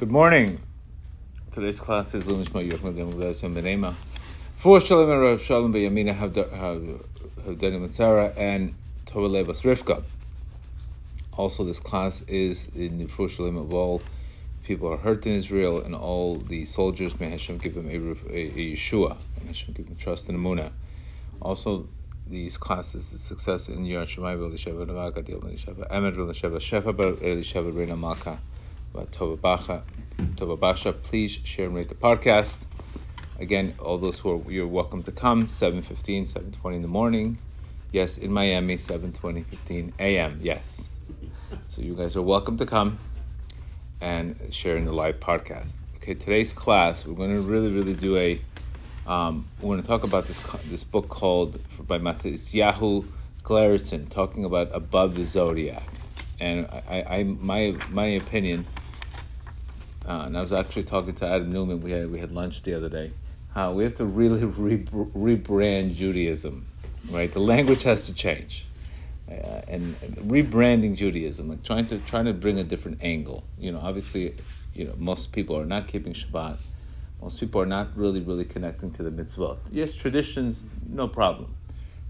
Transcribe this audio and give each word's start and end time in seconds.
Good 0.00 0.10
morning. 0.10 0.62
Today's 1.52 1.78
class 1.78 2.14
is 2.14 2.24
Lumishma 2.24 2.66
Yochma 2.66 2.94
Demugdasim 2.94 3.52
Benema. 3.52 3.92
For 4.56 4.80
Shalom 4.80 5.10
and 5.10 5.20
Rav 5.20 5.42
Shalom 5.42 5.74
Beyamina 5.74 6.16
Havdani 6.16 6.98
Mitzara 7.46 8.34
and 8.34 8.74
Tovalevas 9.04 9.60
Rivka. 9.60 10.02
Also, 11.36 11.64
this 11.64 11.78
class 11.78 12.22
is 12.22 12.74
in 12.74 12.96
the 12.96 13.08
For 13.08 13.28
Shalom 13.28 13.58
of 13.58 13.74
all 13.74 14.00
people 14.64 14.90
are 14.90 14.96
hurt 14.96 15.26
in 15.26 15.34
Israel 15.34 15.82
and 15.82 15.94
all 15.94 16.36
the 16.36 16.64
soldiers. 16.64 17.20
May 17.20 17.28
Hashem 17.28 17.58
give 17.58 17.74
them 17.74 17.86
a, 17.86 18.32
a, 18.32 18.46
a 18.46 18.72
Yeshua. 18.72 19.18
May 19.42 19.48
Hashem 19.48 19.74
give 19.74 19.84
them 19.84 19.96
trust 19.96 20.30
and 20.30 20.38
Amunah. 20.38 20.72
Also, 21.42 21.88
these 22.26 22.56
classes, 22.56 23.10
the 23.10 23.18
success 23.18 23.68
in 23.68 23.84
Yad 23.84 24.06
Shemai 24.06 24.38
V'Elisheva 24.38 24.86
Navaka 24.86 25.22
Dil 25.22 25.40
V'Elisheva 25.40 25.90
Emet 25.90 26.16
V'Elisheva 26.16 26.56
Shefa 26.56 26.94
V'Elisheva 26.94 27.76
Reina 27.76 27.98
Malka 27.98 28.38
Tova 28.94 30.58
Basha. 30.58 30.92
Please 30.92 31.38
share 31.44 31.66
and 31.66 31.74
rate 31.74 31.88
the 31.88 31.94
podcast. 31.94 32.64
Again, 33.38 33.74
all 33.78 33.98
those 33.98 34.18
who 34.18 34.30
are 34.30 34.50
you're 34.50 34.66
welcome 34.66 35.02
to 35.04 35.12
come. 35.12 35.46
7.15, 35.46 36.32
7.20 36.32 36.74
in 36.76 36.82
the 36.82 36.88
morning. 36.88 37.38
Yes, 37.92 38.18
in 38.18 38.32
Miami, 38.32 38.76
7.20, 38.76 39.44
15 39.46 39.92
a.m. 39.98 40.38
Yes. 40.42 40.90
So 41.68 41.82
you 41.82 41.94
guys 41.94 42.16
are 42.16 42.22
welcome 42.22 42.56
to 42.58 42.66
come 42.66 42.98
and 44.00 44.36
share 44.50 44.76
in 44.76 44.84
the 44.84 44.92
live 44.92 45.20
podcast. 45.20 45.80
Okay, 45.96 46.14
today's 46.14 46.52
class, 46.52 47.06
we're 47.06 47.14
going 47.14 47.34
to 47.34 47.40
really, 47.40 47.72
really 47.72 47.94
do 47.94 48.16
a, 48.16 48.40
um, 49.06 49.48
we're 49.60 49.74
going 49.74 49.82
to 49.82 49.86
talk 49.86 50.04
about 50.04 50.26
this 50.26 50.40
this 50.68 50.84
book 50.84 51.08
called, 51.08 51.60
by 51.86 51.96
Yahoo 51.98 53.04
Glazerson, 53.44 54.08
talking 54.08 54.44
about 54.44 54.70
Above 54.72 55.16
the 55.16 55.24
Zodiac. 55.24 55.86
And 56.38 56.66
I, 56.88 57.04
I 57.08 57.22
my 57.24 57.76
my 57.90 58.06
opinion 58.06 58.66
uh, 60.10 60.24
and 60.26 60.36
I 60.36 60.40
was 60.40 60.52
actually 60.52 60.82
talking 60.82 61.14
to 61.14 61.26
Adam 61.26 61.52
Neumann. 61.52 61.80
We 61.80 61.92
had 61.92 62.10
we 62.10 62.18
had 62.18 62.32
lunch 62.32 62.62
the 62.62 62.74
other 62.74 62.88
day. 62.88 63.12
How 63.54 63.72
we 63.72 63.84
have 63.84 63.94
to 63.96 64.04
really 64.04 64.44
re- 64.66 64.82
rebrand 64.82 65.94
Judaism, 65.94 66.66
right? 67.12 67.32
The 67.32 67.40
language 67.40 67.84
has 67.84 68.06
to 68.06 68.14
change, 68.14 68.66
uh, 69.28 69.34
and, 69.68 69.94
and, 70.02 70.16
rebranding 70.16 70.96
Judaism, 70.96 71.48
like 71.48 71.62
trying 71.62 71.86
to 71.88 71.98
trying 71.98 72.24
to 72.24 72.32
bring 72.32 72.58
a 72.58 72.64
different 72.64 72.98
angle. 73.02 73.44
You 73.56 73.70
know, 73.70 73.78
obviously, 73.78 74.34
you 74.74 74.84
know 74.84 74.94
most 74.98 75.30
people 75.30 75.56
are 75.56 75.64
not 75.64 75.86
keeping 75.86 76.12
Shabbat. 76.12 76.58
Most 77.22 77.38
people 77.38 77.60
are 77.60 77.66
not 77.66 77.96
really 77.96 78.20
really 78.20 78.44
connecting 78.44 78.90
to 78.92 79.04
the 79.04 79.12
mitzvot. 79.12 79.58
Yes, 79.70 79.94
traditions, 79.94 80.64
no 80.88 81.06
problem, 81.06 81.54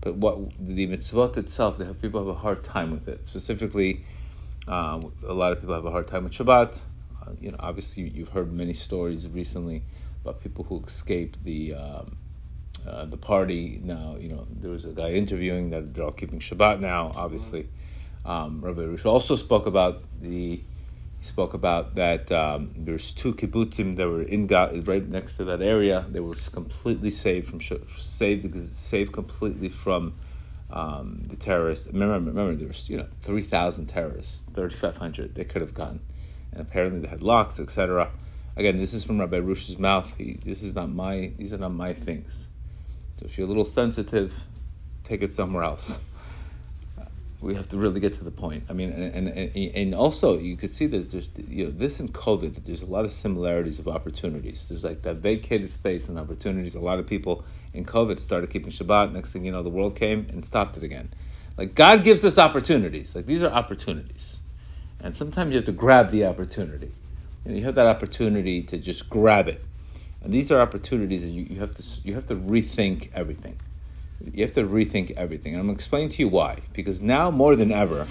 but 0.01 0.15
what 0.15 0.39
the 0.59 0.87
mitzvot 0.87 1.37
itself, 1.37 1.77
they 1.77 1.85
have 1.85 2.01
people 2.01 2.21
have 2.21 2.35
a 2.35 2.41
hard 2.41 2.65
time 2.65 2.93
with 2.93 3.09
it. 3.09 3.27
Specifically, 3.27 4.07
uh, 4.67 5.03
a 5.27 5.35
lot 5.35 5.53
of 5.53 5.61
people 5.61 5.75
have 5.75 5.85
a 5.85 5.91
hard 5.91 6.09
time 6.09 6.25
with 6.25 6.33
Shabbat 6.33 6.81
you 7.41 7.51
know, 7.51 7.57
obviously 7.61 8.09
you've 8.09 8.31
heard 8.31 8.53
many 8.53 8.73
stories 8.73 9.29
recently 9.29 9.83
about 10.23 10.41
people 10.41 10.65
who 10.65 10.83
escaped 10.87 11.43
the 11.45 11.75
um, 11.75 12.17
uh, 12.87 13.05
the 13.05 13.17
party. 13.17 13.81
Now, 13.83 14.17
you 14.19 14.29
know, 14.29 14.47
there 14.51 14.71
was 14.71 14.85
a 14.85 14.91
guy 14.93 15.11
interviewing 15.11 15.71
that 15.71 15.95
they're 15.95 16.05
all 16.05 16.13
keeping 16.13 16.41
Shabbat 16.41 16.81
now. 16.81 17.13
Obviously, 17.15 17.69
um, 18.25 18.61
Rabbi 18.61 18.83
Rush 18.85 19.05
also 19.05 19.37
spoke 19.37 19.67
about 19.67 20.03
the. 20.21 20.63
He 21.19 21.27
spoke 21.27 21.53
about 21.53 21.97
that 21.97 22.33
um, 22.33 22.71
there's 22.75 23.13
two 23.13 23.35
kibbutzim 23.35 23.97
that 23.97 24.09
were 24.09 24.23
in 24.23 24.47
God, 24.47 24.89
right 24.89 25.07
next 25.07 25.37
to 25.37 25.45
that 25.45 25.61
area. 25.61 26.07
They 26.09 26.21
were 26.21 26.35
completely 26.51 27.11
saved 27.11 27.47
from 27.49 27.61
saved 27.99 28.75
saved 28.75 29.13
completely 29.13 29.69
from 29.69 30.15
um, 30.71 31.25
the 31.27 31.37
terrorists. 31.37 31.89
Remember, 31.89 32.15
remember, 32.15 32.55
there 32.55 32.69
was 32.69 32.89
you 32.89 32.97
know 32.97 33.07
three 33.21 33.43
thousand 33.43 33.87
terrorists, 33.89 34.45
thirty 34.55 34.75
five 34.75 34.97
hundred. 34.97 35.35
They 35.35 35.45
could 35.45 35.61
have 35.61 35.75
gone 35.75 36.01
and 36.53 36.61
apparently 36.61 37.01
they 37.01 37.09
had 37.09 37.23
locks, 37.23 37.61
etc. 37.61 38.11
Again, 38.57 38.77
this 38.77 38.93
is 38.93 39.05
from 39.05 39.21
Rabbi 39.21 39.39
Rush's 39.39 39.79
mouth. 39.79 40.13
He, 40.19 40.35
this 40.45 40.63
is 40.63 40.75
not 40.75 40.91
my; 40.91 41.33
these 41.37 41.53
are 41.53 41.59
not 41.59 41.73
my 41.73 41.93
things. 41.93 42.49
So 43.19 43.27
if 43.27 43.39
you're 43.39 43.47
a 43.47 43.49
little 43.49 43.65
sensitive, 43.65 44.45
take 45.05 45.23
it 45.23 45.33
somewhere 45.33 45.63
else. 45.63 46.01
We 47.41 47.55
have 47.55 47.69
to 47.71 47.79
really 47.79 48.01
get 48.01 48.13
to 48.15 48.25
the 48.25 48.31
point. 48.31 48.65
I 48.69 48.75
mean, 48.75 48.93
and 48.93 49.29
and, 49.29 49.57
and 49.57 49.95
also 49.95 50.39
you 50.39 50.57
could 50.57 50.71
see 50.71 50.87
there's 50.87 51.09
there's 51.09 51.31
you 51.49 51.65
know 51.65 51.71
this 51.71 52.01
and 52.01 52.13
COVID. 52.13 52.67
There's 52.67 52.83
a 52.83 52.87
lot 52.87 53.05
of 53.05 53.13
similarities 53.13 53.79
of 53.79 53.89
opportunities. 53.89 54.69
There's 54.69 54.85
like 54.85 55.03
that 55.03 55.17
vacated 55.17 55.71
space 55.71 56.09
and 56.11 56.19
opportunities. 56.19 56.75
A 56.75 56.81
lot 56.81 56.99
of 56.99 57.07
people 57.07 57.45
in 57.73 57.87
COVID 57.87 58.21
started 58.21 58.51
keeping 58.51 58.71
Shabbat. 58.71 59.13
Next 59.13 59.33
thing 59.33 59.45
you 59.45 59.53
know, 59.53 59.63
the 59.63 59.71
world 59.71 59.97
came 59.97 60.27
and 60.31 60.45
stopped 60.45 60.77
it 60.77 60.83
again. 60.83 61.09
Like 61.57 61.75
God 61.75 62.05
gives 62.05 62.25
us 62.25 62.37
opportunities. 62.37 63.15
Like 63.15 63.27
these 63.27 63.43
are 63.43 63.51
opportunities. 63.51 64.39
And 65.03 65.17
sometimes 65.17 65.51
you 65.51 65.57
have 65.57 65.67
to 65.67 65.73
grab 65.73 66.11
the 66.11 66.25
opportunity. 66.27 66.93
You, 67.45 67.53
know, 67.53 67.59
you 67.59 67.65
have 67.65 67.75
that 67.77 67.87
opportunity 67.87 68.63
to 68.63 68.79
just 68.79 69.09
grab 69.09 69.49
it. 69.49 69.65
And 70.23 70.33
these 70.33 70.51
are 70.51 70.61
opportunities 70.61 71.23
that 71.23 71.29
you, 71.29 71.47
you, 71.49 71.61
have 71.61 71.75
to, 71.77 71.83
you 72.05 72.15
have 72.15 72.27
to 72.27 72.37
rethink 72.37 73.11
everything. 73.15 73.57
You 74.21 74.43
have 74.45 74.53
to 74.55 74.65
rethink 74.65 75.13
everything. 75.13 75.55
And 75.55 75.61
I'm 75.61 75.67
going 75.67 75.77
to 75.77 75.79
explain 75.79 76.11
to 76.11 76.23
you 76.23 76.29
why. 76.29 76.59
Because 76.75 77.01
now 77.01 77.31
more 77.31 77.57
than 77.57 77.73
ever, 77.73 78.07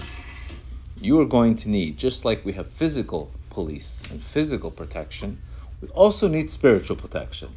you 1.00 1.20
are 1.20 1.24
going 1.26 1.56
to 1.56 1.68
need, 1.68 1.96
just 1.96 2.24
like 2.24 2.44
we 2.44 2.52
have 2.54 2.66
physical 2.66 3.30
police 3.48 4.02
and 4.10 4.22
physical 4.22 4.70
protection, 4.70 5.40
we 5.80 5.88
also 5.88 6.28
need 6.28 6.50
spiritual 6.50 6.96
protection. 6.96 7.50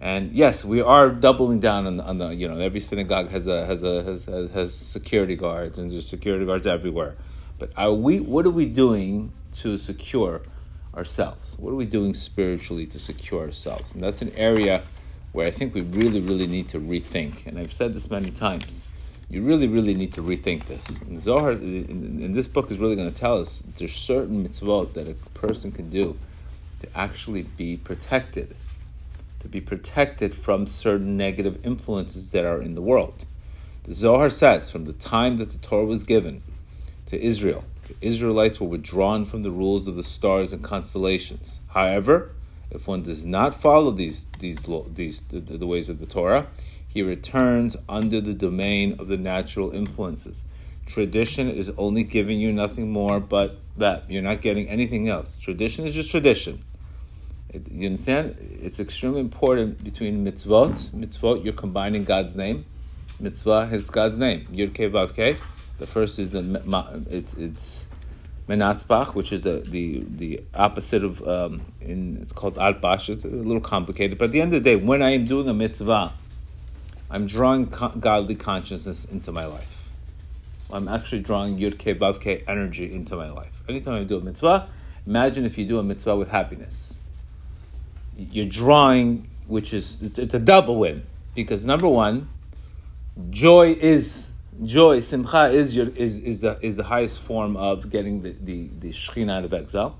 And 0.00 0.32
yes, 0.32 0.64
we 0.64 0.80
are 0.80 1.10
doubling 1.10 1.60
down 1.60 1.86
on 1.86 1.96
the, 1.98 2.04
on 2.04 2.18
the 2.18 2.34
you 2.34 2.48
know 2.48 2.56
every 2.56 2.80
synagogue 2.80 3.28
has 3.28 3.46
a 3.46 3.66
has 3.66 3.82
a 3.82 4.02
has, 4.02 4.24
has, 4.24 4.50
has 4.52 4.74
security 4.74 5.36
guards 5.36 5.76
and 5.76 5.90
there's 5.90 6.08
security 6.08 6.46
guards 6.46 6.66
everywhere. 6.66 7.16
But 7.60 7.72
are 7.76 7.92
we? 7.92 8.20
What 8.20 8.46
are 8.46 8.50
we 8.50 8.64
doing 8.64 9.32
to 9.58 9.76
secure 9.76 10.40
ourselves? 10.94 11.56
What 11.58 11.70
are 11.70 11.76
we 11.76 11.84
doing 11.84 12.14
spiritually 12.14 12.86
to 12.86 12.98
secure 12.98 13.42
ourselves? 13.42 13.92
And 13.92 14.02
that's 14.02 14.22
an 14.22 14.32
area 14.34 14.82
where 15.32 15.46
I 15.46 15.50
think 15.50 15.74
we 15.74 15.82
really, 15.82 16.20
really 16.20 16.46
need 16.46 16.70
to 16.70 16.80
rethink. 16.80 17.46
And 17.46 17.58
I've 17.58 17.72
said 17.72 17.92
this 17.92 18.10
many 18.10 18.30
times. 18.30 18.82
You 19.28 19.42
really, 19.42 19.68
really 19.68 19.92
need 19.92 20.14
to 20.14 20.22
rethink 20.22 20.64
this. 20.64 20.98
And 21.02 21.20
Zohar, 21.20 21.52
in, 21.52 22.32
this 22.32 22.48
book, 22.48 22.70
is 22.70 22.78
really 22.78 22.96
going 22.96 23.12
to 23.12 23.16
tell 23.16 23.38
us 23.38 23.62
there's 23.76 23.94
certain 23.94 24.42
mitzvot 24.42 24.94
that 24.94 25.06
a 25.06 25.14
person 25.34 25.70
can 25.70 25.90
do 25.90 26.18
to 26.80 26.88
actually 26.98 27.42
be 27.42 27.76
protected, 27.76 28.56
to 29.40 29.48
be 29.48 29.60
protected 29.60 30.34
from 30.34 30.66
certain 30.66 31.14
negative 31.18 31.64
influences 31.64 32.30
that 32.30 32.46
are 32.46 32.62
in 32.62 32.74
the 32.74 32.82
world. 32.82 33.26
The 33.84 33.94
Zohar 33.94 34.30
says 34.30 34.70
from 34.70 34.86
the 34.86 34.94
time 34.94 35.36
that 35.36 35.52
the 35.52 35.58
Torah 35.58 35.84
was 35.84 36.04
given 36.04 36.42
to 37.10 37.20
Israel. 37.20 37.64
The 37.88 37.96
Israelites 38.00 38.60
were 38.60 38.68
withdrawn 38.68 39.24
from 39.24 39.42
the 39.42 39.50
rules 39.50 39.88
of 39.88 39.96
the 39.96 40.02
stars 40.02 40.52
and 40.52 40.62
constellations. 40.62 41.60
However, 41.70 42.30
if 42.70 42.86
one 42.86 43.02
does 43.02 43.26
not 43.26 43.60
follow 43.60 43.90
these 43.90 44.26
these 44.38 44.64
these 44.94 45.20
the, 45.28 45.40
the 45.40 45.66
ways 45.66 45.88
of 45.88 45.98
the 45.98 46.06
Torah, 46.06 46.46
he 46.86 47.02
returns 47.02 47.76
under 47.88 48.20
the 48.20 48.32
domain 48.32 48.96
of 49.00 49.08
the 49.08 49.16
natural 49.16 49.72
influences. 49.72 50.44
Tradition 50.86 51.50
is 51.50 51.70
only 51.76 52.04
giving 52.04 52.40
you 52.40 52.52
nothing 52.52 52.92
more 52.92 53.18
but 53.18 53.58
that. 53.76 54.08
You're 54.08 54.22
not 54.22 54.40
getting 54.40 54.68
anything 54.68 55.08
else. 55.08 55.36
Tradition 55.36 55.84
is 55.86 55.94
just 55.94 56.10
tradition. 56.10 56.62
It, 57.48 57.68
you 57.70 57.86
understand? 57.86 58.36
It's 58.62 58.78
extremely 58.78 59.20
important 59.20 59.82
between 59.82 60.24
mitzvot. 60.24 60.90
Mitzvot, 60.90 61.44
you're 61.44 61.52
combining 61.52 62.04
God's 62.04 62.36
name. 62.36 62.64
Mitzvah 63.18 63.68
is 63.72 63.90
God's 63.90 64.18
name. 64.18 64.46
Yud 64.52 64.72
Ke 64.74 64.92
Vav 64.92 65.10
Ke. 65.10 65.40
The 65.80 65.86
first 65.86 66.18
is 66.18 66.30
the 66.30 66.42
it's 67.08 67.32
it's 67.34 67.86
menatzbach, 68.46 69.14
which 69.14 69.32
is 69.32 69.44
the 69.44 69.62
the, 69.66 70.04
the 70.06 70.42
opposite 70.54 71.02
of 71.02 71.26
um, 71.26 71.72
in 71.80 72.18
it's 72.20 72.34
called 72.34 72.56
atbash. 72.56 73.08
It's 73.08 73.24
a 73.24 73.28
little 73.28 73.62
complicated, 73.62 74.18
but 74.18 74.26
at 74.26 74.32
the 74.32 74.42
end 74.42 74.52
of 74.52 74.62
the 74.62 74.70
day, 74.70 74.76
when 74.76 75.00
I 75.00 75.12
am 75.12 75.24
doing 75.24 75.48
a 75.48 75.54
mitzvah, 75.54 76.12
I'm 77.10 77.24
drawing 77.24 77.68
co- 77.68 77.94
godly 77.98 78.34
consciousness 78.34 79.06
into 79.06 79.32
my 79.32 79.46
life. 79.46 79.88
I'm 80.70 80.86
actually 80.86 81.22
drawing 81.22 81.58
yud 81.58 81.78
ke 81.78 81.98
vav 81.98 82.20
ke 82.20 82.44
energy 82.46 82.92
into 82.92 83.16
my 83.16 83.30
life. 83.30 83.62
Anytime 83.66 84.02
I 84.02 84.04
do 84.04 84.18
a 84.18 84.20
mitzvah, 84.20 84.68
imagine 85.06 85.46
if 85.46 85.56
you 85.56 85.64
do 85.64 85.78
a 85.78 85.82
mitzvah 85.82 86.14
with 86.14 86.28
happiness. 86.28 86.98
You're 88.18 88.44
drawing, 88.44 89.30
which 89.46 89.72
is 89.72 90.02
it's, 90.02 90.18
it's 90.18 90.34
a 90.34 90.38
double 90.38 90.76
win 90.76 91.06
because 91.34 91.64
number 91.64 91.88
one, 91.88 92.28
joy 93.30 93.72
is 93.80 94.29
joy, 94.64 95.00
simcha 95.00 95.50
is 95.50 95.74
your 95.74 95.88
is, 95.90 96.20
is 96.20 96.40
the 96.40 96.58
is 96.60 96.76
the 96.76 96.84
highest 96.84 97.20
form 97.20 97.56
of 97.56 97.90
getting 97.90 98.22
the 98.22 98.34
the, 98.40 98.70
the 98.80 99.30
out 99.30 99.44
of 99.44 99.52
exile. 99.52 99.98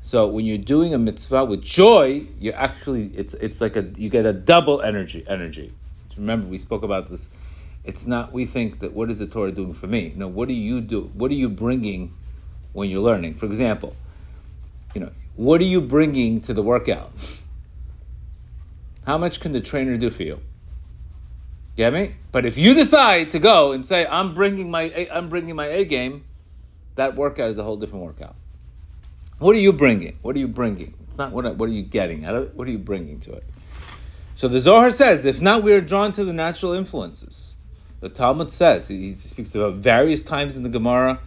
So 0.00 0.28
when 0.28 0.44
you're 0.44 0.58
doing 0.58 0.94
a 0.94 0.98
mitzvah 0.98 1.44
with 1.44 1.62
joy, 1.62 2.26
you're 2.38 2.54
actually 2.54 3.06
it's 3.14 3.34
it's 3.34 3.60
like 3.60 3.76
a 3.76 3.82
you 3.96 4.08
get 4.08 4.26
a 4.26 4.32
double 4.32 4.80
energy 4.80 5.24
energy. 5.28 5.72
Remember 6.16 6.46
we 6.46 6.58
spoke 6.58 6.82
about 6.82 7.08
this. 7.08 7.28
It's 7.84 8.06
not 8.06 8.32
we 8.32 8.46
think 8.46 8.80
that 8.80 8.92
what 8.92 9.10
is 9.10 9.18
the 9.18 9.26
Torah 9.26 9.52
doing 9.52 9.72
for 9.72 9.86
me? 9.86 10.12
No, 10.16 10.28
what 10.28 10.48
do 10.48 10.54
you 10.54 10.80
do? 10.80 11.10
What 11.14 11.30
are 11.30 11.34
you 11.34 11.48
bringing 11.48 12.14
when 12.72 12.88
you're 12.88 13.02
learning? 13.02 13.34
For 13.34 13.46
example, 13.46 13.96
you 14.94 15.00
know 15.00 15.12
what 15.34 15.60
are 15.60 15.64
you 15.64 15.80
bringing 15.80 16.40
to 16.42 16.54
the 16.54 16.62
workout? 16.62 17.12
How 19.06 19.18
much 19.18 19.38
can 19.40 19.52
the 19.52 19.60
trainer 19.60 19.96
do 19.96 20.10
for 20.10 20.24
you? 20.24 20.40
Get 21.76 21.92
me? 21.92 22.16
But 22.32 22.46
if 22.46 22.56
you 22.56 22.72
decide 22.74 23.30
to 23.32 23.38
go 23.38 23.72
and 23.72 23.84
say 23.84 24.06
I'm 24.06 24.34
bringing 24.34 24.70
my 24.70 25.08
I'm 25.12 25.28
bringing 25.28 25.54
my 25.54 25.66
A 25.66 25.84
game, 25.84 26.24
that 26.94 27.14
workout 27.14 27.50
is 27.50 27.58
a 27.58 27.62
whole 27.62 27.76
different 27.76 28.02
workout. 28.02 28.34
What 29.38 29.54
are 29.54 29.60
you 29.60 29.74
bringing? 29.74 30.18
What 30.22 30.34
are 30.34 30.38
you 30.38 30.48
bringing? 30.48 30.94
It's 31.06 31.18
not 31.18 31.32
what, 31.32 31.56
what 31.56 31.68
are 31.68 31.72
you 31.72 31.82
getting 31.82 32.24
out 32.24 32.34
of 32.34 32.44
it? 32.44 32.54
What 32.54 32.66
are 32.66 32.70
you 32.70 32.78
bringing 32.78 33.20
to 33.20 33.32
it? 33.34 33.44
So 34.34 34.48
the 34.48 34.60
Zohar 34.60 34.90
says, 34.90 35.24
if 35.24 35.40
not, 35.40 35.62
we 35.62 35.72
are 35.72 35.80
drawn 35.80 36.12
to 36.12 36.24
the 36.24 36.32
natural 36.32 36.72
influences. 36.72 37.56
The 38.00 38.08
Talmud 38.08 38.50
says, 38.50 38.88
he 38.88 39.14
speaks 39.14 39.54
about 39.54 39.74
various 39.74 40.24
times 40.24 40.56
in 40.56 40.62
the 40.62 40.68
Gemara, 40.68 41.20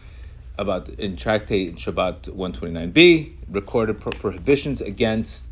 about 0.58 0.90
in 0.90 1.16
tractate 1.16 1.70
in 1.70 1.76
Shabbat 1.76 2.30
129b, 2.30 3.34
recorded 3.50 4.00
pro- 4.00 4.12
prohibitions 4.12 4.82
against 4.82 5.46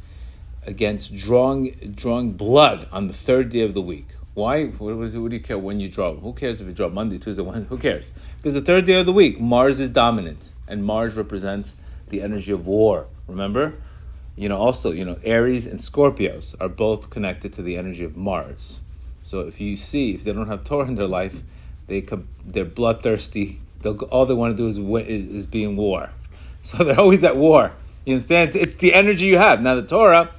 against 0.65 1.15
drawing 1.15 1.93
drawing 1.95 2.33
blood 2.33 2.87
on 2.91 3.07
the 3.07 3.13
third 3.13 3.49
day 3.49 3.61
of 3.61 3.73
the 3.73 3.81
week. 3.81 4.07
Why? 4.37 4.65
What, 4.65 4.97
what, 4.97 5.11
what 5.15 5.31
do 5.31 5.35
you 5.35 5.41
care 5.41 5.57
when 5.57 5.79
you 5.79 5.89
draw? 5.89 6.13
Who 6.13 6.31
cares 6.31 6.61
if 6.61 6.67
you 6.67 6.73
draw 6.73 6.89
Monday, 6.89 7.17
Tuesday, 7.17 7.41
Wednesday? 7.41 7.69
Who 7.69 7.79
cares? 7.79 8.11
Because 8.37 8.53
the 8.53 8.61
third 8.61 8.85
day 8.85 8.99
of 8.99 9.07
the 9.07 9.11
week, 9.11 9.41
Mars 9.41 9.79
is 9.79 9.89
dominant, 9.89 10.51
and 10.67 10.85
Mars 10.85 11.15
represents 11.15 11.75
the 12.09 12.21
energy 12.21 12.51
of 12.51 12.67
war. 12.67 13.07
Remember, 13.25 13.73
you 14.35 14.47
know. 14.47 14.57
Also, 14.57 14.91
you 14.91 15.03
know, 15.03 15.17
Aries 15.23 15.65
and 15.65 15.79
Scorpios 15.79 16.53
are 16.59 16.69
both 16.69 17.09
connected 17.09 17.51
to 17.53 17.63
the 17.63 17.77
energy 17.77 18.03
of 18.03 18.15
Mars. 18.15 18.79
So 19.23 19.39
if 19.39 19.59
you 19.59 19.75
see, 19.75 20.13
if 20.13 20.23
they 20.23 20.33
don't 20.33 20.49
have 20.49 20.63
Torah 20.63 20.87
in 20.87 20.93
their 20.93 21.07
life, 21.07 21.41
they 21.87 22.01
come, 22.01 22.27
they're 22.45 22.63
bloodthirsty. 22.63 23.59
They'll, 23.81 23.99
all 24.03 24.27
they 24.27 24.35
want 24.35 24.55
to 24.55 24.61
do 24.61 24.67
is, 24.67 24.77
is 24.77 25.33
is 25.33 25.45
be 25.47 25.63
in 25.63 25.75
war. 25.75 26.11
So 26.61 26.83
they're 26.83 26.99
always 26.99 27.23
at 27.23 27.37
war. 27.37 27.71
You 28.05 28.13
understand? 28.13 28.55
It's 28.55 28.75
the 28.75 28.93
energy 28.93 29.25
you 29.25 29.39
have. 29.39 29.61
Now 29.61 29.73
the 29.73 29.81
Torah 29.81 30.29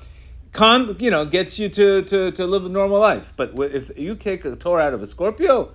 con, 0.53 0.97
you 0.99 1.11
know, 1.11 1.25
gets 1.25 1.59
you 1.59 1.69
to, 1.69 2.03
to, 2.03 2.31
to 2.33 2.47
live 2.47 2.65
a 2.65 2.69
normal 2.69 3.00
life. 3.00 3.33
But 3.37 3.53
if 3.56 3.97
you 3.99 4.15
take 4.15 4.45
a 4.45 4.56
Torah 4.56 4.85
out 4.85 4.95
of 4.95 5.03
a 5.03 5.06
Scorpio, 5.06 5.75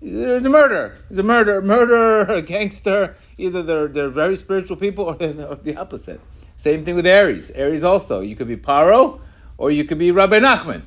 there's 0.00 0.44
a 0.44 0.50
murder. 0.50 0.96
There's 1.08 1.18
a 1.18 1.22
murder, 1.22 1.62
murder, 1.62 2.20
a 2.32 2.42
gangster. 2.42 3.16
Either 3.38 3.62
they're, 3.62 3.88
they're 3.88 4.08
very 4.08 4.36
spiritual 4.36 4.76
people 4.76 5.04
or 5.04 5.14
they're 5.18 5.54
the 5.54 5.76
opposite. 5.76 6.20
Same 6.56 6.84
thing 6.84 6.94
with 6.94 7.06
Aries. 7.06 7.50
Aries 7.50 7.84
also. 7.84 8.20
You 8.20 8.36
could 8.36 8.48
be 8.48 8.56
Paro 8.56 9.20
or 9.58 9.70
you 9.70 9.84
could 9.84 9.98
be 9.98 10.10
Rabbi 10.10 10.38
Nachman. 10.38 10.82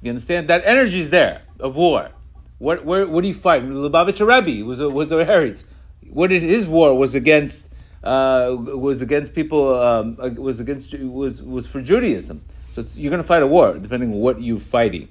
You 0.00 0.10
understand? 0.10 0.48
That 0.48 0.62
energy 0.64 1.00
is 1.00 1.10
there 1.10 1.42
of 1.60 1.76
war. 1.76 2.10
What, 2.58 2.84
where, 2.84 3.06
what 3.06 3.22
do 3.22 3.28
you 3.28 3.34
fight? 3.34 3.62
Lubavitcher 3.62 4.26
Rebbe 4.26 4.64
was 4.64 4.80
a, 4.80 4.88
was 4.88 5.10
a 5.12 5.16
Aries. 5.16 5.64
What 6.08 6.28
did 6.28 6.42
his 6.42 6.66
war 6.66 6.96
was 6.96 7.14
against 7.14 7.68
uh, 8.04 8.54
was 8.54 9.02
against 9.02 9.34
people 9.34 9.74
um, 9.74 10.16
uh, 10.20 10.28
was 10.36 10.60
against 10.60 10.94
was 10.98 11.42
was 11.42 11.66
for 11.66 11.80
Judaism. 11.80 12.42
So 12.72 12.84
you're 12.94 13.10
going 13.10 13.22
to 13.22 13.26
fight 13.26 13.42
a 13.42 13.46
war 13.46 13.78
depending 13.78 14.12
on 14.12 14.18
what 14.18 14.40
you're 14.40 14.58
fighting. 14.58 15.08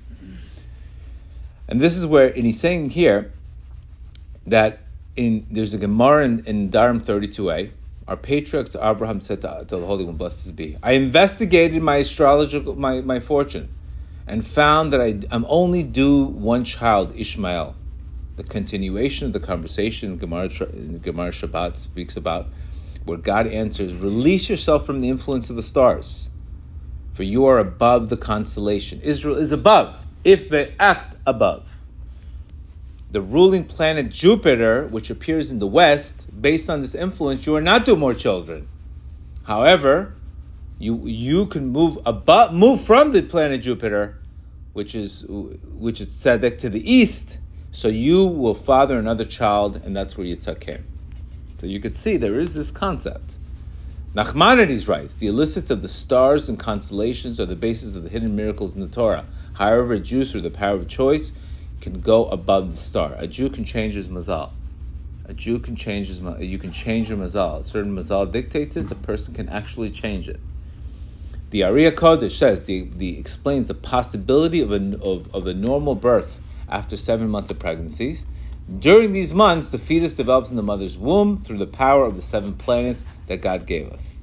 And 1.68 1.80
this 1.80 1.98
is 1.98 2.06
where, 2.06 2.28
and 2.28 2.46
he's 2.46 2.60
saying 2.60 2.92
here 2.92 3.32
that 4.46 4.80
in 5.16 5.46
there's 5.50 5.74
a 5.74 5.78
Gemara 5.78 6.26
in, 6.26 6.46
in 6.46 6.70
Nedarim 6.70 7.02
32a. 7.02 7.72
Our 8.06 8.18
patriarchs 8.18 8.76
Abraham 8.76 9.22
said 9.22 9.42
to, 9.42 9.66
to 9.68 9.78
the 9.78 9.86
Holy 9.86 10.04
One, 10.04 10.18
blessed 10.18 10.56
be. 10.58 10.78
I 10.84 10.92
investigated 10.92 11.82
my 11.82 12.00
astrological 12.00 12.76
my, 12.76 13.00
my 13.00 13.22
fortune, 13.22 13.70
and 14.28 14.46
found 14.46 14.92
that 14.92 15.00
I, 15.00 15.20
am 15.32 15.46
only 15.48 15.84
due 15.84 16.26
one 16.26 16.66
child, 16.66 17.16
Ishmael. 17.16 17.76
The 18.36 18.44
continuation 18.44 19.28
of 19.28 19.34
the 19.34 19.40
conversation 19.40 20.18
Gemara, 20.18 20.50
Gemara 20.50 21.32
Shabbat 21.32 21.78
speaks 21.78 22.18
about 22.18 22.48
where 23.06 23.18
God 23.18 23.48
answers, 23.48 23.94
Release 23.94 24.50
yourself 24.50 24.86
from 24.86 25.00
the 25.00 25.10
influence 25.10 25.50
of 25.50 25.56
the 25.56 25.62
stars, 25.62 26.30
for 27.14 27.24
you 27.24 27.46
are 27.46 27.60
above 27.60 28.10
the 28.10 28.18
constellation. 28.18 29.00
Israel 29.02 29.38
is 29.38 29.52
above, 29.52 30.06
if 30.24 30.50
they 30.50 30.74
act 30.80 31.16
above. 31.26 31.80
The 33.12 33.22
ruling 33.22 33.66
planet 33.66 34.10
Jupiter, 34.10 34.88
which 34.88 35.10
appears 35.10 35.52
in 35.52 35.60
the 35.60 35.68
west, 35.68 36.30
based 36.42 36.70
on 36.70 36.82
this 36.82 36.96
influence, 36.96 37.46
you 37.46 37.56
are 37.56 37.62
not 37.62 37.86
to 37.86 37.96
more 37.96 38.16
children. 38.16 38.68
However, 39.44 40.16
you 40.80 41.06
you 41.06 41.46
can 41.46 41.68
move 41.68 42.00
above, 42.06 42.54
move 42.54 42.82
from 42.82 43.12
the 43.12 43.22
planet 43.22 43.62
Jupiter, 43.62 44.18
which 44.74 44.96
is 44.96 45.26
which 45.28 46.02
is 46.02 46.08
Tzedek 46.08 46.58
to 46.60 46.70
the 46.70 46.92
east, 46.92 47.38
so 47.70 47.88
you 47.88 48.26
will 48.26 48.56
father 48.56 48.98
another 48.98 49.26
child, 49.26 49.82
and 49.84 49.96
that's 49.96 50.18
where 50.18 50.26
Yitzhak 50.26 50.60
came. 50.60 50.86
So 51.58 51.68
you 51.68 51.80
could 51.80 51.96
see 51.96 52.18
there 52.18 52.40
is 52.40 52.54
this 52.54 52.72
concept. 52.72 53.38
Nachmanides 54.16 54.88
writes, 54.88 55.16
the 55.16 55.28
illicits 55.28 55.72
of 55.72 55.82
the 55.82 55.88
stars 55.88 56.48
and 56.48 56.60
constellations 56.60 57.40
are 57.40 57.48
the 57.48 57.56
basis 57.56 57.96
of 57.96 58.04
the 58.04 58.10
hidden 58.10 58.36
miracles 58.36 58.76
in 58.76 58.82
the 58.82 58.88
Torah. 58.88 59.26
However, 59.54 59.94
a 59.94 60.00
Jew, 60.00 60.24
through 60.26 60.42
the 60.42 60.52
power 60.52 60.76
of 60.76 60.88
choice, 60.88 61.32
can 61.82 62.00
go 62.00 62.26
above 62.26 62.72
the 62.72 62.78
star. 62.78 63.16
A 63.18 63.28
Jew 63.28 63.50
can 63.50 63.64
change 63.64 63.96
his 63.96 64.08
mazal. 64.08 64.52
A 65.26 65.34
Jew 65.34 65.58
can 65.58 65.76
change 65.76 66.08
his 66.08 66.20
you 66.40 66.58
can 66.58 66.72
change 66.72 67.10
your 67.10 67.18
mazal. 67.18 67.62
A 67.62 67.64
certain 67.64 67.96
mazal 67.96 68.32
dictates 68.32 68.76
this, 68.76 68.92
a 68.92 68.96
person 68.96 69.34
can 69.34 69.50
actually 69.50 69.90
change 69.90 70.30
it. 70.30 70.40
The 71.50 71.64
Ari 71.64 71.84
HaKodesh 71.84 72.38
says, 72.38 72.64
the, 72.64 72.90
the 72.96 73.18
explains 73.18 73.68
the 73.68 73.74
possibility 73.74 74.62
of 74.62 74.72
a, 74.72 75.00
of, 75.04 75.34
of 75.34 75.48
a 75.48 75.54
normal 75.54 75.96
birth 75.96 76.40
after 76.68 76.98
seven 76.98 77.30
months 77.30 77.52
of 77.52 77.60
pregnancies 77.60 78.26
during 78.80 79.12
these 79.12 79.34
months, 79.34 79.70
the 79.70 79.78
fetus 79.78 80.14
develops 80.14 80.50
in 80.50 80.56
the 80.56 80.64
mother's 80.64 80.98
womb 80.98 81.38
through 81.38 81.58
the 81.58 81.68
power 81.68 82.06
of 82.06 82.16
the 82.16 82.22
seven 82.22 82.54
planets 82.54 83.04
that 83.28 83.42
God 83.42 83.66
gave 83.66 83.90
us. 83.90 84.22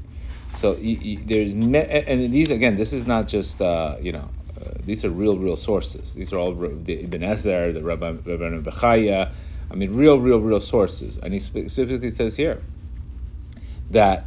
So 0.55 0.77
you, 0.77 0.97
you, 0.97 1.21
there's 1.25 1.53
and 1.53 2.33
these 2.33 2.51
again, 2.51 2.77
this 2.77 2.93
is 2.93 3.07
not 3.07 3.29
just 3.29 3.61
uh, 3.61 3.97
you 4.01 4.13
know 4.13 4.29
uh, 4.59 4.71
these 4.85 5.05
are 5.05 5.11
real, 5.11 5.37
real 5.37 5.57
sources. 5.57 6.15
These 6.15 6.33
are 6.33 6.39
all 6.39 6.55
the 6.55 7.05
Ibn 7.05 7.23
Ezra, 7.23 7.73
the 7.73 7.83
Rabbi 7.83 8.11
Rabbi 8.11 8.61
Bechaya. 8.61 9.31
I 9.71 9.75
mean, 9.75 9.93
real, 9.93 10.19
real, 10.19 10.41
real 10.41 10.61
sources. 10.61 11.19
And 11.19 11.33
he 11.33 11.39
specifically 11.39 12.11
says 12.11 12.37
here 12.37 12.61
that 13.91 14.27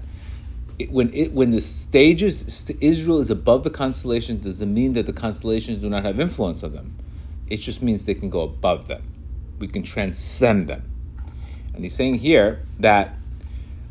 it, 0.79 0.91
when 0.91 1.11
it 1.13 1.33
when 1.33 1.51
the 1.51 1.59
stages 1.59 2.69
Israel 2.79 3.19
is 3.19 3.31
above 3.31 3.63
the 3.63 3.69
constellations, 3.71 4.45
doesn't 4.45 4.73
mean 4.73 4.93
that 4.93 5.07
the 5.07 5.13
constellations 5.13 5.79
do 5.79 5.89
not 5.89 6.05
have 6.05 6.19
influence 6.19 6.63
on 6.63 6.73
them. 6.73 6.95
It 7.47 7.57
just 7.57 7.81
means 7.81 8.05
they 8.05 8.15
can 8.15 8.29
go 8.29 8.41
above 8.41 8.87
them 8.87 9.12
we 9.63 9.67
can 9.69 9.81
transcend 9.81 10.67
them. 10.67 10.83
And 11.73 11.85
he's 11.85 11.95
saying 11.95 12.15
here 12.15 12.59
that 12.79 13.15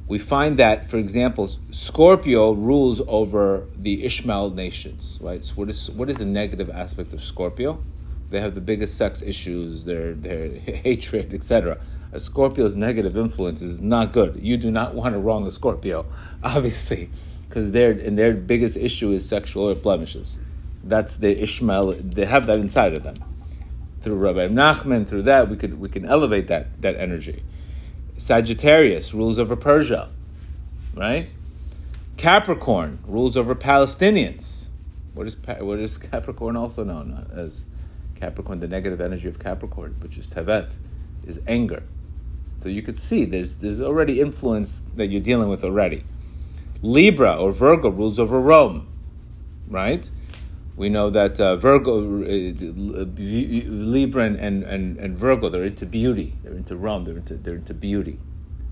we 0.06 0.19
find 0.19 0.58
that, 0.58 0.90
for 0.90 0.98
example, 0.98 1.48
Scorpio 1.70 2.52
rules 2.52 3.00
over 3.08 3.66
the 3.74 4.04
Ishmael 4.04 4.50
nations, 4.50 5.19
right? 5.22 5.42
So 5.42 5.54
what 5.54 5.70
is 5.70 5.90
what 5.90 6.10
is 6.10 6.19
the 6.19 6.26
negative 6.26 6.69
aspect 6.69 7.14
of 7.14 7.22
Scorpio? 7.22 7.82
They 8.28 8.40
have 8.40 8.54
the 8.54 8.60
biggest 8.60 8.98
sex 8.98 9.22
issues, 9.22 9.86
their 9.86 10.12
their 10.12 10.48
hatred, 10.86 11.32
etc. 11.32 11.78
A 12.12 12.20
Scorpio's 12.20 12.76
negative 12.76 13.16
influence 13.16 13.62
is 13.62 13.80
not 13.80 14.12
good. 14.12 14.38
You 14.42 14.58
do 14.58 14.70
not 14.70 14.94
want 14.94 15.14
to 15.14 15.19
wrong 15.19 15.46
a 15.46 15.50
Scorpio, 15.50 16.04
obviously, 16.44 17.08
because 17.48 17.70
their 17.70 17.92
and 17.92 18.19
their 18.19 18.34
biggest 18.34 18.76
issue 18.76 19.10
is 19.10 19.26
sexual 19.26 19.74
blemishes. 19.74 20.38
That's 20.84 21.17
the 21.17 21.32
Ishmael. 21.43 21.93
They 21.93 22.26
have 22.26 22.44
that 22.48 22.58
inside 22.58 22.93
of 22.93 23.05
them 23.05 23.17
through 24.02 24.16
Rabbi 24.16 24.48
Nachman, 24.48 25.06
through 25.06 25.22
that 25.22 25.48
we 25.48 25.56
could 25.56 25.80
we 25.80 25.88
can 25.88 26.04
elevate 26.04 26.48
that 26.48 26.80
that 26.82 26.96
energy. 26.96 27.42
Sagittarius 28.16 29.14
rules 29.14 29.38
over 29.38 29.56
Persia, 29.56 30.10
right? 30.94 31.30
Capricorn 32.16 32.98
rules 33.06 33.36
over 33.36 33.54
Palestinians. 33.54 34.66
What 35.14 35.26
is 35.26 35.36
what 35.60 35.78
is 35.78 35.98
Capricorn 35.98 36.56
also 36.56 36.84
known 36.84 37.26
as? 37.32 37.64
Capricorn, 38.22 38.60
the 38.60 38.68
negative 38.68 39.00
energy 39.00 39.28
of 39.28 39.40
Capricorn, 39.40 39.96
which 39.98 40.16
is 40.16 40.28
Tevet, 40.28 40.76
is 41.26 41.40
anger. 41.48 41.82
So 42.60 42.68
you 42.68 42.80
could 42.80 42.96
see 42.96 43.24
there's 43.24 43.56
there's 43.56 43.80
already 43.80 44.20
influence 44.20 44.78
that 44.94 45.08
you're 45.08 45.20
dealing 45.20 45.48
with 45.48 45.64
already. 45.64 46.04
Libra 46.82 47.34
or 47.34 47.50
Virgo 47.50 47.88
rules 47.88 48.20
over 48.20 48.40
Rome, 48.40 48.86
right? 49.66 50.08
We 50.74 50.88
know 50.88 51.10
that 51.10 51.38
uh, 51.38 51.56
Virgo, 51.56 51.98
uh, 51.98 53.05
Libra 53.19 54.24
and, 54.24 54.38
and, 54.38 54.96
and 54.96 55.19
Virgo, 55.19 55.48
they're 55.50 55.64
into 55.64 55.84
beauty. 55.84 56.34
They're 56.43 56.55
into 56.55 56.76
Rome. 56.76 57.05
They're 57.05 57.17
into, 57.17 57.34
they're 57.34 57.56
into 57.56 57.74
beauty, 57.74 58.19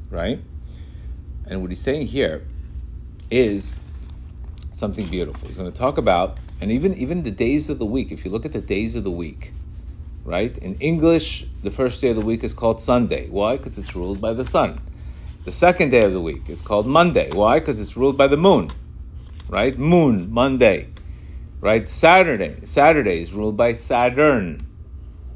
right? 0.08 0.40
And 1.46 1.60
what 1.60 1.70
he's 1.70 1.80
saying 1.80 2.06
here 2.06 2.46
is 3.30 3.80
something 4.72 5.06
beautiful. 5.08 5.48
He's 5.48 5.58
going 5.58 5.70
to 5.70 5.76
talk 5.76 5.98
about, 5.98 6.38
and 6.60 6.70
even, 6.70 6.94
even 6.94 7.22
the 7.22 7.30
days 7.30 7.68
of 7.68 7.78
the 7.78 7.84
week, 7.84 8.10
if 8.10 8.24
you 8.24 8.30
look 8.30 8.46
at 8.46 8.52
the 8.52 8.62
days 8.62 8.96
of 8.96 9.04
the 9.04 9.10
week, 9.10 9.52
right? 10.24 10.56
In 10.58 10.76
English, 10.76 11.46
the 11.62 11.70
first 11.70 12.00
day 12.00 12.10
of 12.10 12.16
the 12.16 12.24
week 12.24 12.42
is 12.42 12.54
called 12.54 12.80
Sunday. 12.80 13.28
Why? 13.28 13.58
Because 13.58 13.76
it's 13.76 13.94
ruled 13.94 14.22
by 14.22 14.32
the 14.32 14.44
sun. 14.44 14.80
The 15.44 15.52
second 15.52 15.90
day 15.90 16.02
of 16.02 16.12
the 16.12 16.20
week 16.20 16.48
is 16.48 16.62
called 16.62 16.86
Monday. 16.86 17.30
Why? 17.30 17.58
Because 17.58 17.78
it's 17.80 17.96
ruled 17.96 18.16
by 18.16 18.26
the 18.26 18.36
moon, 18.36 18.70
right? 19.48 19.78
Moon, 19.78 20.32
Monday 20.32 20.88
right? 21.60 21.88
Saturday, 21.88 22.64
Saturday 22.64 23.22
is 23.22 23.32
ruled 23.32 23.56
by 23.56 23.72
Saturn, 23.72 24.66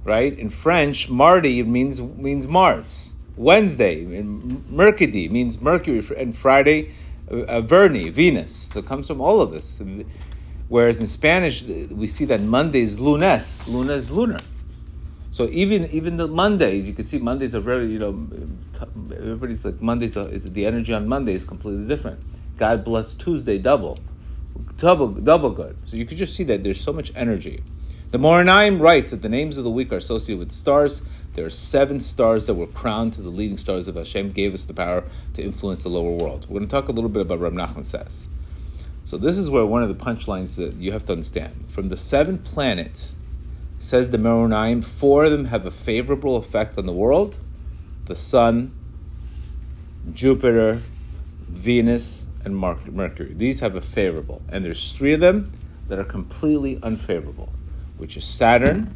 right? 0.04 0.36
In 0.38 0.48
French, 0.48 1.08
Mardi 1.08 1.62
means 1.62 2.00
means 2.00 2.46
Mars. 2.46 3.14
Wednesday, 3.36 4.04
Mercredi 4.04 5.28
means 5.28 5.60
Mercury, 5.60 6.00
and 6.16 6.36
Friday, 6.36 6.92
uh, 7.28 7.62
Verni, 7.62 8.12
Venus. 8.12 8.68
So 8.72 8.78
it 8.78 8.86
comes 8.86 9.08
from 9.08 9.20
all 9.20 9.40
of 9.40 9.50
this. 9.50 9.82
Whereas 10.68 11.00
in 11.00 11.06
Spanish, 11.06 11.62
we 11.62 12.06
see 12.06 12.24
that 12.26 12.40
Monday 12.40 12.80
is 12.80 13.00
lunes. 13.00 13.66
Luna 13.66 13.94
is 13.94 14.10
lunar. 14.10 14.38
So 15.32 15.48
even 15.50 15.86
even 15.90 16.16
the 16.16 16.28
Mondays, 16.28 16.86
you 16.86 16.94
can 16.94 17.06
see 17.06 17.18
Mondays 17.18 17.56
are 17.56 17.60
very 17.60 17.86
you 17.86 17.98
know 17.98 18.12
everybody's 19.10 19.64
like 19.64 19.82
Mondays 19.82 20.16
is 20.16 20.50
the 20.52 20.64
energy 20.64 20.94
on 20.94 21.08
Monday 21.08 21.34
is 21.34 21.44
completely 21.44 21.88
different. 21.88 22.20
God 22.56 22.84
bless 22.84 23.16
Tuesday 23.16 23.58
double, 23.58 23.98
double, 24.76 25.08
double 25.08 25.50
good. 25.50 25.76
So 25.86 25.96
you 25.96 26.04
could 26.04 26.18
just 26.18 26.34
see 26.34 26.44
that 26.44 26.64
there's 26.64 26.80
so 26.80 26.92
much 26.92 27.12
energy. 27.14 27.62
The 28.10 28.18
Ma'or 28.18 28.44
Einayim 28.44 28.80
writes 28.80 29.10
that 29.10 29.22
the 29.22 29.28
names 29.28 29.58
of 29.58 29.64
the 29.64 29.70
week 29.70 29.92
are 29.92 29.96
associated 29.96 30.38
with 30.38 30.52
stars. 30.52 31.02
There 31.34 31.44
are 31.44 31.50
seven 31.50 31.98
stars 31.98 32.46
that 32.46 32.54
were 32.54 32.66
crowned 32.66 33.12
to 33.14 33.22
the 33.22 33.30
leading 33.30 33.56
stars 33.56 33.88
of 33.88 33.96
Hashem, 33.96 34.32
gave 34.32 34.54
us 34.54 34.64
the 34.64 34.74
power 34.74 35.02
to 35.34 35.42
influence 35.42 35.82
the 35.82 35.88
lower 35.88 36.12
world. 36.12 36.46
We're 36.48 36.60
going 36.60 36.68
to 36.68 36.70
talk 36.70 36.88
a 36.88 36.92
little 36.92 37.10
bit 37.10 37.22
about 37.22 37.40
Rab 37.40 37.54
Nachman 37.54 37.84
says. 37.84 38.28
So 39.04 39.18
this 39.18 39.36
is 39.36 39.50
where 39.50 39.66
one 39.66 39.82
of 39.82 39.88
the 39.88 40.04
punchlines 40.04 40.56
that 40.56 40.74
you 40.74 40.92
have 40.92 41.04
to 41.06 41.12
understand. 41.12 41.66
From 41.68 41.88
the 41.88 41.96
seven 41.96 42.38
planets, 42.38 43.14
says 43.84 44.10
the 44.10 44.18
Ma'or 44.18 44.48
Einayim, 44.48 44.82
four 44.82 45.24
of 45.24 45.32
them 45.32 45.46
have 45.46 45.66
a 45.66 45.70
favorable 45.70 46.36
effect 46.36 46.78
on 46.78 46.86
the 46.86 46.92
world. 46.92 47.38
The 48.06 48.16
Sun, 48.16 48.74
Jupiter, 50.12 50.80
Venus, 51.48 52.26
and 52.44 52.56
Mercury. 52.56 53.34
These 53.34 53.60
have 53.60 53.74
a 53.74 53.80
favorable. 53.80 54.42
And 54.48 54.64
there's 54.64 54.92
three 54.92 55.12
of 55.12 55.20
them 55.20 55.52
that 55.88 55.98
are 55.98 56.04
completely 56.04 56.78
unfavorable 56.82 57.52
which 57.96 58.16
is 58.16 58.24
Saturn, 58.24 58.94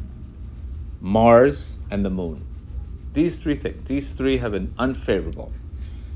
Mars, 1.01 1.79
and 1.89 2.05
the 2.05 2.09
Moon. 2.09 2.45
These 3.13 3.39
three 3.39 3.55
things, 3.55 3.87
these 3.87 4.13
three 4.13 4.37
have 4.37 4.53
an 4.53 4.73
unfavorable, 4.77 5.51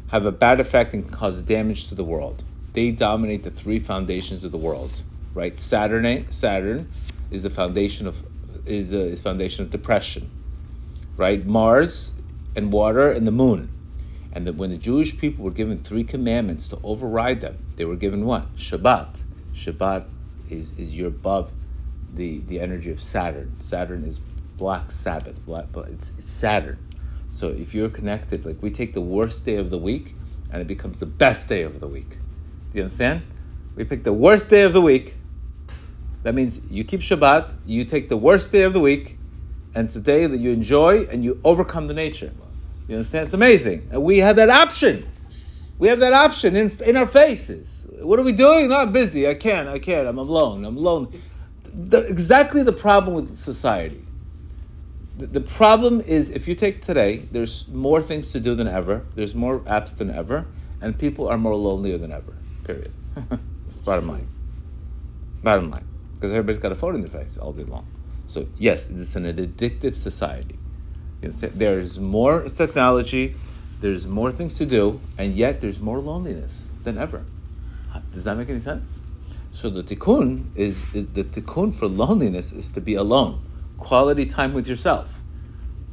have 0.08 0.26
a 0.26 0.32
bad 0.32 0.60
effect 0.60 0.94
and 0.94 1.10
cause 1.12 1.42
damage 1.42 1.88
to 1.88 1.96
the 1.96 2.04
world. 2.04 2.44
They 2.74 2.92
dominate 2.92 3.44
the 3.44 3.52
three 3.52 3.80
foundations 3.80 4.44
of 4.44 4.52
the 4.52 4.58
world, 4.58 5.04
right? 5.34 5.58
Saturn, 5.58 6.32
Saturn 6.32 6.90
is 7.32 7.44
the 7.44 7.50
foundation 7.50 8.08
of 8.08 8.26
is 8.66 8.94
a 8.94 9.02
is 9.02 9.22
foundation 9.22 9.66
of 9.66 9.72
depression, 9.72 10.30
right? 11.18 11.46
Mars 11.46 12.14
and 12.56 12.72
water 12.72 13.12
and 13.12 13.28
the 13.28 13.32
moon. 13.32 13.70
And 14.34 14.48
that 14.48 14.56
when 14.56 14.72
the 14.72 14.78
Jewish 14.78 15.18
people 15.18 15.46
were 15.46 15.52
given 15.52 15.78
three 15.78 16.04
commandments 16.04 16.68
to 16.70 16.80
override 16.84 17.42
them, 17.42 17.60
they 17.76 17.86
were 17.86 17.96
given 17.96 18.26
what? 18.26 18.54
Shabbat. 18.56 19.24
Shabbat 19.54 20.06
is, 20.50 20.78
is 20.78 20.98
you're 20.98 21.08
above 21.08 21.52
the, 22.14 22.40
the 22.40 22.60
energy 22.60 22.90
of 22.90 23.00
Saturn. 23.00 23.56
Saturn 23.60 24.04
is 24.04 24.20
black 24.58 24.92
Sabbath, 24.92 25.44
black, 25.46 25.66
it's, 25.88 26.12
it's 26.18 26.30
Saturn. 26.30 26.80
So 27.32 27.50
if 27.50 27.76
you're 27.76 27.90
connected, 27.90 28.46
like 28.46 28.62
we 28.62 28.72
take 28.72 28.94
the 28.94 29.02
worst 29.02 29.46
day 29.46 29.56
of 29.56 29.70
the 29.70 29.78
week 29.78 30.16
and 30.52 30.62
it 30.62 30.68
becomes 30.68 31.00
the 31.00 31.06
best 31.06 31.48
day 31.48 31.64
of 31.64 31.80
the 31.80 31.88
week. 31.88 32.10
Do 32.10 32.78
you 32.78 32.82
understand? 32.82 33.24
We 33.76 33.86
pick 33.86 34.04
the 34.04 34.14
worst 34.14 34.50
day 34.50 34.64
of 34.64 34.74
the 34.74 34.82
week. 34.82 35.18
That 36.24 36.34
means 36.34 36.62
you 36.72 36.84
keep 36.84 37.02
Shabbat, 37.02 37.56
you 37.66 37.86
take 37.86 38.10
the 38.10 38.18
worst 38.18 38.52
day 38.52 38.64
of 38.64 38.74
the 38.74 38.80
week, 38.80 39.18
and 39.76 39.86
it's 39.86 39.96
a 39.96 40.02
day 40.02 40.26
that 40.26 40.40
you 40.40 40.52
enjoy 40.52 41.04
and 41.04 41.24
you 41.24 41.40
overcome 41.44 41.88
the 41.88 41.94
nature. 41.94 42.32
You 42.88 42.96
understand? 42.96 43.26
It's 43.26 43.34
amazing. 43.34 43.90
We 44.02 44.20
have 44.20 44.36
that 44.38 44.50
option. 44.50 45.08
We 45.80 45.88
have 45.88 46.00
that 46.00 46.14
option 46.14 46.56
in, 46.56 46.72
in 46.86 46.98
our 46.98 47.08
faces. 47.08 47.88
What 48.02 48.20
are 48.20 48.24
we 48.24 48.32
doing? 48.32 48.70
No, 48.70 48.80
I'm 48.80 48.92
busy. 48.92 49.28
I 49.28 49.34
can't. 49.34 49.68
I 49.68 49.80
can't. 49.80 50.08
I'm 50.08 50.18
alone. 50.18 50.66
I'm 50.66 50.78
alone 50.78 51.14
the, 51.74 52.00
exactly 52.08 52.64
the 52.64 52.74
problem 52.74 53.16
with 53.16 53.36
society. 53.36 54.06
The, 55.18 55.28
the 55.28 55.42
problem 55.42 56.02
is 56.02 56.30
if 56.30 56.48
you 56.48 56.56
take 56.56 56.82
today, 56.82 57.18
there's 57.18 57.68
more 57.68 58.02
things 58.02 58.32
to 58.32 58.40
do 58.40 58.56
than 58.56 58.68
ever. 58.68 59.06
There's 59.16 59.36
more 59.36 59.60
apps 59.62 59.98
than 59.98 60.12
ever, 60.12 60.46
and 60.82 60.98
people 60.98 61.28
are 61.28 61.38
more 61.38 61.56
lonelier 61.56 61.98
than 61.98 62.12
ever. 62.12 62.34
Period. 62.64 62.92
Bottom 63.86 64.08
line. 64.08 64.28
Bottom 65.44 65.70
line, 65.70 65.86
because 66.16 66.32
everybody's 66.32 66.60
got 66.62 66.72
a 66.72 66.76
phone 66.76 66.96
in 66.96 67.02
their 67.02 67.10
face 67.10 67.38
all 67.38 67.52
day 67.52 67.64
long. 67.64 67.86
So 68.28 68.48
yes, 68.58 68.88
it's 68.88 69.16
an 69.16 69.26
addictive 69.26 69.96
society. 69.96 70.58
There's 71.24 72.00
more 72.00 72.50
technology, 72.50 73.36
there's 73.82 74.08
more 74.08 74.32
things 74.32 74.58
to 74.58 74.66
do, 74.66 75.00
and 75.18 75.36
yet 75.36 75.62
there's 75.62 75.80
more 75.80 76.00
loneliness 76.00 76.70
than 76.84 76.98
ever. 76.98 77.26
Does 78.12 78.26
that 78.26 78.38
make 78.38 78.50
any 78.50 78.60
sense? 78.60 79.00
So 79.52 79.70
the 79.70 79.84
tikkun 79.84 80.46
is, 80.56 80.84
is 80.94 81.08
the 81.08 81.24
tikkun 81.24 81.76
for 81.78 81.88
loneliness 81.88 82.52
is 82.52 82.70
to 82.72 82.82
be 82.82 82.96
alone, 82.96 83.42
quality 83.78 84.26
time 84.26 84.54
with 84.54 84.68
yourself. 84.68 85.22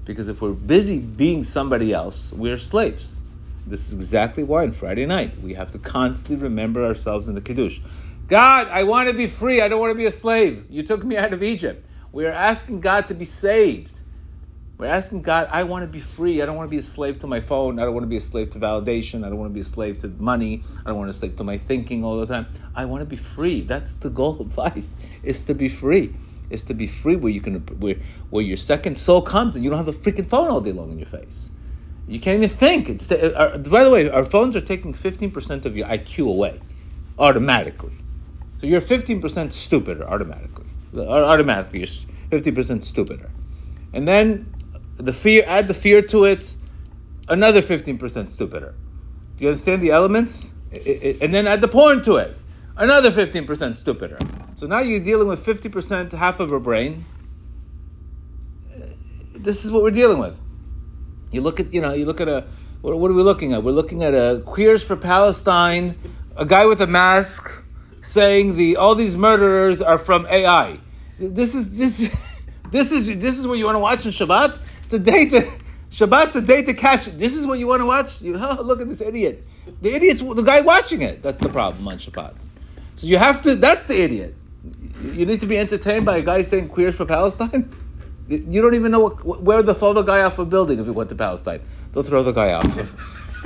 Because 0.05 0.29
if 0.29 0.41
we're 0.41 0.53
busy 0.53 0.99
being 0.99 1.45
somebody 1.45 1.93
else, 1.93 2.33
we're 2.33 2.59
slaves. 2.59 3.21
This 3.67 3.89
is 3.89 3.95
exactly 3.95 4.43
why 4.43 4.65
on 4.65 4.73
Friday 4.73 5.07
night 5.07 5.41
we 5.41 5.55
have 5.55 5.73
to 5.73 5.79
constantly 5.79 6.43
remember 6.43 6.85
ourselves 6.85 7.29
in 7.29 7.35
the 7.35 7.41
kiddush. 7.41 7.81
God, 8.27 8.69
I 8.69 8.85
want 8.85 9.09
to 9.09 9.15
be 9.15 9.27
free. 9.27 9.61
I 9.61 9.69
don't 9.69 9.81
want 9.81 9.91
to 9.91 9.99
be 9.99 10.07
a 10.07 10.11
slave. 10.11 10.65
You 10.71 10.83
took 10.83 11.05
me 11.05 11.17
out 11.17 11.33
of 11.33 11.43
Egypt. 11.43 11.87
We 12.13 12.27
are 12.27 12.33
asking 12.33 12.81
God 12.81 13.09
to 13.09 13.15
be 13.15 13.25
saved. 13.25 14.00
We're 14.81 14.87
asking 14.87 15.21
God, 15.21 15.47
I 15.51 15.65
want 15.65 15.83
to 15.83 15.89
be 15.89 16.01
free. 16.01 16.41
I 16.41 16.47
don't 16.47 16.57
want 16.57 16.67
to 16.67 16.71
be 16.71 16.79
a 16.79 16.83
slave 16.83 17.19
to 17.19 17.27
my 17.27 17.41
phone. 17.41 17.79
I 17.79 17.83
don't 17.83 17.93
want 17.93 18.05
to 18.05 18.09
be 18.09 18.17
a 18.17 18.21
slave 18.21 18.49
to 18.53 18.59
validation. 18.59 19.27
I 19.27 19.29
don't 19.29 19.37
want 19.37 19.51
to 19.51 19.53
be 19.53 19.61
a 19.61 19.63
slave 19.63 19.99
to 19.99 20.09
money. 20.09 20.63
I 20.87 20.89
don't 20.89 20.97
want 20.97 21.09
to 21.09 21.13
be 21.13 21.17
a 21.17 21.19
slave 21.19 21.37
to 21.37 21.45
my 21.45 21.59
thinking 21.59 22.03
all 22.03 22.19
the 22.19 22.25
time. 22.25 22.47
I 22.75 22.87
want 22.87 23.03
to 23.03 23.05
be 23.05 23.17
free. 23.17 23.61
That's 23.61 23.93
the 23.93 24.09
goal 24.09 24.41
of 24.41 24.57
life, 24.67 24.89
is 25.23 25.45
to 25.45 25.55
be 25.55 25.69
free. 25.69 26.15
Is 26.49 26.65
to 26.65 26.73
be 26.73 26.87
free 26.87 27.17
where 27.17 27.31
you 27.31 27.43
can 27.43 27.57
where 27.79 27.97
where 28.31 28.43
your 28.43 28.57
second 28.57 28.97
soul 28.97 29.21
comes 29.21 29.55
and 29.55 29.63
you 29.63 29.69
don't 29.69 29.77
have 29.77 29.95
a 29.95 29.99
freaking 29.99 30.27
phone 30.27 30.49
all 30.49 30.63
day 30.63 30.73
long 30.73 30.91
in 30.91 30.99
your 30.99 31.07
face. 31.07 31.51
You 32.09 32.19
can't 32.19 32.43
even 32.43 32.49
think. 32.49 32.89
It's 32.89 33.13
uh, 33.13 33.63
by 33.69 33.85
the 33.85 33.91
way, 33.91 34.09
our 34.09 34.25
phones 34.25 34.57
are 34.57 34.63
taking 34.63 34.95
15% 34.95 35.67
of 35.67 35.77
your 35.77 35.89
IQ 35.89 36.27
away 36.27 36.59
automatically. 37.19 37.93
So 38.63 38.67
you're 38.67 38.81
15% 38.81 39.53
stupider 39.53 40.09
automatically. 40.09 40.67
Automatically, 40.97 41.81
you're 41.81 42.41
50% 42.41 42.83
stupider. 42.83 43.31
And 43.93 44.09
then 44.09 44.55
the 45.04 45.12
fear, 45.12 45.45
add 45.47 45.69
the 45.69 45.75
fear 45.75 46.02
to 46.02 46.25
it, 46.25 46.54
another 47.28 47.62
15% 47.62 48.30
stupider. 48.30 48.75
Do 49.37 49.45
you 49.45 49.49
understand 49.49 49.83
the 49.83 49.90
elements? 49.90 50.52
It, 50.71 50.78
it, 50.78 51.23
and 51.23 51.33
then 51.33 51.47
add 51.47 51.61
the 51.61 51.69
porn 51.69 52.02
to 52.04 52.16
it, 52.16 52.37
another 52.76 53.11
15% 53.11 53.76
stupider. 53.76 54.19
So 54.57 54.66
now 54.66 54.80
you're 54.80 55.00
dealing 55.00 55.28
with 55.28 55.45
50%, 55.45 56.12
half 56.12 56.40
of 56.40 56.52
a 56.52 56.61
brain. 56.61 57.04
Uh, 58.73 58.87
this 59.33 59.64
is 59.64 59.71
what 59.71 59.83
we're 59.83 59.90
dealing 59.90 60.19
with. 60.19 60.40
You 61.30 61.40
look 61.40 61.61
at, 61.61 61.73
you 61.73 61.80
know, 61.80 61.92
you 61.92 62.04
look 62.04 62.21
at 62.21 62.28
a, 62.28 62.47
what, 62.80 62.99
what 62.99 63.11
are 63.11 63.14
we 63.14 63.23
looking 63.23 63.52
at? 63.52 63.62
We're 63.62 63.73
looking 63.73 64.02
at 64.02 64.14
a 64.14 64.42
Queers 64.45 64.85
for 64.85 64.97
Palestine, 64.97 65.97
a 66.37 66.45
guy 66.45 66.66
with 66.66 66.80
a 66.80 66.87
mask 66.87 67.50
saying 68.02 68.57
the 68.57 68.76
all 68.76 68.95
these 68.95 69.16
murderers 69.16 69.80
are 69.80 69.99
from 69.99 70.26
AI. 70.26 70.78
This 71.19 71.54
is 71.54 71.76
this 71.76 71.99
this 72.71 72.92
is 72.92 73.07
this 73.19 73.38
is 73.38 73.47
what 73.47 73.59
you 73.59 73.66
want 73.66 73.76
to 73.76 73.80
watch 73.80 74.07
on 74.07 74.12
Shabbat 74.12 74.61
the 74.90 74.99
day 74.99 75.28
to 75.30 75.50
Shabbat's 75.90 76.35
the 76.35 76.40
day 76.40 76.62
to 76.62 76.75
cash. 76.75 77.06
This 77.06 77.37
is 77.37 77.47
what 77.47 77.59
you 77.59 77.66
want 77.66 77.80
to 77.80 77.87
watch. 77.87 78.23
You 78.23 78.37
oh, 78.40 78.62
look 78.62 78.80
at 78.80 78.88
this 78.88 79.00
idiot. 79.00 79.44
The 79.82 79.94
idiot's 79.94 80.23
the 80.23 80.42
guy 80.42 80.61
watching 80.61 81.02
it. 81.02 81.23
That's 81.23 81.40
the 81.40 81.49
problem 81.49 81.87
on 81.88 81.99
Shabbat. 81.99 82.35
So 82.97 83.06
you 83.06 83.18
have 83.18 83.42
to. 83.42 83.56
That's 83.56 83.87
the 83.87 84.00
idiot. 84.00 84.35
You 85.02 85.26
need 85.26 85.40
to 85.40 85.47
be 85.47 85.59
entertained 85.59 86.06
by 86.06 86.18
a 86.18 86.23
guy 86.23 86.42
saying 86.42 86.68
queers 86.68 86.97
for 86.97 87.06
Palestine. 87.06 87.73
You 88.30 88.62
don't 88.62 88.75
even 88.75 88.92
know 88.92 89.09
what, 89.09 89.42
where 89.42 89.61
they'll 89.61 89.75
throw 89.75 89.92
the 89.92 90.02
guy 90.02 90.23
off 90.23 90.38
a 90.38 90.44
building 90.44 90.78
if 90.78 90.85
he 90.85 90.92
went 90.92 91.09
to 91.09 91.16
Palestine. 91.16 91.62
They'll 91.90 92.04
throw 92.04 92.23
the 92.23 92.30
guy 92.30 92.52
off. 92.52 92.64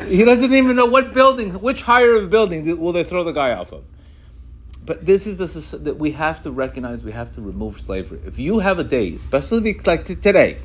he 0.06 0.26
doesn't 0.26 0.52
even 0.52 0.76
know 0.76 0.84
what 0.84 1.14
building, 1.14 1.54
which 1.62 1.80
higher 1.80 2.16
of 2.16 2.28
building 2.28 2.78
will 2.78 2.92
they 2.92 3.02
throw 3.02 3.24
the 3.24 3.32
guy 3.32 3.52
off 3.52 3.72
of. 3.72 3.82
But 4.84 5.06
this 5.06 5.26
is 5.26 5.38
the 5.38 5.78
that 5.78 5.96
we 5.96 6.10
have 6.10 6.42
to 6.42 6.50
recognize. 6.50 7.02
We 7.02 7.12
have 7.12 7.34
to 7.36 7.40
remove 7.40 7.80
slavery. 7.80 8.20
If 8.26 8.38
you 8.38 8.58
have 8.58 8.78
a 8.78 8.84
day, 8.84 9.14
especially 9.14 9.72
like 9.86 10.04
today, 10.04 10.58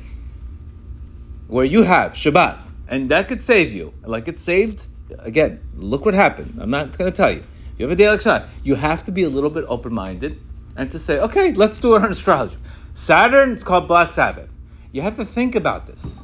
where 1.50 1.64
you 1.64 1.82
have 1.82 2.12
Shabbat, 2.12 2.60
and 2.86 3.10
that 3.10 3.26
could 3.26 3.40
save 3.40 3.74
you. 3.74 3.92
Like 4.04 4.28
it 4.28 4.38
saved, 4.38 4.86
again, 5.18 5.60
look 5.74 6.04
what 6.04 6.14
happened. 6.14 6.56
I'm 6.60 6.70
not 6.70 6.96
going 6.96 7.10
to 7.10 7.16
tell 7.16 7.32
you. 7.32 7.44
If 7.72 7.78
you 7.78 7.84
have 7.86 7.92
a 7.92 7.96
day 7.96 8.08
like 8.08 8.20
Shabbat. 8.20 8.48
You 8.62 8.76
have 8.76 9.04
to 9.04 9.12
be 9.12 9.24
a 9.24 9.28
little 9.28 9.50
bit 9.50 9.64
open 9.66 9.92
minded 9.92 10.40
and 10.76 10.90
to 10.92 10.98
say, 10.98 11.18
okay, 11.18 11.52
let's 11.52 11.78
do 11.80 11.96
it 11.96 12.02
on 12.02 12.12
astrology. 12.12 12.56
Saturn, 12.94 13.52
it's 13.52 13.64
called 13.64 13.88
Black 13.88 14.12
Sabbath. 14.12 14.48
You 14.92 15.02
have 15.02 15.16
to 15.16 15.24
think 15.24 15.56
about 15.56 15.86
this. 15.86 16.22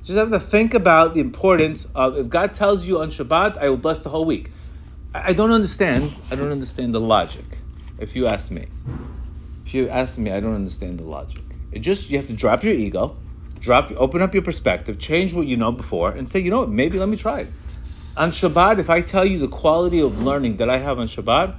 You 0.00 0.06
just 0.06 0.18
have 0.18 0.30
to 0.30 0.40
think 0.40 0.72
about 0.72 1.14
the 1.14 1.20
importance 1.20 1.86
of 1.94 2.16
if 2.16 2.28
God 2.28 2.54
tells 2.54 2.86
you 2.86 2.98
on 3.00 3.10
Shabbat, 3.10 3.58
I 3.58 3.68
will 3.68 3.76
bless 3.76 4.00
the 4.00 4.08
whole 4.08 4.24
week. 4.24 4.52
I 5.14 5.34
don't 5.34 5.50
understand. 5.50 6.14
I 6.30 6.34
don't 6.34 6.50
understand 6.50 6.94
the 6.94 7.00
logic. 7.00 7.44
If 7.98 8.16
you 8.16 8.26
ask 8.26 8.50
me, 8.50 8.66
if 9.66 9.74
you 9.74 9.88
ask 9.90 10.18
me, 10.18 10.30
I 10.32 10.40
don't 10.40 10.54
understand 10.54 10.98
the 10.98 11.04
logic. 11.04 11.44
It 11.70 11.80
just 11.80 12.10
you 12.10 12.16
have 12.16 12.26
to 12.28 12.32
drop 12.32 12.64
your 12.64 12.74
ego 12.74 13.16
drop, 13.62 13.92
open 13.96 14.20
up 14.20 14.34
your 14.34 14.42
perspective, 14.42 14.98
change 14.98 15.32
what 15.32 15.46
you 15.46 15.56
know 15.56 15.72
before, 15.72 16.10
and 16.10 16.28
say, 16.28 16.40
you 16.40 16.50
know 16.50 16.60
what, 16.60 16.68
maybe 16.68 16.98
let 16.98 17.08
me 17.08 17.16
try 17.16 17.40
it. 17.40 17.52
On 18.16 18.30
Shabbat, 18.30 18.78
if 18.78 18.90
I 18.90 19.00
tell 19.00 19.24
you 19.24 19.38
the 19.38 19.48
quality 19.48 20.00
of 20.00 20.22
learning 20.22 20.56
that 20.58 20.68
I 20.68 20.78
have 20.78 20.98
on 20.98 21.06
Shabbat, 21.06 21.56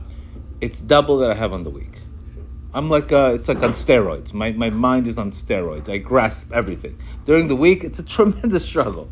it's 0.62 0.82
double 0.82 1.18
that 1.20 1.32
I 1.32 1.34
have 1.34 1.54
on 1.54 1.64
the 1.64 1.70
week. 1.70 2.02
I'm 2.74 2.90
like, 2.90 3.12
uh, 3.12 3.32
it's 3.34 3.48
like 3.48 3.62
on 3.64 3.72
steroids. 3.72 4.34
My, 4.34 4.52
my 4.52 4.70
mind 4.70 5.08
is 5.08 5.18
on 5.18 5.32
steroids. 5.32 5.90
I 5.90 5.98
grasp 5.98 6.52
everything. 6.52 7.00
During 7.26 7.48
the 7.48 7.56
week, 7.56 7.84
it's 7.84 8.00
a 8.00 8.04
tremendous 8.16 8.68
struggle. 8.68 9.10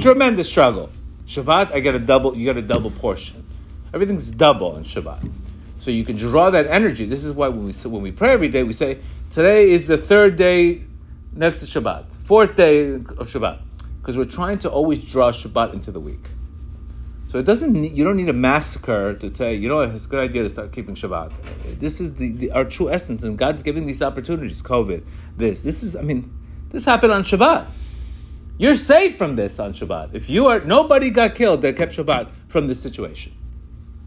Tremendous 0.00 0.48
struggle. 0.48 0.90
Shabbat, 1.26 1.72
I 1.72 1.80
get 1.80 1.94
a 1.94 1.98
double, 1.98 2.36
you 2.36 2.44
get 2.44 2.56
a 2.56 2.62
double 2.62 2.90
portion. 2.90 3.44
Everything's 3.92 4.30
double 4.30 4.72
on 4.72 4.84
Shabbat. 4.84 5.30
So 5.80 5.90
you 5.90 6.04
can 6.04 6.16
draw 6.16 6.50
that 6.50 6.66
energy. 6.66 7.04
This 7.04 7.24
is 7.24 7.32
why 7.32 7.48
when 7.48 7.64
we, 7.64 7.72
when 7.72 8.02
we 8.02 8.12
pray 8.12 8.30
every 8.30 8.48
day, 8.48 8.62
we 8.62 8.72
say, 8.72 9.00
today 9.30 9.70
is 9.70 9.86
the 9.86 9.98
third 9.98 10.36
day 10.36 10.82
next 11.32 11.60
to 11.60 11.66
Shabbat, 11.66 12.12
fourth 12.24 12.56
day 12.56 12.94
of 12.94 13.28
Shabbat, 13.28 13.60
because 14.00 14.16
we're 14.16 14.24
trying 14.24 14.58
to 14.60 14.70
always 14.70 15.04
draw 15.04 15.30
Shabbat 15.30 15.72
into 15.72 15.92
the 15.92 16.00
week. 16.00 16.24
So 17.28 17.38
it 17.38 17.44
doesn't. 17.44 17.74
Need, 17.74 17.96
you 17.96 18.04
don't 18.04 18.16
need 18.16 18.30
a 18.30 18.32
massacre 18.32 19.12
to 19.12 19.34
say, 19.34 19.54
you 19.54 19.68
know, 19.68 19.82
it's 19.82 20.06
a 20.06 20.08
good 20.08 20.20
idea 20.20 20.44
to 20.44 20.48
start 20.48 20.72
keeping 20.72 20.94
Shabbat. 20.94 21.78
This 21.78 22.00
is 22.00 22.14
the, 22.14 22.32
the, 22.32 22.50
our 22.52 22.64
true 22.64 22.90
essence, 22.90 23.22
and 23.22 23.36
God's 23.36 23.62
giving 23.62 23.86
these 23.86 24.00
opportunities. 24.00 24.62
COVID, 24.62 25.04
this, 25.36 25.62
this 25.62 25.82
is. 25.82 25.94
I 25.94 26.00
mean, 26.00 26.32
this 26.70 26.86
happened 26.86 27.12
on 27.12 27.24
Shabbat. 27.24 27.68
You're 28.56 28.76
safe 28.76 29.18
from 29.18 29.36
this 29.36 29.60
on 29.60 29.74
Shabbat. 29.74 30.14
If 30.14 30.30
you 30.30 30.46
are, 30.46 30.60
nobody 30.60 31.10
got 31.10 31.34
killed 31.34 31.60
that 31.62 31.76
kept 31.76 31.92
Shabbat 31.92 32.30
from 32.48 32.66
this 32.66 32.80
situation, 32.80 33.34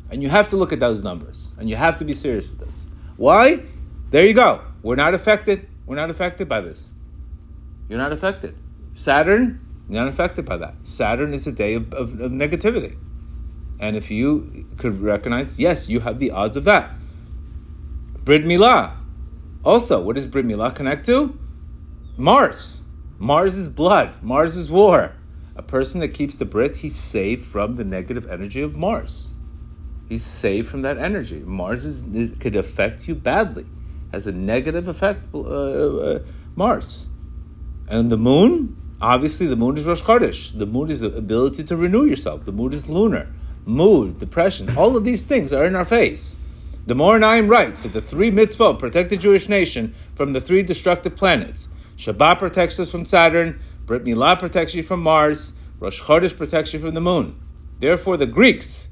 and 0.10 0.24
you 0.24 0.30
have 0.30 0.50
to 0.50 0.56
look 0.56 0.74
at 0.74 0.80
those 0.80 1.04
numbers, 1.04 1.52
and 1.60 1.70
you 1.70 1.76
have 1.76 1.98
to 1.98 2.06
be 2.06 2.14
serious 2.14 2.50
with 2.50 2.60
this. 2.60 2.88
Why? 3.18 3.64
There 4.10 4.26
you 4.26 4.34
go. 4.34 4.62
We're 4.82 4.96
not 4.96 5.14
affected. 5.14 5.68
We're 5.86 5.96
not 5.96 6.10
affected 6.10 6.50
by 6.50 6.62
this. 6.62 6.91
You're 7.92 8.00
not 8.00 8.14
affected. 8.14 8.56
Saturn, 8.94 9.60
you're 9.90 10.02
not 10.02 10.08
affected 10.08 10.46
by 10.46 10.56
that. 10.56 10.76
Saturn 10.84 11.34
is 11.34 11.46
a 11.46 11.52
day 11.52 11.74
of, 11.74 11.94
of, 11.94 12.22
of 12.22 12.32
negativity. 12.32 12.96
And 13.82 13.98
if 13.98 14.10
you 14.10 14.66
could 14.78 15.02
recognize, 15.02 15.60
yes, 15.60 15.90
you 15.90 16.00
have 16.00 16.18
the 16.18 16.32
odds 16.32 16.56
of 16.56 16.64
that. 16.64 16.94
Brit 18.24 18.44
Milah. 18.44 18.96
Also, 19.66 20.00
what 20.00 20.16
does 20.16 20.26
Brit 20.26 20.46
Milah 20.46 20.74
connect 20.74 21.06
to? 21.08 21.38
Mars. 22.16 22.86
Mars 23.20 23.58
is 23.58 23.68
blood. 23.68 24.24
Mars 24.24 24.56
is 24.56 24.72
war. 24.72 25.12
A 25.58 25.62
person 25.62 26.00
that 26.00 26.14
keeps 26.14 26.38
the 26.38 26.46
Brit, 26.46 26.78
he's 26.78 26.96
saved 26.96 27.46
from 27.46 27.76
the 27.76 27.84
negative 27.84 28.26
energy 28.32 28.62
of 28.62 28.78
Mars. 28.78 29.34
He's 30.08 30.24
saved 30.24 30.70
from 30.70 30.84
that 30.84 30.98
energy. 30.98 31.42
Mars 31.42 31.84
is, 31.84 32.36
could 32.38 32.56
affect 32.56 33.10
you 33.10 33.16
badly. 33.16 33.66
Has 34.14 34.28
a 34.28 34.32
negative 34.32 34.88
effect, 34.88 35.24
uh, 35.36 35.40
uh, 35.40 36.20
Mars. 36.56 37.10
And 37.92 38.12
the 38.12 38.18
moon, 38.18 38.76
obviously, 39.02 39.46
the 39.46 39.56
moon 39.56 39.78
is 39.78 39.86
Rosh 39.86 40.02
Chodesh. 40.02 40.58
The 40.58 40.66
moon 40.66 40.90
is 40.90 41.02
the 41.02 41.14
ability 41.16 41.64
to 41.66 41.76
renew 41.76 42.06
yourself. 42.06 42.46
The 42.46 42.52
moon 42.52 42.74
is 42.74 42.90
lunar 42.90 43.28
mood, 43.66 44.20
depression, 44.20 44.76
all 44.76 44.98
of 44.98 45.04
these 45.04 45.26
things 45.26 45.54
are 45.54 45.66
in 45.66 45.76
our 45.76 45.86
face. 45.86 46.40
The 46.88 46.96
Ma'or 46.96 47.20
Einayim 47.20 47.50
writes 47.50 47.84
that 47.84 47.94
the 47.94 48.02
three 48.02 48.32
mitzvot 48.32 48.80
protect 48.80 49.10
the 49.10 49.18
Jewish 49.18 49.48
nation 49.48 49.94
from 50.16 50.34
the 50.34 50.42
three 50.42 50.64
destructive 50.64 51.16
planets. 51.16 51.68
Shabbat 51.98 52.40
protects 52.40 52.80
us 52.80 52.90
from 52.90 53.06
Saturn, 53.06 53.60
Brit 53.86 54.04
Milah 54.04 54.40
protects 54.40 54.74
you 54.74 54.82
from 54.82 55.02
Mars, 55.02 55.54
Rosh 55.80 56.02
Chodesh 56.02 56.36
protects 56.36 56.74
you 56.74 56.80
from 56.80 56.94
the 56.94 57.02
moon. 57.02 57.40
Therefore, 57.80 58.18
the 58.18 58.26
Greeks, 58.26 58.88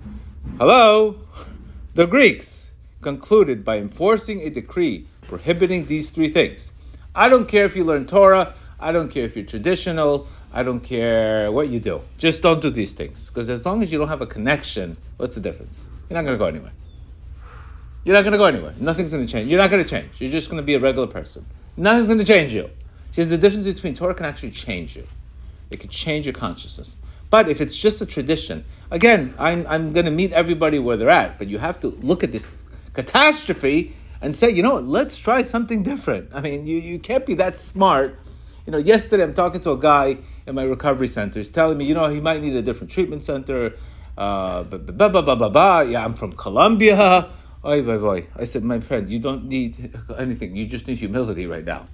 hello, 0.58 1.20
the 1.96 2.06
Greeks 2.06 2.72
concluded 3.02 3.64
by 3.64 3.78
enforcing 3.78 4.42
a 4.42 4.50
decree 4.50 5.08
prohibiting 5.22 5.86
these 5.86 6.12
three 6.12 6.30
things. 6.30 6.74
I 7.16 7.28
don't 7.28 7.48
care 7.48 7.66
if 7.66 7.76
you 7.76 7.84
learn 7.84 8.06
Torah, 8.06 8.54
I 8.80 8.92
don't 8.92 9.10
care 9.10 9.24
if 9.24 9.36
you're 9.36 9.46
traditional, 9.46 10.28
I 10.54 10.64
don't 10.64 10.80
care 10.80 11.52
what 11.52 11.70
you 11.70 11.80
do. 11.80 12.02
Just 12.18 12.42
don't 12.42 12.62
do 12.62 12.70
these 12.70 12.94
things. 12.94 13.28
Because 13.28 13.50
as 13.50 13.66
long 13.66 13.84
as 13.84 13.92
you 13.92 14.00
don't 14.00 14.08
have 14.08 14.22
a 14.22 14.28
connection, 14.28 14.98
what's 15.18 15.36
the 15.36 15.42
difference? 15.42 15.88
You're 16.10 16.16
not 16.16 16.26
going 16.26 16.34
to 16.34 16.40
go 16.40 16.46
anywhere. 16.46 16.72
You're 18.04 18.16
not 18.16 18.22
going 18.22 18.32
to 18.32 18.38
go 18.38 18.46
anywhere. 18.46 18.74
Nothing's 18.80 19.12
going 19.12 19.26
to 19.26 19.32
change. 19.32 19.50
You're 19.50 19.60
not 19.60 19.70
going 19.70 19.84
to 19.84 19.90
change. 19.90 20.20
You're 20.20 20.32
just 20.32 20.50
going 20.50 20.62
to 20.62 20.66
be 20.66 20.74
a 20.74 20.80
regular 20.80 21.08
person. 21.08 21.46
Nothing's 21.76 22.08
going 22.08 22.20
to 22.20 22.26
change 22.26 22.54
you. 22.54 22.70
See, 23.12 23.24
the 23.24 23.38
difference 23.38 23.68
between 23.68 23.94
Torah 23.96 24.14
can 24.14 24.26
actually 24.26 24.52
change 24.52 24.96
you. 24.96 25.06
It 25.70 25.80
can 25.80 25.90
change 25.90 26.26
your 26.26 26.34
consciousness. 26.34 26.96
But 27.30 27.50
if 27.50 27.62
it's 27.62 27.76
just 27.76 28.02
a 28.02 28.06
tradition, 28.06 28.66
again, 28.90 29.36
I'm, 29.38 29.68
I'm 29.68 29.94
going 29.94 30.06
to 30.06 30.12
meet 30.12 30.32
everybody 30.32 30.80
where 30.80 30.98
they're 30.98 31.10
at, 31.10 31.38
but 31.38 31.48
you 31.48 31.60
have 31.60 31.80
to 31.82 31.90
look 31.90 32.24
at 32.24 32.32
this 32.32 32.66
catastrophe 32.94 33.96
and 34.22 34.36
say, 34.36 34.50
you 34.50 34.64
know 34.64 34.76
what, 34.76 34.86
let's 34.86 35.18
try 35.18 35.42
something 35.42 35.84
different. 35.84 36.30
I 36.34 36.42
mean, 36.42 36.66
you, 36.66 36.78
you 36.78 37.00
can't 37.00 37.26
be 37.26 37.36
that 37.36 37.58
smart. 37.58 38.20
You 38.70 38.74
know, 38.74 38.78
yesterday 38.78 39.24
I'm 39.24 39.34
talking 39.34 39.62
to 39.62 39.72
a 39.72 39.80
guy 39.80 40.20
in 40.46 40.54
my 40.54 40.62
recovery 40.62 41.08
center. 41.08 41.40
He's 41.40 41.50
telling 41.50 41.80
me, 41.80 41.86
you 41.86 41.96
know, 41.96 42.08
he 42.08 42.20
might 42.20 42.40
need 42.40 42.56
a 42.56 42.62
different 42.62 42.92
treatment 42.92 43.24
center. 43.24 43.74
Uh, 44.16 44.62
blah, 44.62 45.10
blah, 45.10 45.24
blah, 45.24 45.34
blah, 45.34 45.50
blah. 45.50 45.80
Yeah, 45.80 46.06
I'm 46.06 46.14
from 46.14 46.34
Colombia. 46.34 47.32
Oy, 47.66 47.82
boy, 47.82 47.98
boy. 47.98 48.28
I 48.36 48.44
said, 48.44 48.64
my 48.64 48.80
friend, 48.80 49.10
you 49.10 49.18
don't 49.18 49.46
need 49.46 49.92
anything. 50.20 50.56
You 50.56 50.68
just 50.68 50.88
need 50.88 51.00
humility 51.00 51.48
right 51.48 51.66
now. 51.66 51.88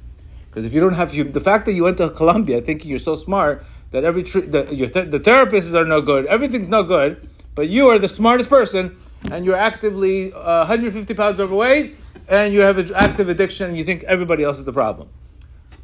Because 0.49 0.65
if 0.65 0.73
you 0.73 0.81
don't 0.81 0.95
have 0.95 1.15
hum- 1.15 1.31
the 1.31 1.39
fact 1.39 1.65
that 1.67 1.71
you 1.71 1.83
went 1.85 1.95
to 1.99 2.09
Colombia 2.09 2.61
thinking 2.61 2.89
you're 2.89 2.99
so 2.99 3.15
smart 3.15 3.65
that 3.91 4.03
every 4.03 4.23
the, 4.23 4.67
your 4.75 4.89
th- 4.89 5.11
the 5.11 5.19
therapists 5.21 5.73
are 5.73 5.85
no 5.85 6.01
good, 6.01 6.25
everything's 6.25 6.67
no 6.67 6.83
good, 6.83 7.25
but 7.55 7.69
you 7.69 7.87
are 7.87 7.99
the 7.99 8.09
smartest 8.09 8.49
person 8.49 8.97
and 9.31 9.45
you're 9.45 9.55
actively 9.55 10.33
uh, 10.33 10.67
150 10.67 11.13
pounds 11.13 11.39
overweight 11.39 11.95
and 12.27 12.53
you 12.53 12.59
have 12.59 12.77
an 12.77 12.93
active 12.93 13.29
addiction 13.29 13.69
and 13.69 13.77
you 13.77 13.85
think 13.85 14.03
everybody 14.03 14.43
else 14.43 14.59
is 14.59 14.65
the 14.65 14.73
problem. 14.73 15.07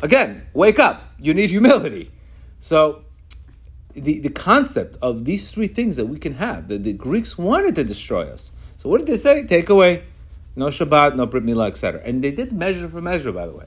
Again, 0.02 0.48
wake 0.54 0.80
up. 0.80 1.04
You 1.20 1.34
need 1.34 1.50
humility. 1.50 2.12
So 2.60 3.04
the, 3.94 4.20
the 4.20 4.30
concept 4.30 4.98
of 5.02 5.26
these 5.26 5.52
three 5.52 5.68
things 5.68 5.96
that 5.98 6.06
we 6.06 6.18
can 6.18 6.36
have, 6.36 6.68
that 6.70 6.84
the 6.84 6.94
Greeks 6.94 7.38
wanted 7.38 7.76
to 7.76 7.84
destroy 7.84 8.24
us. 8.24 8.52
So 8.78 8.90
what 8.90 9.00
did 9.00 9.08
they 9.08 9.18
say? 9.18 9.46
Take 9.46 9.70
away. 9.70 10.04
No 10.56 10.68
Shabbat, 10.68 11.16
no 11.16 11.26
Brit 11.26 11.44
Milah, 11.44 11.68
etc. 11.68 12.02
And 12.04 12.24
they 12.24 12.32
did 12.32 12.52
measure 12.52 12.88
for 12.88 13.02
measure, 13.02 13.32
by 13.32 13.46
the 13.46 13.54
way. 13.54 13.66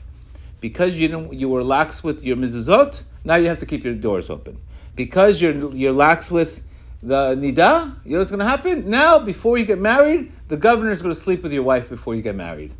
Because 0.61 1.01
you 1.01 1.09
didn't, 1.09 1.33
you 1.35 1.49
were 1.49 1.63
lax 1.63 2.03
with 2.03 2.25
your 2.25 2.37
mezuzot, 2.37 3.03
now 3.25 3.37
you 3.37 3.49
have 3.49 3.59
to 3.61 3.67
keep 3.67 3.85
your 3.85 3.95
doors 3.95 4.29
open. 4.29 4.59
Because 4.95 5.41
you're, 5.41 5.75
you're 5.75 5.93
lax 5.93 6.31
with 6.31 6.63
the 7.03 7.35
nida, 7.37 7.97
you 8.05 8.13
know 8.13 8.19
what's 8.19 8.31
going 8.31 8.39
to 8.39 8.47
happen? 8.47 8.89
Now, 8.89 9.19
before 9.19 9.59
you 9.59 9.67
get 9.67 9.79
married, 9.79 10.33
the 10.49 10.57
governor 10.57 10.91
is 10.91 11.03
going 11.03 11.15
to 11.15 11.21
sleep 11.21 11.43
with 11.43 11.53
your 11.53 11.63
wife 11.63 11.91
before 11.91 12.15
you 12.15 12.23
get 12.23 12.35
married. 12.35 12.73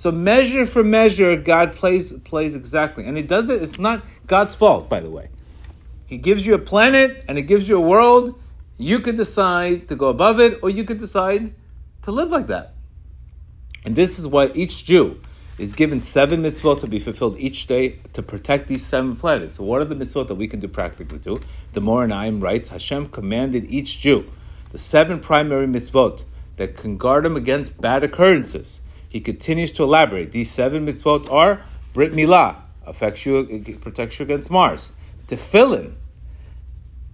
So 0.00 0.10
measure 0.10 0.64
for 0.64 0.82
measure, 0.82 1.36
God 1.36 1.72
plays 1.72 2.10
plays 2.10 2.54
exactly, 2.54 3.04
and 3.04 3.18
He 3.18 3.22
does 3.22 3.50
it. 3.50 3.62
It's 3.62 3.78
not 3.78 4.02
God's 4.26 4.54
fault, 4.54 4.88
by 4.88 5.00
the 5.00 5.10
way. 5.10 5.28
He 6.06 6.16
gives 6.16 6.46
you 6.46 6.54
a 6.54 6.58
planet 6.58 7.22
and 7.28 7.36
He 7.36 7.44
gives 7.44 7.68
you 7.68 7.76
a 7.76 7.82
world. 7.82 8.40
You 8.78 9.00
could 9.00 9.16
decide 9.16 9.88
to 9.88 9.96
go 9.96 10.08
above 10.08 10.40
it, 10.40 10.58
or 10.62 10.70
you 10.70 10.84
could 10.84 10.96
decide 10.96 11.52
to 12.04 12.12
live 12.12 12.30
like 12.30 12.46
that. 12.46 12.72
And 13.84 13.94
this 13.94 14.18
is 14.18 14.26
why 14.26 14.46
each 14.54 14.86
Jew 14.86 15.20
is 15.58 15.74
given 15.74 16.00
seven 16.00 16.42
mitzvot 16.44 16.80
to 16.80 16.86
be 16.86 16.98
fulfilled 16.98 17.36
each 17.38 17.66
day 17.66 17.98
to 18.14 18.22
protect 18.22 18.68
these 18.68 18.82
seven 18.82 19.16
planets. 19.16 19.56
So 19.56 19.64
what 19.64 19.82
are 19.82 19.84
the 19.84 19.96
mitzvot 19.96 20.28
that 20.28 20.36
we 20.36 20.48
can 20.48 20.60
do 20.60 20.68
practically 20.68 21.18
too? 21.18 21.40
The 21.74 21.82
Ma'or 21.82 22.08
Einayim 22.08 22.42
writes, 22.42 22.70
Hashem 22.70 23.08
commanded 23.08 23.66
each 23.66 24.00
Jew 24.00 24.24
the 24.72 24.78
seven 24.78 25.20
primary 25.20 25.66
mitzvot 25.66 26.24
that 26.56 26.74
can 26.74 26.96
guard 26.96 27.26
him 27.26 27.36
against 27.36 27.78
bad 27.78 28.02
occurrences. 28.02 28.80
He 29.10 29.20
continues 29.20 29.72
to 29.72 29.82
elaborate. 29.82 30.32
These 30.32 30.50
seven 30.50 30.86
mitzvot 30.86 31.30
are 31.30 31.62
Brit 31.92 32.12
Milah, 32.12 32.56
affects 32.86 33.26
you, 33.26 33.78
protects 33.80 34.18
you 34.18 34.22
against 34.24 34.50
Mars. 34.50 34.92
Tefillin, 35.26 35.94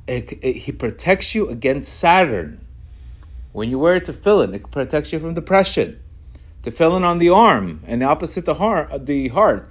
it, 0.06 0.32
it, 0.42 0.52
he 0.52 0.72
protects 0.72 1.34
you 1.34 1.48
against 1.48 1.92
Saturn. 1.92 2.64
When 3.52 3.70
you 3.70 3.78
wear 3.78 3.98
tefillin, 3.98 4.54
it 4.54 4.70
protects 4.70 5.12
you 5.12 5.18
from 5.18 5.32
depression. 5.32 5.98
Tefillin 6.62 7.02
on 7.02 7.18
the 7.18 7.30
arm 7.30 7.80
and 7.86 8.02
opposite 8.02 8.44
the 8.44 8.54
heart, 8.54 9.06
the 9.06 9.28
heart 9.28 9.70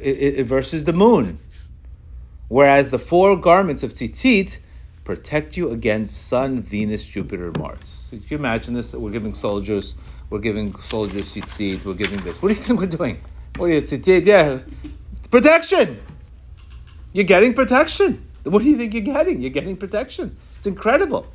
it, 0.00 0.44
versus 0.44 0.84
the 0.84 0.92
moon. 0.92 1.38
Whereas 2.48 2.90
the 2.90 2.98
four 2.98 3.36
garments 3.36 3.84
of 3.84 3.92
tzitzit 3.92 4.58
protect 5.04 5.56
you 5.56 5.70
against 5.70 6.26
Sun, 6.26 6.62
Venus, 6.62 7.04
Jupiter, 7.04 7.52
Mars. 7.56 8.08
So 8.10 8.16
you 8.16 8.36
imagine 8.36 8.74
this? 8.74 8.92
We're 8.92 9.12
giving 9.12 9.34
soldiers, 9.34 9.94
we're 10.30 10.38
giving 10.38 10.74
soldiers 10.78 11.34
tzitzit, 11.34 11.84
we're 11.84 11.94
giving 11.94 12.22
this. 12.22 12.40
What 12.40 12.48
do 12.48 12.54
you 12.54 12.60
think 12.60 12.80
we're 12.80 12.86
doing? 12.86 13.20
What 13.56 13.68
are 13.68 13.74
you 13.74 13.80
tzitzit? 13.80 14.24
Yeah, 14.24 14.60
protection. 15.30 16.00
You're 17.12 17.24
getting 17.24 17.52
protection. 17.52 18.24
What 18.44 18.62
do 18.62 18.70
you 18.70 18.76
think 18.76 18.94
you're 18.94 19.02
getting? 19.02 19.40
You're 19.42 19.50
getting 19.50 19.76
protection. 19.76 20.36
It's 20.56 20.66
incredible. 20.66 21.26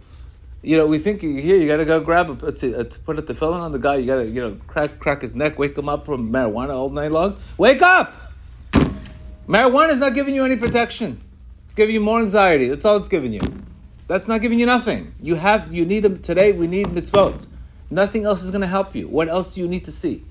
You 0.62 0.78
know, 0.78 0.88
we 0.88 0.98
think 0.98 1.22
here 1.22 1.58
you 1.58 1.68
got 1.68 1.78
to 1.78 1.86
go 1.86 2.00
grab 2.00 2.30
a, 2.42 2.48
a, 2.48 2.80
a 2.80 2.86
put 2.86 3.20
a 3.20 3.22
tefillin 3.22 3.60
on 3.60 3.72
the 3.72 3.78
guy. 3.78 3.98
You 3.98 4.08
got 4.08 4.16
to 4.16 4.28
you 4.28 4.42
know 4.42 4.58
crack 4.66 5.00
crack 5.00 5.22
his 5.22 5.36
neck, 5.36 5.60
wake 5.60 5.78
him 5.78 5.90
up 5.90 6.06
from 6.06 6.32
marijuana 6.32 6.70
all 6.70 6.90
night 6.90 7.12
long. 7.12 7.38
Wake 7.58 7.82
up! 7.82 8.16
Marijuana 9.48 9.90
is 9.90 9.98
not 9.98 10.16
giving 10.16 10.34
you 10.34 10.44
any 10.44 10.56
protection. 10.56 11.22
It's 11.66 11.76
giving 11.76 11.94
you 11.94 12.02
more 12.02 12.20
anxiety. 12.20 12.70
That's 12.70 12.86
all 12.86 12.98
it's 12.98 13.10
giving 13.10 13.34
you. 13.34 13.42
That's 14.08 14.28
not 14.28 14.42
giving 14.42 14.58
you 14.58 14.66
nothing. 14.66 15.14
You 15.22 15.36
have 15.36 15.72
you 15.74 15.86
need 15.86 16.02
them 16.02 16.22
today. 16.22 16.52
We 16.52 16.66
need 16.66 16.88
mitzvot. 16.88 17.46
Nothing 17.90 18.26
else 18.26 18.44
is 18.44 18.52
going 18.52 18.62
to 18.62 18.68
help 18.68 18.96
you. 18.96 19.08
What 19.08 19.30
else 19.30 19.54
do 19.54 19.62
you 19.62 19.68
need 19.68 19.86
to 19.86 19.92
see? 19.92 20.24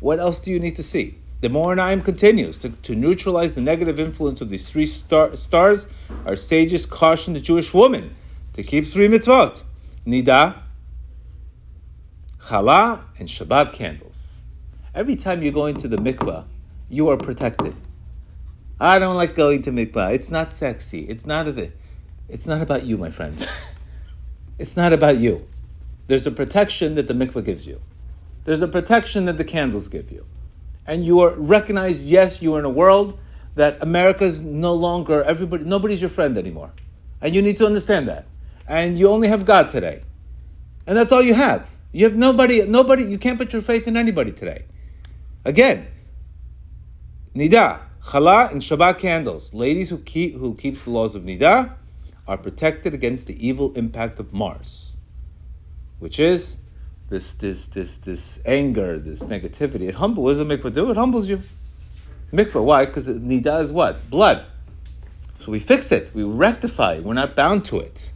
What 0.00 0.18
else 0.18 0.40
do 0.40 0.50
you 0.50 0.60
need 0.60 0.76
to 0.76 0.82
see? 0.82 1.16
The 1.40 1.48
Ma'or 1.48 1.76
Einayim 1.76 2.04
continues 2.04 2.58
to, 2.58 2.70
to 2.70 2.94
neutralize 2.94 3.54
the 3.54 3.60
negative 3.60 4.00
influence 4.00 4.40
of 4.40 4.50
these 4.50 4.68
three 4.68 4.86
star, 4.86 5.36
stars. 5.36 5.86
Our 6.26 6.36
sages 6.36 6.84
caution 6.84 7.34
the 7.34 7.40
Jewish 7.40 7.72
woman 7.72 8.16
to 8.54 8.62
keep 8.62 8.86
three 8.86 9.06
mitzvot: 9.06 9.62
nida, 10.04 10.56
challah, 12.40 13.02
and 13.18 13.28
Shabbat 13.28 13.72
candles. 13.72 14.40
Every 14.94 15.14
time 15.14 15.42
you 15.44 15.52
go 15.52 15.66
into 15.66 15.86
the 15.86 15.96
mikvah, 15.96 16.44
you 16.88 17.08
are 17.08 17.16
protected. 17.16 17.74
I 18.80 18.98
don't 18.98 19.16
like 19.16 19.34
going 19.36 19.62
to 19.62 19.70
mikvah. 19.70 20.14
It's 20.14 20.30
not 20.30 20.52
sexy. 20.52 21.02
It's 21.02 21.24
not 21.24 21.46
a, 21.46 21.70
It's 22.28 22.48
not 22.48 22.62
about 22.62 22.84
you, 22.84 22.98
my 22.98 23.10
friends. 23.10 23.46
it's 24.58 24.76
not 24.76 24.92
about 24.92 25.18
you. 25.18 25.46
There's 26.08 26.26
a 26.26 26.32
protection 26.32 26.96
that 26.96 27.06
the 27.06 27.14
mikvah 27.14 27.44
gives 27.44 27.66
you. 27.66 27.80
There's 28.44 28.62
a 28.62 28.68
protection 28.68 29.26
that 29.26 29.36
the 29.36 29.44
candles 29.44 29.88
give 29.88 30.10
you 30.10 30.26
and 30.88 31.04
you 31.04 31.20
are 31.20 31.34
recognized, 31.36 32.02
yes, 32.02 32.40
you 32.40 32.54
are 32.54 32.58
in 32.58 32.64
a 32.64 32.70
world 32.70 33.18
that 33.54 33.76
America's 33.82 34.40
no 34.42 34.74
longer 34.74 35.22
everybody 35.22 35.64
nobody's 35.64 36.00
your 36.00 36.08
friend 36.08 36.36
anymore. 36.38 36.72
And 37.20 37.34
you 37.34 37.42
need 37.42 37.58
to 37.58 37.66
understand 37.66 38.08
that. 38.08 38.26
and 38.66 38.98
you 38.98 39.08
only 39.08 39.28
have 39.28 39.44
God 39.44 39.68
today. 39.68 40.02
And 40.86 40.96
that's 40.96 41.12
all 41.12 41.22
you 41.22 41.34
have. 41.34 41.70
You 41.92 42.04
have 42.04 42.16
nobody, 42.16 42.66
nobody, 42.66 43.04
you 43.04 43.18
can't 43.18 43.38
put 43.38 43.52
your 43.52 43.62
faith 43.62 43.86
in 43.88 43.96
anybody 43.96 44.30
today. 44.32 44.64
Again, 45.44 45.88
Nida, 47.34 47.80
Chala 48.04 48.50
and 48.50 48.62
Shabbat 48.62 48.98
candles. 48.98 49.52
Ladies 49.52 49.90
who 49.90 49.98
keep 49.98 50.36
who 50.36 50.54
keep 50.54 50.82
the 50.82 50.90
laws 50.90 51.14
of 51.14 51.24
Nida 51.24 51.74
are 52.26 52.38
protected 52.38 52.94
against 52.94 53.26
the 53.26 53.46
evil 53.46 53.72
impact 53.74 54.18
of 54.18 54.32
Mars, 54.32 54.87
which 55.98 56.18
is 56.18 56.58
this 57.08 57.32
this 57.32 57.66
this 57.66 57.96
this 57.96 58.40
anger, 58.44 58.98
this 58.98 59.24
negativity. 59.24 59.88
It 59.88 59.96
humbles. 59.96 60.24
What 60.24 60.30
does 60.32 60.40
a 60.40 60.44
mikvah 60.44 60.74
do? 60.74 60.90
It 60.90 60.96
humbles 60.96 61.28
you. 61.28 61.42
Mikvah. 62.32 62.62
Why? 62.62 62.84
Because 62.84 63.08
nida 63.08 63.62
is 63.62 63.72
what? 63.72 64.10
Blood. 64.10 64.46
So 65.40 65.52
we 65.52 65.60
fix 65.60 65.92
it. 65.92 66.10
We 66.14 66.24
rectify 66.24 66.94
it. 66.94 67.04
We're 67.04 67.14
not 67.14 67.34
bound 67.34 67.64
to 67.66 67.78
it. 67.80 68.12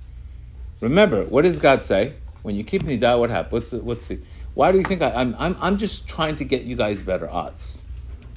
Remember, 0.81 1.25
what 1.25 1.43
does 1.43 1.59
God 1.59 1.83
say? 1.83 2.15
When 2.43 2.57
you 2.57 2.65
keep 2.65 2.83
nida, 2.83 3.19
what 3.19 3.31
happens? 3.31 3.53
What's 3.53 3.71
the, 3.71 3.79
what's 3.79 4.09
the, 4.09 4.19
why 4.55 4.73
do 4.73 4.79
you 4.79 4.85
think 4.85 5.01
I, 5.01 5.13
I'm, 5.13 5.35
I'm, 5.39 5.57
I'm 5.61 5.77
just 5.77 6.09
trying 6.09 6.37
to 6.37 6.45
get 6.45 6.63
you 6.63 6.75
guys 6.75 7.01
better 7.01 7.31
odds? 7.31 7.85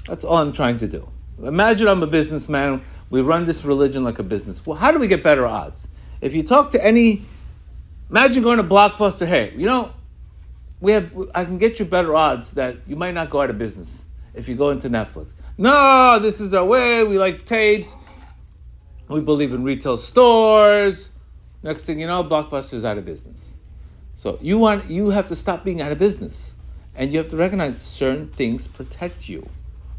That's 0.06 0.24
all 0.24 0.38
I'm 0.38 0.52
trying 0.52 0.78
to 0.78 0.88
do. 0.88 1.10
Imagine 1.44 1.88
I'm 1.88 2.04
a 2.04 2.08
businessman. 2.08 2.84
We 3.10 3.22
run 3.22 3.46
this 3.46 3.66
religion 3.66 4.04
like 4.04 4.20
a 4.20 4.24
business. 4.24 4.66
Well, 4.66 4.78
how 4.78 4.92
do 4.92 5.00
we 5.00 5.08
get 5.08 5.24
better 5.24 5.46
odds? 5.46 5.88
If 6.22 6.36
you 6.36 6.44
talk 6.44 6.70
to 6.72 6.86
any, 6.86 7.26
imagine 8.10 8.44
going 8.44 8.58
to 8.58 8.64
Blockbuster. 8.64 9.28
Hey, 9.28 9.54
you 9.56 9.66
know, 9.66 9.94
we 10.80 10.92
have. 10.94 11.12
I 11.34 11.46
can 11.46 11.58
get 11.58 11.80
you 11.80 11.86
better 11.86 12.16
odds 12.16 12.54
that 12.54 12.78
you 12.88 12.96
might 12.96 13.14
not 13.14 13.30
go 13.30 13.42
out 13.42 13.50
of 13.50 13.58
business 13.58 14.08
if 14.34 14.48
you 14.48 14.56
go 14.56 14.70
into 14.70 14.90
Netflix. 14.90 15.28
No, 15.58 16.20
this 16.20 16.42
is 16.42 16.54
our 16.54 16.66
way. 16.66 17.04
We 17.04 17.18
like 17.18 17.46
tapes. 17.46 17.96
We 19.08 19.22
believe 19.22 19.54
in 19.54 19.64
retail 19.64 19.98
stores. 19.98 21.12
Next 21.64 21.86
thing 21.86 22.00
you 22.00 22.08
know, 22.08 22.24
Blockbuster's 22.24 22.84
out 22.84 22.98
of 22.98 23.06
business. 23.06 23.58
So 24.16 24.40
you 24.42 24.58
want 24.58 24.90
you 24.90 25.10
have 25.10 25.28
to 25.30 25.36
stop 25.36 25.64
being 25.64 25.82
out 25.82 25.92
of 25.92 26.00
business, 26.00 26.56
and 26.96 27.12
you 27.12 27.18
have 27.20 27.30
to 27.30 27.38
recognize 27.38 27.82
certain 27.82 28.28
things 28.28 28.68
protect 28.68 29.30
you. 29.30 29.48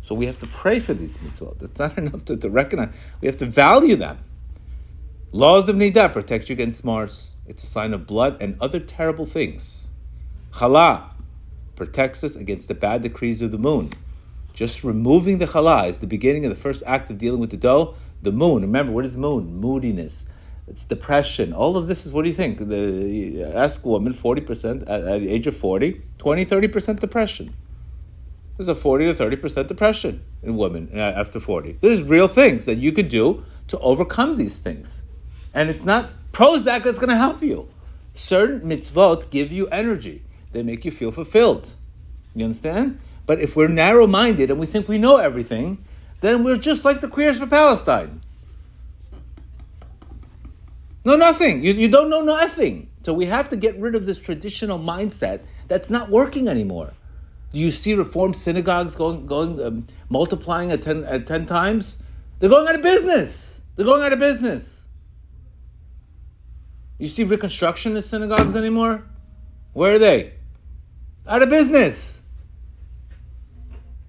So 0.03 0.15
we 0.15 0.27
have 0.27 0.39
to 0.39 0.47
pray 0.47 0.79
for 0.79 0.95
these 0.95 1.17
mitzvot. 1.19 1.63
It's 1.63 1.79
not 1.79 1.99
enough 1.99 2.25
to, 2.27 2.37
to 2.37 2.49
recognize. 2.49 2.97
We 3.21 3.27
have 3.27 3.37
to 3.39 3.47
value 3.47 3.97
them. 3.97 4.19
Laws 5.33 5.69
of 5.69 5.77
nidah 5.77 6.13
protect 6.13 6.49
you 6.49 6.53
against 6.53 6.85
Mars. 6.85 7.33
It's 7.49 7.63
a 7.63 7.67
sign 7.67 7.95
of 7.95 8.07
blood 8.07 8.37
and 8.41 8.57
other 8.61 8.81
terrible 8.81 9.27
things. 9.27 9.91
Chala 10.53 11.11
protects 11.75 12.25
us 12.25 12.37
against 12.37 12.69
the 12.69 12.75
bad 12.75 13.03
decrees 13.03 13.43
of 13.43 13.53
the 13.53 13.59
moon. 13.59 13.93
Just 14.53 14.83
removing 14.83 15.39
the 15.39 15.47
chala 15.47 15.89
is 15.89 15.99
the 15.99 16.07
beginning 16.07 16.45
of 16.45 16.51
the 16.51 16.57
first 16.57 16.83
act 16.87 17.11
of 17.11 17.19
dealing 17.19 17.41
with 17.41 17.51
the 17.51 17.57
dough. 17.57 17.95
The 18.23 18.33
moon, 18.33 18.63
remember, 18.63 18.93
what 18.93 19.05
is 19.05 19.17
moon? 19.17 19.55
Moodiness. 19.61 20.25
It's 20.67 20.85
depression. 20.85 21.53
All 21.53 21.77
of 21.77 21.87
this 21.87 22.07
is, 22.07 22.13
what 22.13 22.23
do 22.23 22.29
you 22.29 22.35
think? 22.35 22.59
The, 22.59 23.45
ask 23.55 23.85
a 23.85 23.89
woman, 23.89 24.15
40% 24.15 24.83
at, 24.83 24.89
at 24.89 25.21
the 25.21 25.29
age 25.29 25.47
of 25.47 25.57
40, 25.57 26.01
20, 26.19 26.47
30% 26.47 27.01
depression. 27.01 27.55
There's 28.57 28.69
a 28.69 28.75
40 28.75 29.13
to 29.13 29.15
30% 29.15 29.69
depression 29.69 30.25
in 30.43 30.57
women 30.57 30.89
uh, 30.95 30.99
after 30.99 31.39
40. 31.39 31.79
There's 31.83 32.03
real 32.03 32.27
things 32.27 32.65
that 32.65 32.77
you 32.77 32.91
could 32.91 33.11
do 33.11 33.45
to 33.69 33.79
overcome 33.81 34.39
these 34.39 34.59
things. 34.61 35.03
And 35.53 35.69
it's 35.69 35.85
not 35.85 36.11
Prozac 36.37 36.83
that's 36.83 36.99
going 36.99 37.09
to 37.09 37.17
help 37.17 37.43
you. 37.43 37.67
Certain 38.13 38.61
mitzvot 38.61 39.31
give 39.31 39.51
you 39.51 39.69
energy, 39.69 40.23
they 40.53 40.63
make 40.63 40.85
you 40.85 40.91
feel 40.91 41.11
fulfilled. 41.11 41.73
You 42.35 42.45
understand? 42.45 43.01
But 43.25 43.41
if 43.41 43.57
we're 43.57 43.69
narrow 43.69 44.07
minded 44.07 44.51
and 44.51 44.61
we 44.61 44.67
think 44.67 44.87
we 44.87 44.99
know 44.99 45.17
everything, 45.17 45.83
then 46.21 46.45
we're 46.45 46.59
just 46.59 46.85
like 46.85 47.01
the 47.01 47.09
queers 47.09 47.39
for 47.39 47.47
Palestine. 47.47 48.21
No, 51.07 51.17
nothing. 51.17 51.65
You, 51.65 51.73
you 51.73 51.89
don't 51.89 52.11
know 52.11 52.21
nothing. 52.21 52.91
So 53.03 53.15
we 53.15 53.25
have 53.25 53.49
to 53.49 53.57
get 53.57 53.79
rid 53.79 53.95
of 53.95 54.05
this 54.05 54.21
traditional 54.21 54.79
mindset 54.79 55.41
that's 55.69 55.89
not 55.89 56.11
working 56.11 56.49
anymore. 56.49 56.93
Do 57.55 57.59
you 57.59 57.71
see 57.71 57.95
reformed 57.95 58.37
synagogues 58.37 58.95
going, 58.95 59.27
going 59.27 59.59
um, 59.63 59.87
multiplying 60.11 60.71
at 60.71 60.83
10, 60.83 61.05
at 61.05 61.27
10 61.27 61.47
times? 61.47 61.97
They're 62.41 62.51
going 62.51 62.69
out 62.69 62.75
of 62.75 62.83
business. 62.83 63.63
They're 63.75 63.87
going 63.87 64.03
out 64.03 64.13
of 64.13 64.19
business. 64.19 64.86
You 66.99 67.09
see 67.09 67.25
reconstructionist 67.25 68.05
synagogues 68.05 68.57
anymore? 68.57 69.05
Where 69.73 69.95
are 69.95 69.99
they? 69.99 70.33
Out 71.27 71.43
of 71.43 71.51
business 71.51 72.23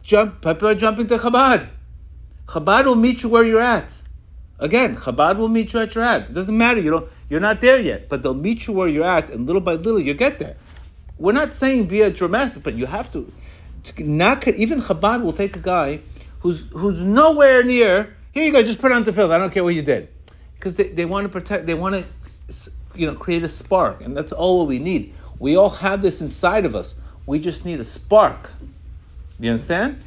jump, 0.04 0.41
people 0.41 0.69
are 0.69 0.76
jumping 0.76 1.08
to 1.08 1.17
Chabad. 1.17 1.67
Chabad 2.47 2.86
will 2.86 2.95
meet 2.95 3.23
you 3.23 3.30
where 3.30 3.43
you're 3.43 3.62
at. 3.62 4.02
Again, 4.58 4.95
Chabad 4.95 5.38
will 5.38 5.50
meet 5.50 5.73
you 5.73 5.82
at 5.82 5.93
your 5.93 6.04
at. 6.04 6.30
It 6.30 6.34
doesn't 6.34 6.58
matter. 6.58 6.80
You 6.80 6.91
don't, 6.91 7.10
you're 7.30 7.41
not 7.41 7.60
there 7.60 7.80
yet, 7.80 8.08
but 8.08 8.23
they'll 8.23 8.34
meet 8.34 8.67
you 8.67 8.73
where 8.73 8.88
you're 8.88 9.04
at, 9.04 9.30
and 9.30 9.45
little 9.45 9.62
by 9.62 9.73
little 9.73 10.00
you 10.00 10.13
get 10.13 10.39
there. 10.39 10.56
We're 11.17 11.34
not 11.34 11.54
saying 11.54 11.88
be 11.88 12.02
a 12.02 12.10
dramatic, 12.10 12.63
but 12.63 12.76
you 12.76 12.86
have 12.86 13.12
to. 13.12 13.32
Not 14.00 14.47
even 14.47 14.80
Chabad 14.80 15.21
will 15.23 15.34
take 15.34 15.56
a 15.58 15.60
guy 15.60 16.02
who's 16.39 16.65
who's 16.71 17.02
nowhere 17.04 17.63
near. 17.63 18.15
Here 18.32 18.45
you 18.45 18.52
go, 18.52 18.62
just 18.63 18.80
put 18.80 18.91
on 18.91 19.04
the 19.04 19.12
field. 19.12 19.32
I 19.32 19.38
don't 19.38 19.52
care 19.52 19.63
what 19.63 19.76
you 19.76 19.82
did, 19.82 20.10
because 20.56 20.76
they, 20.76 20.89
they 20.89 21.06
want 21.06 21.26
to 21.26 21.30
protect. 21.30 21.65
They 21.65 21.73
want 21.73 21.95
to, 21.95 22.06
you 22.95 23.05
know, 23.05 23.15
create 23.15 23.43
a 23.43 23.49
spark, 23.49 24.01
and 24.01 24.15
that's 24.15 24.31
all 24.31 24.60
what 24.60 24.67
we 24.67 24.79
need. 24.79 25.13
We 25.39 25.55
all 25.55 25.69
have 25.69 26.01
this 26.01 26.21
inside 26.21 26.65
of 26.65 26.75
us. 26.75 26.95
We 27.25 27.39
just 27.39 27.65
need 27.65 27.79
a 27.79 27.83
spark. 27.83 28.53
You 29.39 29.51
understand? 29.51 30.03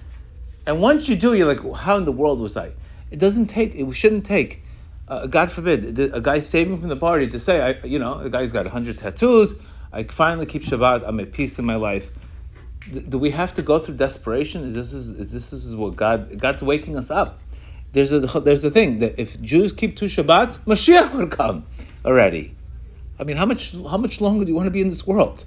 And 0.67 0.81
once 0.81 1.09
you 1.09 1.17
do, 1.17 1.35
you're 1.35 1.49
like, 1.49 1.61
how 1.79 1.97
in 1.97 2.05
the 2.05 2.13
world 2.13 2.41
was 2.41 2.57
I? 2.57 2.73
It 3.11 3.19
doesn't 3.19 3.47
take, 3.47 3.75
it 3.75 3.93
shouldn't 3.93 4.25
take, 4.25 4.63
uh, 5.09 5.27
God 5.27 5.51
forbid, 5.51 5.99
a 5.99 6.21
guy 6.21 6.39
saving 6.39 6.79
from 6.79 6.89
the 6.89 6.97
party 6.97 7.29
to 7.29 7.41
say, 7.41 7.61
I, 7.61 7.87
you 7.87 7.99
know, 7.99 8.19
a 8.19 8.31
guy's 8.31 8.53
got 8.53 8.65
100 8.65 8.99
tattoos, 8.99 9.55
I 9.93 10.05
finally 10.05 10.47
keep 10.47 10.63
Shabbat, 10.63 11.03
I'm 11.07 11.19
at 11.21 11.33
peace 11.33 11.59
in 11.59 11.65
my 11.65 11.77
life. 11.77 12.13
Do 13.09 13.19
we 13.19 13.31
have 13.31 13.55
to 13.55 13.63
go 13.63 13.79
through 13.79 13.97
desperation? 13.97 14.65
Is 14.65 14.75
this 14.75 14.93
is, 14.93 15.09
is 15.11 15.33
this 15.33 15.53
is 15.53 15.77
what 15.77 15.97
God 15.97 16.39
God's 16.41 16.63
waking 16.63 16.97
us 16.97 17.11
up? 17.11 17.39
There's 17.93 18.11
a 18.11 18.21
there's 18.21 18.63
the 18.63 18.71
thing 18.71 19.01
that 19.01 19.19
if 19.21 19.39
Jews 19.43 19.73
keep 19.73 19.97
two 19.97 20.07
Shabbats, 20.07 20.59
Mashiach 20.61 21.13
will 21.13 21.27
come 21.27 21.67
already. 22.05 22.55
I 23.19 23.25
mean, 23.25 23.37
how 23.37 23.47
much 23.47 23.73
how 23.73 23.99
much 23.99 24.21
longer 24.21 24.45
do 24.45 24.51
you 24.51 24.57
want 24.57 24.67
to 24.67 24.71
be 24.71 24.81
in 24.81 24.89
this 24.89 25.07
world? 25.07 25.45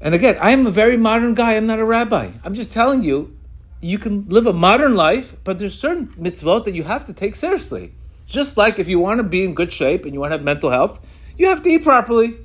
And 0.00 0.14
again, 0.14 0.38
I 0.40 0.52
am 0.52 0.66
a 0.66 0.70
very 0.70 0.96
modern 0.96 1.34
guy. 1.34 1.56
I'm 1.56 1.66
not 1.66 1.78
a 1.78 1.84
rabbi. 1.84 2.30
I'm 2.44 2.54
just 2.54 2.72
telling 2.72 3.02
you, 3.02 3.36
you 3.80 3.98
can 3.98 4.26
live 4.28 4.46
a 4.46 4.52
modern 4.52 4.94
life, 4.94 5.36
but 5.44 5.58
there's 5.58 5.78
certain 5.78 6.08
mitzvot 6.08 6.64
that 6.64 6.74
you 6.74 6.84
have 6.84 7.04
to 7.06 7.12
take 7.12 7.34
seriously. 7.34 7.92
Just 8.24 8.56
like 8.56 8.78
if 8.78 8.88
you 8.88 9.00
want 9.00 9.18
to 9.18 9.24
be 9.24 9.44
in 9.44 9.54
good 9.54 9.72
shape 9.72 10.04
and 10.04 10.14
you 10.14 10.20
want 10.20 10.30
to 10.30 10.38
have 10.38 10.44
mental 10.44 10.70
health, 10.70 11.04
you 11.36 11.48
have 11.48 11.62
to 11.62 11.68
eat 11.68 11.82
properly. 11.82 12.36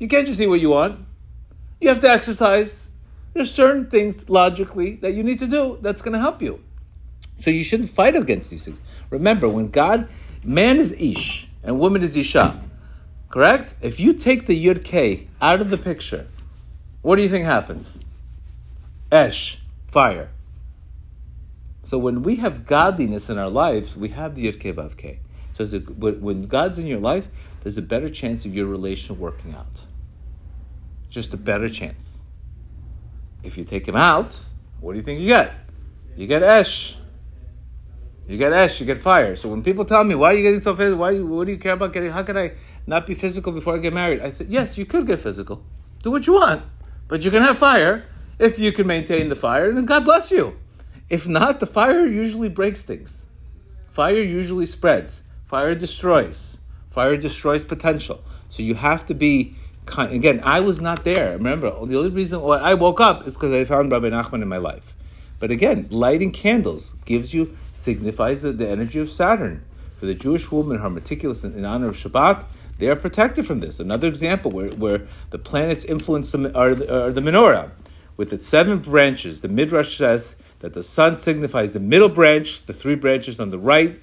You 0.00 0.08
can't 0.08 0.26
just 0.26 0.40
eat 0.40 0.48
what 0.48 0.60
you 0.60 0.70
want. 0.70 1.06
You 1.80 1.88
have 1.88 2.00
to 2.00 2.10
exercise. 2.10 2.90
There's 3.32 3.50
certain 3.50 3.86
things 3.88 4.28
logically 4.28 4.96
that 4.96 5.14
you 5.14 5.22
need 5.22 5.38
to 5.38 5.46
do 5.46 5.78
that's 5.80 6.02
going 6.02 6.14
to 6.14 6.18
help 6.18 6.42
you. 6.42 6.62
So 7.38 7.50
you 7.50 7.62
shouldn't 7.62 7.90
fight 7.90 8.16
against 8.16 8.50
these 8.50 8.64
things. 8.64 8.80
Remember, 9.10 9.48
when 9.48 9.68
God, 9.68 10.08
man 10.44 10.78
is 10.78 10.92
ish 10.92 11.48
and 11.62 11.78
woman 11.78 12.02
is 12.02 12.16
isha, 12.16 12.62
correct? 13.28 13.74
If 13.80 14.00
you 14.00 14.12
take 14.14 14.46
the 14.46 14.66
yud 14.66 14.84
k 14.84 15.28
out 15.40 15.60
of 15.60 15.70
the 15.70 15.78
picture, 15.78 16.26
what 17.02 17.16
do 17.16 17.22
you 17.22 17.28
think 17.28 17.44
happens? 17.44 18.04
Esh, 19.10 19.58
fire. 19.88 20.30
So 21.82 21.98
when 21.98 22.22
we 22.22 22.36
have 22.36 22.64
godliness 22.64 23.28
in 23.28 23.38
our 23.38 23.50
lives, 23.50 23.96
we 23.96 24.10
have 24.10 24.36
the 24.36 24.46
Yud 24.46 24.60
Ke 24.60 24.74
Vav 24.76 24.96
Ke. 24.96 25.18
So 25.52 25.66
when 25.66 26.46
God's 26.46 26.78
in 26.78 26.86
your 26.86 27.00
life, 27.00 27.28
there's 27.60 27.76
a 27.76 27.82
better 27.82 28.08
chance 28.08 28.44
of 28.44 28.54
your 28.54 28.66
relation 28.66 29.18
working 29.18 29.52
out. 29.52 29.82
Just 31.10 31.34
a 31.34 31.36
better 31.36 31.68
chance. 31.68 32.22
If 33.42 33.58
you 33.58 33.64
take 33.64 33.86
him 33.86 33.96
out, 33.96 34.46
what 34.80 34.92
do 34.92 34.98
you 34.98 35.02
think 35.02 35.20
you 35.20 35.26
get? 35.26 35.54
You 36.16 36.26
get 36.26 36.42
Esh. 36.42 36.96
You 38.28 38.38
get 38.38 38.52
ash, 38.52 38.80
you 38.80 38.86
get 38.86 38.98
fire. 38.98 39.36
So 39.36 39.48
when 39.48 39.62
people 39.62 39.84
tell 39.84 40.04
me, 40.04 40.14
why 40.14 40.32
are 40.32 40.34
you 40.34 40.42
getting 40.42 40.60
so 40.60 40.76
physical? 40.76 40.98
Why, 40.98 41.18
what 41.18 41.46
do 41.46 41.52
you 41.52 41.58
care 41.58 41.72
about 41.72 41.92
getting, 41.92 42.10
how 42.12 42.22
can 42.22 42.38
I 42.38 42.52
not 42.86 43.06
be 43.06 43.14
physical 43.14 43.52
before 43.52 43.74
I 43.74 43.78
get 43.78 43.92
married? 43.92 44.20
I 44.20 44.28
said, 44.28 44.48
yes, 44.48 44.78
you 44.78 44.86
could 44.86 45.06
get 45.06 45.18
physical. 45.18 45.64
Do 46.02 46.10
what 46.10 46.26
you 46.26 46.34
want. 46.34 46.62
But 47.08 47.22
you 47.22 47.30
can 47.30 47.42
have 47.42 47.58
fire 47.58 48.06
if 48.38 48.58
you 48.58 48.72
can 48.72 48.86
maintain 48.86 49.28
the 49.28 49.36
fire, 49.36 49.72
then 49.72 49.84
God 49.84 50.04
bless 50.04 50.30
you. 50.30 50.56
If 51.08 51.28
not, 51.28 51.60
the 51.60 51.66
fire 51.66 52.06
usually 52.06 52.48
breaks 52.48 52.84
things. 52.84 53.26
Fire 53.90 54.16
usually 54.16 54.66
spreads. 54.66 55.22
Fire 55.44 55.74
destroys. 55.74 56.58
Fire 56.90 57.16
destroys 57.16 57.62
potential. 57.62 58.24
So 58.48 58.62
you 58.62 58.74
have 58.74 59.04
to 59.06 59.14
be 59.14 59.54
kind. 59.86 60.12
Again, 60.12 60.40
I 60.42 60.60
was 60.60 60.80
not 60.80 61.04
there. 61.04 61.32
Remember, 61.36 61.70
the 61.86 61.96
only 61.96 62.10
reason 62.10 62.40
why 62.40 62.58
I 62.58 62.74
woke 62.74 63.00
up 63.00 63.26
is 63.26 63.36
because 63.36 63.52
I 63.52 63.64
found 63.64 63.92
Rabbi 63.92 64.08
Nachman 64.08 64.42
in 64.42 64.48
my 64.48 64.56
life. 64.56 64.96
But 65.42 65.50
again, 65.50 65.88
lighting 65.90 66.30
candles 66.30 66.94
gives 67.04 67.34
you 67.34 67.56
signifies 67.72 68.42
the, 68.42 68.52
the 68.52 68.68
energy 68.68 69.00
of 69.00 69.10
Saturn. 69.10 69.64
For 69.96 70.06
the 70.06 70.14
Jewish 70.14 70.52
woman 70.52 70.78
are 70.78 70.88
meticulous 70.88 71.42
in, 71.42 71.52
in 71.54 71.64
honor 71.64 71.88
of 71.88 71.96
Shabbat, 71.96 72.44
they 72.78 72.86
are 72.86 72.94
protected 72.94 73.44
from 73.44 73.58
this. 73.58 73.80
Another 73.80 74.06
example 74.06 74.52
where, 74.52 74.68
where 74.68 75.08
the 75.30 75.38
planets 75.38 75.84
influence 75.84 76.30
the, 76.30 76.56
are, 76.56 76.70
are 76.70 77.10
the 77.10 77.20
menorah. 77.20 77.70
With 78.16 78.32
its 78.32 78.46
seven 78.46 78.78
branches, 78.78 79.40
the 79.40 79.48
Midrash 79.48 79.96
says 79.96 80.36
that 80.60 80.74
the 80.74 80.82
sun 80.84 81.16
signifies 81.16 81.72
the 81.72 81.80
middle 81.80 82.08
branch, 82.08 82.64
the 82.66 82.72
three 82.72 82.94
branches 82.94 83.40
on 83.40 83.50
the 83.50 83.58
right 83.58 83.98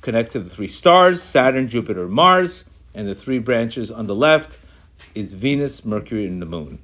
connect 0.00 0.32
to 0.32 0.40
the 0.40 0.50
three 0.50 0.66
stars 0.66 1.22
Saturn, 1.22 1.68
Jupiter, 1.68 2.08
Mars. 2.08 2.64
and 2.96 3.06
the 3.06 3.14
three 3.14 3.38
branches 3.38 3.92
on 3.92 4.08
the 4.08 4.14
left 4.16 4.58
is 5.14 5.34
Venus, 5.34 5.84
Mercury, 5.84 6.26
and 6.26 6.42
the 6.42 6.46
Moon. 6.46 6.80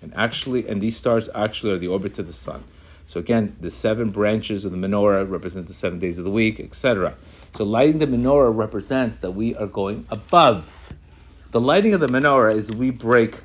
And 0.00 0.14
actually, 0.14 0.68
and 0.68 0.80
these 0.80 0.96
stars 0.96 1.28
actually 1.34 1.72
are 1.72 1.78
the 1.78 1.88
orbits 1.88 2.20
of 2.20 2.28
the 2.28 2.32
sun. 2.32 2.62
So 3.10 3.18
again, 3.18 3.56
the 3.58 3.72
seven 3.72 4.10
branches 4.10 4.64
of 4.64 4.70
the 4.70 4.78
menorah 4.78 5.28
represent 5.28 5.66
the 5.66 5.74
seven 5.74 5.98
days 5.98 6.20
of 6.20 6.24
the 6.24 6.30
week, 6.30 6.60
etc. 6.60 7.16
So 7.56 7.64
lighting 7.64 7.98
the 7.98 8.06
menorah 8.06 8.56
represents 8.56 9.18
that 9.22 9.32
we 9.32 9.56
are 9.56 9.66
going 9.66 10.06
above. 10.10 10.92
The 11.50 11.60
lighting 11.60 11.92
of 11.92 11.98
the 11.98 12.06
menorah 12.06 12.54
is 12.54 12.70
we 12.70 12.90
break, 12.90 13.42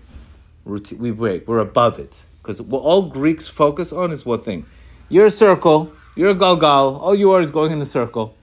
routine, 0.66 1.00
we 1.00 1.10
break, 1.10 1.48
we're 1.48 1.58
above 1.58 1.98
it. 1.98 2.26
Because 2.44 2.62
what 2.62 2.84
all 2.84 3.10
Greeks 3.10 3.48
focus 3.48 3.92
on 3.92 4.12
is 4.12 4.24
one 4.24 4.38
thing. 4.38 4.68
You're 5.10 5.26
a 5.26 5.32
circle, 5.32 5.92
you're 6.16 6.30
a 6.30 6.36
galgal, 6.36 7.00
all 7.02 7.16
you 7.16 7.32
are 7.32 7.42
is 7.42 7.50
going 7.50 7.72
in 7.72 7.82
a 7.82 7.88
circle. 7.88 8.36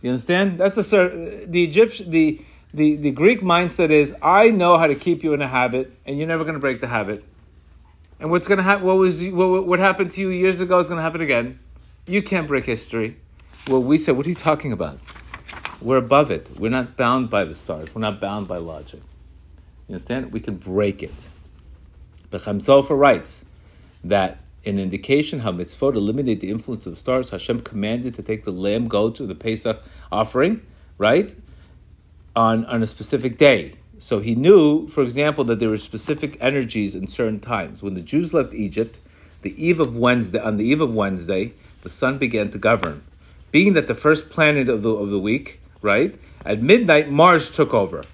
You 0.00 0.10
understand? 0.10 0.58
That's 0.58 0.76
a 0.92 1.46
the 1.46 1.62
Egyptian 1.62 2.10
the 2.10 2.44
the, 2.74 2.96
the 2.96 3.12
Greek 3.12 3.42
mindset 3.42 3.90
is 3.90 4.12
I 4.20 4.50
know 4.50 4.76
how 4.76 4.88
to 4.88 4.96
keep 4.96 5.22
you 5.22 5.34
in 5.34 5.40
a 5.40 5.46
habit, 5.46 5.96
and 6.04 6.18
you're 6.18 6.26
never 6.26 6.42
going 6.42 6.54
to 6.54 6.60
break 6.60 6.80
the 6.80 6.88
habit. 6.88 7.22
And 8.22 8.30
what's 8.30 8.46
to 8.46 8.62
happen? 8.62 8.86
What 8.86 8.96
was 8.98 9.22
what, 9.24 9.66
what 9.66 9.80
happened 9.80 10.12
to 10.12 10.20
you 10.20 10.28
years 10.28 10.60
ago 10.60 10.78
is 10.78 10.88
to 10.88 10.96
happen 10.96 11.20
again. 11.20 11.58
You 12.06 12.22
can't 12.22 12.46
break 12.46 12.64
history. 12.64 13.16
Well, 13.66 13.82
we 13.82 13.98
said, 13.98 14.16
what 14.16 14.26
are 14.26 14.28
you 14.28 14.36
talking 14.36 14.72
about? 14.72 15.00
We're 15.80 15.96
above 15.96 16.30
it. 16.30 16.48
We're 16.56 16.70
not 16.70 16.96
bound 16.96 17.30
by 17.30 17.44
the 17.44 17.56
stars. 17.56 17.92
We're 17.92 18.00
not 18.00 18.20
bound 18.20 18.46
by 18.46 18.58
logic. 18.58 19.00
You 19.88 19.94
understand? 19.94 20.32
We 20.32 20.38
can 20.38 20.56
break 20.56 21.02
it. 21.02 21.28
The 22.30 22.38
Chatam 22.38 22.60
Sofer 22.60 22.96
writes 22.96 23.44
that 24.04 24.38
an 24.64 24.78
indication 24.78 25.40
how 25.40 25.50
mitzvot 25.50 25.96
eliminate 25.96 26.40
the 26.40 26.50
influence 26.50 26.86
of 26.86 26.92
the 26.92 26.96
stars, 26.96 27.30
Hashem 27.30 27.62
commanded 27.62 28.14
to 28.14 28.22
take 28.22 28.44
the 28.44 28.52
lamb 28.52 28.86
goat 28.86 29.16
to 29.16 29.26
the 29.26 29.34
Pesach 29.34 29.82
offering, 30.12 30.64
right? 30.96 31.34
on, 32.34 32.64
on 32.66 32.82
a 32.82 32.86
specific 32.86 33.38
day. 33.38 33.74
So 34.02 34.18
he 34.18 34.34
knew, 34.34 34.88
for 34.88 35.04
example, 35.04 35.44
that 35.44 35.60
there 35.60 35.68
were 35.68 35.78
specific 35.78 36.36
energies 36.40 36.96
in 36.96 37.06
certain 37.06 37.38
times. 37.38 37.84
When 37.84 37.94
the 37.94 38.00
Jews 38.00 38.34
left 38.34 38.52
Egypt, 38.52 38.98
the 39.42 39.54
eve 39.64 39.78
of 39.78 39.96
Wednesday, 39.96 40.40
on 40.40 40.56
the 40.56 40.64
eve 40.64 40.80
of 40.80 40.92
Wednesday, 40.92 41.52
the 41.82 41.88
sun 41.88 42.18
began 42.18 42.50
to 42.50 42.58
govern. 42.58 43.04
Being 43.52 43.74
that 43.74 43.86
the 43.86 43.94
first 43.94 44.28
planet 44.28 44.68
of 44.68 44.82
the, 44.82 44.90
of 44.90 45.10
the 45.10 45.20
week, 45.20 45.60
right, 45.82 46.18
at 46.44 46.64
midnight, 46.64 47.10
Mars 47.10 47.48
took 47.52 47.72
over. 47.72 48.04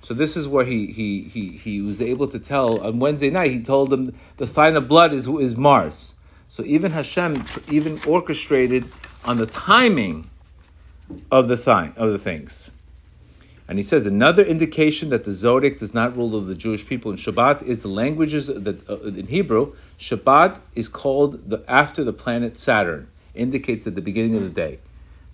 So 0.00 0.14
this 0.14 0.36
is 0.36 0.46
where 0.46 0.64
he, 0.64 0.86
he, 0.86 1.22
he, 1.22 1.48
he 1.48 1.80
was 1.80 2.00
able 2.00 2.28
to 2.28 2.38
tell, 2.38 2.80
on 2.80 3.00
Wednesday 3.00 3.30
night, 3.30 3.50
he 3.50 3.60
told 3.60 3.90
them 3.90 4.14
the 4.36 4.46
sign 4.46 4.76
of 4.76 4.86
blood 4.86 5.12
is, 5.12 5.26
is 5.26 5.56
Mars. 5.56 6.14
So 6.46 6.62
even 6.62 6.92
Hashem 6.92 7.46
even 7.68 8.00
orchestrated 8.06 8.84
on 9.24 9.38
the 9.38 9.46
timing 9.46 10.30
of 11.32 11.48
the, 11.48 11.56
th- 11.56 11.96
of 11.96 12.12
the 12.12 12.18
things. 12.18 12.70
And 13.68 13.78
he 13.78 13.82
says 13.82 14.06
another 14.06 14.42
indication 14.42 15.10
that 15.10 15.24
the 15.24 15.32
zodiac 15.32 15.78
does 15.78 15.94
not 15.94 16.16
rule 16.16 16.34
over 16.34 16.46
the 16.46 16.54
Jewish 16.54 16.86
people 16.86 17.10
in 17.10 17.16
Shabbat 17.16 17.62
is 17.62 17.82
the 17.82 17.88
languages 17.88 18.48
that 18.48 18.88
uh, 18.90 18.98
in 19.00 19.28
Hebrew. 19.28 19.74
Shabbat 19.98 20.60
is 20.74 20.88
called 20.88 21.48
the, 21.48 21.64
after 21.68 22.02
the 22.02 22.12
planet 22.12 22.56
Saturn, 22.56 23.08
indicates 23.34 23.86
at 23.86 23.94
the 23.94 24.02
beginning 24.02 24.36
of 24.36 24.42
the 24.42 24.50
day. 24.50 24.78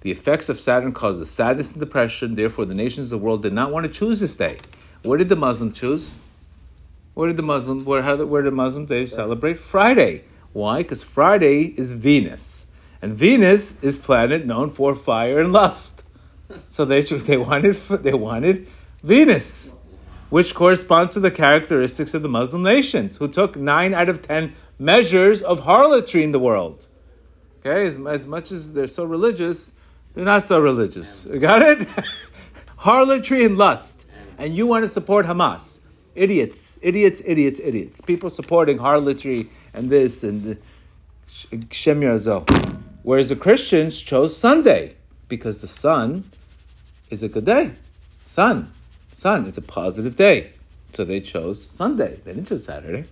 The 0.02 0.12
effects 0.12 0.48
of 0.48 0.60
Saturn 0.60 0.92
cause 0.92 1.18
the 1.18 1.26
sadness 1.26 1.72
and 1.72 1.80
depression. 1.80 2.34
Therefore, 2.34 2.64
the 2.66 2.74
nations 2.74 3.10
of 3.10 3.18
the 3.18 3.24
world 3.24 3.42
did 3.42 3.52
not 3.52 3.72
want 3.72 3.86
to 3.86 3.92
choose 3.92 4.20
this 4.20 4.36
day. 4.36 4.58
Where 5.02 5.18
did 5.18 5.28
the 5.28 5.36
Muslim 5.36 5.72
choose? 5.72 6.14
Where 7.14 7.26
did 7.26 7.36
the 7.36 7.42
Muslim? 7.42 7.84
Where, 7.84 8.02
how, 8.02 8.24
where 8.24 8.42
did 8.42 8.52
Muslim 8.52 8.86
they 8.86 9.06
celebrate 9.06 9.58
Friday? 9.58 10.24
Why? 10.52 10.78
Because 10.78 11.02
Friday 11.02 11.74
is 11.76 11.90
Venus, 11.90 12.68
and 13.02 13.12
Venus 13.12 13.82
is 13.82 13.98
planet 13.98 14.46
known 14.46 14.70
for 14.70 14.94
fire 14.94 15.40
and 15.40 15.52
lust. 15.52 16.04
So 16.68 16.84
they 16.84 17.00
they 17.02 17.36
wanted 17.36 17.74
they 17.74 18.14
wanted 18.14 18.68
Venus, 19.02 19.74
which 20.30 20.54
corresponds 20.54 21.14
to 21.14 21.20
the 21.20 21.30
characteristics 21.30 22.14
of 22.14 22.22
the 22.22 22.28
Muslim 22.28 22.62
nations, 22.62 23.16
who 23.16 23.28
took 23.28 23.56
nine 23.56 23.94
out 23.94 24.08
of 24.08 24.22
ten 24.22 24.54
measures 24.78 25.42
of 25.42 25.60
harlotry 25.60 26.22
in 26.22 26.32
the 26.32 26.38
world. 26.38 26.88
Okay, 27.60 27.86
as, 27.86 27.96
as 27.96 28.26
much 28.26 28.52
as 28.52 28.72
they're 28.72 28.86
so 28.86 29.04
religious, 29.04 29.72
they're 30.14 30.24
not 30.24 30.46
so 30.46 30.60
religious. 30.60 31.26
You 31.26 31.38
got 31.38 31.62
it? 31.62 31.88
harlotry 32.76 33.44
and 33.44 33.56
lust, 33.56 34.06
and 34.38 34.54
you 34.54 34.66
want 34.66 34.84
to 34.84 34.88
support 34.88 35.26
Hamas? 35.26 35.80
Idiots, 36.14 36.78
idiots, 36.82 37.22
idiots, 37.24 37.60
idiots. 37.60 38.00
People 38.00 38.30
supporting 38.30 38.78
harlotry 38.78 39.50
and 39.74 39.90
this 39.90 40.24
and 40.24 40.58
Shem 41.70 42.00
Whereas 43.02 43.28
the 43.28 43.36
Christians 43.36 44.00
chose 44.00 44.36
Sunday 44.36 44.96
because 45.28 45.60
the 45.60 45.68
sun 45.68 46.24
is 47.10 47.22
a 47.22 47.28
good 47.28 47.44
day. 47.44 47.72
Sun. 48.24 48.72
Sun 49.12 49.46
is 49.46 49.58
a 49.58 49.62
positive 49.62 50.16
day. 50.16 50.52
So 50.92 51.04
they 51.04 51.20
chose 51.20 51.64
Sunday. 51.64 52.20
They 52.24 52.34
didn't 52.34 52.48
choose 52.48 52.64
Saturday. 52.64 53.06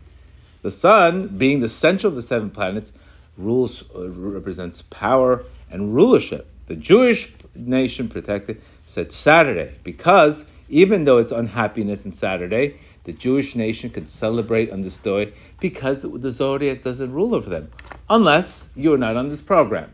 The 0.63 0.71
sun, 0.71 1.29
being 1.29 1.61
the 1.61 1.69
center 1.69 2.09
of 2.09 2.15
the 2.15 2.23
seven 2.23 2.51
planets, 2.51 2.93
rules 3.37 3.85
uh, 3.95 4.09
represents 4.09 4.83
power 4.83 5.45
and 5.71 5.95
rulership. 5.95 6.49
The 6.67 6.77
Jewish 6.77 7.33
nation 7.55 8.09
protected 8.09 8.61
said 8.87 9.13
Saturday 9.13 9.77
because 9.85 10.47
even 10.69 11.05
though 11.05 11.19
it's 11.19 11.33
unhappiness 11.33 12.05
in 12.05 12.13
Saturday, 12.13 12.79
the 13.05 13.13
Jewish 13.13 13.55
nation 13.55 13.91
can 13.91 14.07
celebrate 14.07 14.73
on 14.73 14.83
this 14.83 14.99
day 14.99 15.33
because 15.61 16.03
the 16.03 16.31
zodiac 16.31 16.83
doesn't 16.83 17.13
rule 17.13 17.37
over 17.37 17.49
them, 17.49 17.71
unless 18.11 18.69
you're 18.75 18.99
not 18.99 19.17
on 19.17 19.29
this 19.29 19.41
program. 19.41 19.93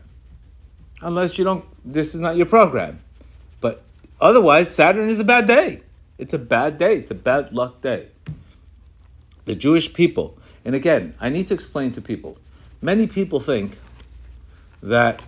Unless 1.01 1.37
you 1.37 1.43
don't, 1.43 1.63
this 1.85 2.15
is 2.15 2.21
not 2.21 2.37
your 2.37 2.47
program. 2.47 2.99
Otherwise, 4.19 4.73
Saturn 4.73 5.09
is 5.09 5.19
a 5.19 5.23
bad 5.23 5.47
day. 5.47 5.81
It's 6.17 6.33
a 6.33 6.39
bad 6.39 6.77
day. 6.77 6.95
It's 6.95 7.11
a 7.11 7.15
bad 7.15 7.53
luck 7.53 7.81
day. 7.81 8.09
The 9.45 9.55
Jewish 9.55 9.93
people, 9.93 10.37
and 10.63 10.75
again, 10.75 11.15
I 11.19 11.29
need 11.29 11.47
to 11.47 11.53
explain 11.53 11.91
to 11.93 12.01
people. 12.01 12.37
Many 12.81 13.07
people 13.07 13.39
think 13.39 13.79
that, 14.81 15.21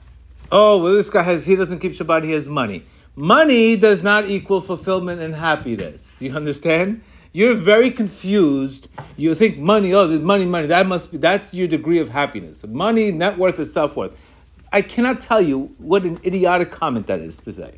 oh, 0.51 0.77
well, 0.77 0.93
this 0.93 1.09
guy 1.09 1.23
has, 1.23 1.45
he 1.45 1.55
doesn't 1.55 1.79
keep 1.79 1.93
Shabbat, 1.93 2.23
he 2.23 2.31
has 2.31 2.47
money. 2.47 2.85
Money 3.15 3.75
does 3.75 4.03
not 4.03 4.29
equal 4.29 4.61
fulfillment 4.61 5.21
and 5.21 5.35
happiness. 5.35 6.15
Do 6.19 6.25
you 6.25 6.35
understand? 6.35 7.01
You're 7.31 7.55
very 7.55 7.91
confused. 7.91 8.87
You 9.17 9.35
think 9.35 9.57
money, 9.57 9.93
oh, 9.93 10.07
money, 10.19 10.45
money, 10.45 10.67
that 10.67 10.87
must 10.87 11.11
be, 11.11 11.17
that's 11.17 11.53
your 11.53 11.67
degree 11.67 11.99
of 11.99 12.09
happiness. 12.09 12.65
Money, 12.65 13.11
net 13.11 13.37
worth, 13.37 13.59
is 13.59 13.73
self 13.73 13.97
worth. 13.97 14.17
I 14.71 14.81
cannot 14.81 15.21
tell 15.21 15.41
you 15.41 15.73
what 15.77 16.03
an 16.03 16.19
idiotic 16.25 16.71
comment 16.71 17.07
that 17.07 17.19
is 17.19 17.37
to 17.39 17.51
say. 17.51 17.77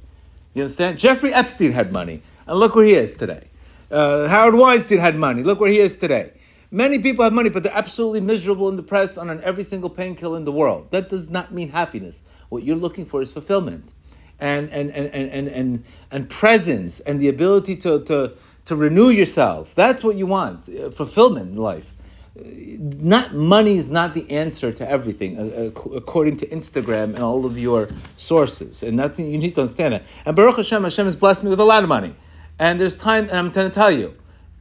You 0.57 0.63
understand? 0.63 0.97
Jeffrey 0.97 1.31
Epstein 1.31 1.71
had 1.71 1.93
money, 1.93 2.23
and 2.47 2.59
look 2.59 2.73
where 2.73 2.83
he 2.83 2.95
is 2.95 3.15
today. 3.15 3.43
Uh, 3.91 4.27
Howard 4.27 4.55
Weinstein 4.55 4.97
had 4.97 5.15
money. 5.15 5.43
Look 5.43 5.59
where 5.59 5.69
he 5.69 5.77
is 5.77 5.97
today. 5.97 6.31
Many 6.71 6.97
people 6.97 7.23
have 7.23 7.31
money, 7.31 7.51
but 7.51 7.61
they're 7.61 7.77
absolutely 7.77 8.21
miserable 8.21 8.67
and 8.67 8.75
depressed 8.75 9.19
on 9.19 9.29
every 9.43 9.63
single 9.63 9.91
painkiller 9.91 10.35
in 10.35 10.45
the 10.45 10.51
world. 10.51 10.89
That 10.89 11.09
does 11.09 11.29
not 11.29 11.53
mean 11.53 11.69
happiness. 11.69 12.23
What 12.49 12.63
you're 12.63 12.75
looking 12.75 13.05
for 13.05 13.21
is 13.21 13.31
fulfillment 13.31 13.93
and, 14.39 14.67
and, 14.71 14.89
and, 14.89 15.13
and, 15.13 15.29
and, 15.29 15.47
and, 15.47 15.83
and 16.09 16.27
presence 16.27 17.01
and 17.01 17.21
the 17.21 17.29
ability 17.29 17.75
to, 17.75 18.03
to, 18.05 18.33
to 18.65 18.75
renew 18.75 19.09
yourself. 19.09 19.75
That's 19.75 20.03
what 20.03 20.15
you 20.15 20.25
want, 20.25 20.67
uh, 20.69 20.89
fulfillment 20.89 21.51
in 21.51 21.57
life 21.57 21.93
not 22.39 23.33
money 23.33 23.77
is 23.77 23.89
not 23.89 24.13
the 24.13 24.29
answer 24.29 24.71
to 24.71 24.89
everything, 24.89 25.39
uh, 25.39 25.71
according 25.95 26.37
to 26.37 26.47
Instagram 26.47 27.15
and 27.15 27.19
all 27.19 27.45
of 27.45 27.57
your 27.57 27.89
sources, 28.15 28.83
and 28.83 28.99
that's 28.99 29.19
you 29.19 29.37
need 29.37 29.55
to 29.55 29.61
understand 29.61 29.93
that. 29.95 30.03
And 30.25 30.35
Baruch 30.35 30.57
Hashem, 30.57 30.83
Hashem 30.83 31.05
has 31.05 31.15
blessed 31.15 31.43
me 31.43 31.49
with 31.49 31.59
a 31.59 31.65
lot 31.65 31.83
of 31.83 31.89
money, 31.89 32.15
and 32.59 32.79
there's 32.79 32.97
time, 32.97 33.23
and 33.29 33.37
I'm 33.37 33.49
going 33.49 33.69
to 33.69 33.73
tell 33.73 33.91
you, 33.91 34.15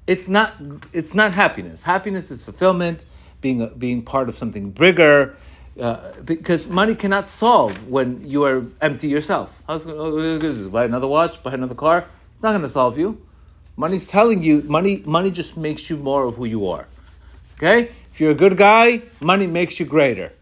it's 0.07 0.29
not 0.29 0.55
it's 0.93 1.15
not 1.15 1.35
happiness. 1.35 1.83
Happiness 1.83 2.31
is 2.31 2.43
fulfillment, 2.43 3.05
being 3.41 3.61
a, 3.61 3.69
being 3.69 4.03
part 4.03 4.29
of 4.29 4.37
something 4.37 4.71
bigger. 4.71 5.37
Uh, 5.79 6.11
because 6.25 6.69
money 6.69 6.95
cannot 6.95 7.29
solve 7.29 7.87
when 7.87 8.27
you 8.27 8.45
are 8.45 8.65
empty 8.81 9.09
yourself. 9.09 9.61
How's 9.67 9.87
oh, 9.87 10.71
buy 10.71 10.87
another 10.87 11.07
watch, 11.07 11.43
buy 11.43 11.53
another 11.53 11.75
car? 11.75 12.09
It's 12.33 12.43
not 12.43 12.53
going 12.53 12.62
to 12.62 12.69
solve 12.69 12.97
you. 12.97 13.21
Money's 13.77 14.07
telling 14.07 14.43
you 14.43 14.62
money. 14.62 15.03
Money 15.05 15.31
just 15.31 15.59
makes 15.59 15.91
you 15.91 15.99
more 15.99 16.25
of 16.25 16.37
who 16.37 16.47
you 16.47 16.67
are. 16.69 16.87
Okay? 17.57 17.90
If 18.12 18.21
you're 18.21 18.31
a 18.31 18.35
good 18.35 18.57
guy, 18.57 19.03
money 19.21 19.47
makes 19.47 19.79
you 19.81 19.87
greater. 19.87 20.33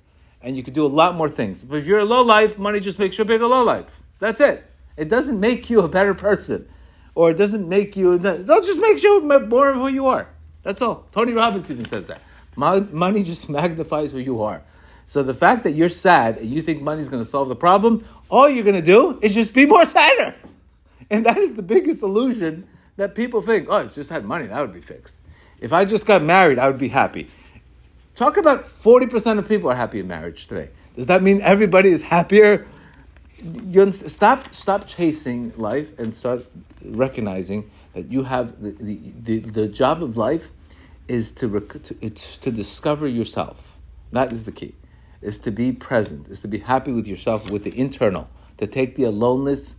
And 0.42 0.56
you 0.56 0.62
can 0.62 0.74
do 0.74 0.84
a 0.84 0.88
lot 0.88 1.16
more 1.16 1.28
things. 1.28 1.64
But 1.64 1.78
if 1.78 1.86
you're 1.86 2.00
a 2.00 2.04
low 2.04 2.22
life, 2.22 2.58
money 2.58 2.80
just 2.80 2.98
makes 2.98 3.18
you 3.18 3.22
a 3.22 3.26
bigger 3.26 3.46
low 3.46 3.64
life. 3.64 4.00
That's 4.18 4.40
it. 4.40 4.64
It 4.96 5.08
doesn't 5.08 5.40
make 5.40 5.70
you 5.70 5.80
a 5.80 5.88
better 5.88 6.14
person. 6.14 6.68
Or 7.14 7.30
it 7.30 7.34
doesn't 7.34 7.68
make 7.68 7.96
you, 7.96 8.12
it 8.12 8.46
just 8.46 8.80
makes 8.80 9.02
you 9.02 9.20
more 9.20 9.70
of 9.70 9.76
who 9.76 9.88
you 9.88 10.06
are. 10.06 10.28
That's 10.62 10.82
all. 10.82 11.06
Tony 11.12 11.32
Robbins 11.32 11.70
even 11.70 11.84
says 11.84 12.08
that. 12.08 12.20
Money 12.56 13.22
just 13.22 13.48
magnifies 13.60 14.12
who 14.12 14.18
you 14.18 14.42
are. 14.42 14.62
So 15.06 15.22
the 15.22 15.34
fact 15.34 15.64
that 15.64 15.72
you're 15.72 15.88
sad 15.88 16.38
and 16.38 16.50
you 16.50 16.62
think 16.62 16.82
money's 16.82 17.08
going 17.08 17.22
to 17.22 17.28
solve 17.28 17.48
the 17.48 17.56
problem, 17.56 18.04
all 18.28 18.48
you're 18.48 18.64
going 18.64 18.74
to 18.74 18.82
do 18.82 19.18
is 19.22 19.34
just 19.34 19.54
be 19.54 19.66
more 19.66 19.84
sadder. 19.86 20.34
And 21.10 21.26
that 21.26 21.38
is 21.38 21.54
the 21.54 21.62
biggest 21.62 22.02
illusion 22.02 22.66
that 22.96 23.14
people 23.14 23.42
think, 23.42 23.68
oh, 23.68 23.78
if 23.78 23.94
just 23.94 24.10
had 24.10 24.24
money, 24.24 24.46
that 24.46 24.60
would 24.60 24.72
be 24.72 24.80
fixed. 24.80 25.20
If 25.64 25.72
I 25.72 25.86
just 25.86 26.04
got 26.04 26.22
married, 26.22 26.58
I 26.58 26.66
would 26.66 26.76
be 26.76 26.88
happy. 26.88 27.30
Talk 28.14 28.36
about 28.36 28.66
40% 28.66 29.38
of 29.38 29.48
people 29.48 29.70
are 29.70 29.74
happy 29.74 29.98
in 29.98 30.06
marriage 30.06 30.46
today. 30.46 30.68
Does 30.94 31.06
that 31.06 31.22
mean 31.22 31.40
everybody 31.40 31.88
is 31.88 32.02
happier? 32.02 32.66
You 33.42 33.90
stop, 33.90 34.54
stop 34.54 34.86
chasing 34.86 35.54
life 35.56 35.98
and 35.98 36.14
start 36.14 36.44
recognizing 36.84 37.70
that 37.94 38.12
you 38.12 38.24
have 38.24 38.60
the, 38.60 38.72
the, 38.72 39.12
the, 39.22 39.38
the 39.38 39.66
job 39.66 40.02
of 40.02 40.18
life 40.18 40.50
is 41.08 41.32
to, 41.32 41.48
rec- 41.48 41.82
to 41.84 41.96
it's 42.02 42.36
to 42.38 42.50
discover 42.50 43.08
yourself. 43.08 43.78
That 44.12 44.32
is 44.32 44.44
the 44.44 44.52
key. 44.52 44.74
Is 45.22 45.40
to 45.40 45.50
be 45.50 45.72
present. 45.72 46.28
Is 46.28 46.42
to 46.42 46.48
be 46.48 46.58
happy 46.58 46.92
with 46.92 47.06
yourself, 47.06 47.50
with 47.50 47.64
the 47.64 47.76
internal. 47.78 48.28
To 48.58 48.66
take 48.66 48.96
the 48.96 49.04
aloneness, 49.04 49.76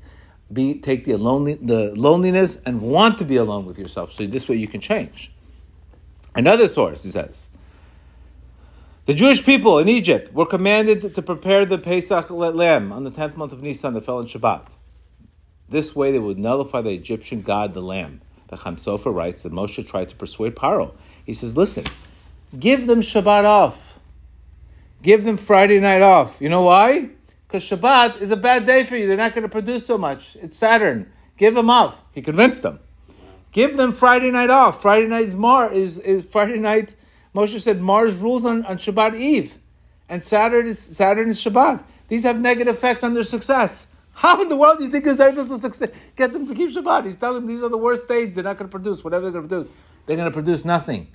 be 0.51 0.79
take 0.79 1.05
the 1.05 1.15
lonely 1.15 1.53
the 1.53 1.93
loneliness 1.95 2.59
and 2.65 2.81
want 2.81 3.19
to 3.19 3.23
be 3.23 3.35
alone 3.35 3.65
with 3.65 3.77
yourself. 3.77 4.11
So 4.11 4.25
this 4.25 4.49
way 4.49 4.55
you 4.55 4.67
can 4.67 4.81
change. 4.81 5.31
Another 6.35 6.67
source 6.67 7.03
he 7.03 7.09
says. 7.09 7.49
The 9.05 9.13
Jewish 9.13 9.45
people 9.45 9.79
in 9.79 9.87
Egypt 9.87 10.33
were 10.33 10.45
commanded 10.45 11.13
to 11.13 11.21
prepare 11.21 11.65
the 11.65 11.77
Pesach 11.77 12.29
lamb 12.29 12.91
on 12.91 13.03
the 13.03 13.11
tenth 13.11 13.37
month 13.37 13.53
of 13.53 13.61
Nisan 13.61 13.93
that 13.93 14.03
fell 14.03 14.19
in 14.19 14.25
Shabbat. 14.25 14.73
This 15.69 15.95
way 15.95 16.11
they 16.11 16.19
would 16.19 16.39
nullify 16.39 16.81
the 16.81 16.93
Egyptian 16.93 17.41
god, 17.41 17.73
the 17.73 17.81
lamb. 17.81 18.21
The 18.47 18.57
Chatam 18.57 18.77
Sofer 18.77 19.13
writes 19.13 19.43
that 19.43 19.53
Moshe 19.53 19.87
tried 19.87 20.09
to 20.09 20.15
persuade 20.15 20.55
Paro. 20.55 20.93
He 21.25 21.33
says, 21.33 21.55
listen, 21.55 21.85
give 22.57 22.87
them 22.87 23.01
Shabbat 23.01 23.45
off. 23.45 23.99
Give 25.01 25.23
them 25.23 25.37
Friday 25.37 25.79
night 25.79 26.01
off. 26.01 26.41
You 26.41 26.49
know 26.49 26.63
why? 26.63 27.09
Because 27.47 27.63
Shabbat 27.63 28.21
is 28.21 28.31
a 28.31 28.37
bad 28.37 28.65
day 28.65 28.83
for 28.83 28.95
you. 28.95 29.07
They're 29.07 29.17
not 29.17 29.33
going 29.33 29.43
to 29.43 29.49
produce 29.49 29.85
so 29.85 29.97
much. 29.97 30.35
It's 30.37 30.57
Saturn. 30.57 31.11
Give 31.37 31.53
them 31.53 31.69
off. 31.69 32.03
He 32.11 32.21
convinced 32.21 32.63
them. 32.63 32.79
Give 33.55 33.77
them 33.77 33.93
Friday 33.93 34.31
night 34.31 34.49
off. 34.49 34.81
Friday 34.81 35.07
night 35.07 35.23
is 35.23 35.33
Mar 35.33 35.71
is, 35.71 35.97
is 35.99 36.25
Friday 36.25 36.59
night. 36.59 36.93
Moshe 37.33 37.57
said 37.57 37.81
Mars 37.81 38.17
rules 38.17 38.45
on, 38.45 38.65
on 38.65 38.75
Shabbat 38.77 39.15
Eve, 39.15 39.57
and 40.09 40.21
Saturday 40.21 40.67
is 40.71 40.77
Saturn 40.77 41.29
is 41.29 41.41
Shabbat. 41.41 41.81
These 42.09 42.23
have 42.23 42.41
negative 42.41 42.75
effect 42.75 43.01
on 43.05 43.13
their 43.13 43.23
success. 43.23 43.87
How 44.11 44.41
in 44.41 44.49
the 44.49 44.57
world 44.57 44.79
do 44.79 44.83
you 44.83 44.91
think 44.91 45.07
is 45.07 45.21
able 45.21 45.47
to 45.47 45.57
succeed? 45.57 45.93
Get 46.17 46.33
them 46.33 46.45
to 46.47 46.53
keep 46.53 46.71
Shabbat. 46.71 47.05
He's 47.05 47.15
telling 47.15 47.37
them 47.37 47.47
these 47.47 47.63
are 47.63 47.69
the 47.69 47.77
worst 47.77 48.09
days. 48.09 48.35
They're 48.35 48.43
not 48.43 48.57
going 48.57 48.69
to 48.69 48.77
produce 48.77 49.05
whatever 49.05 49.31
they're 49.31 49.39
going 49.39 49.47
to 49.47 49.55
produce. 49.55 49.73
They're 50.05 50.17
going 50.17 50.29
to 50.29 50.33
produce 50.33 50.65
nothing. 50.65 51.07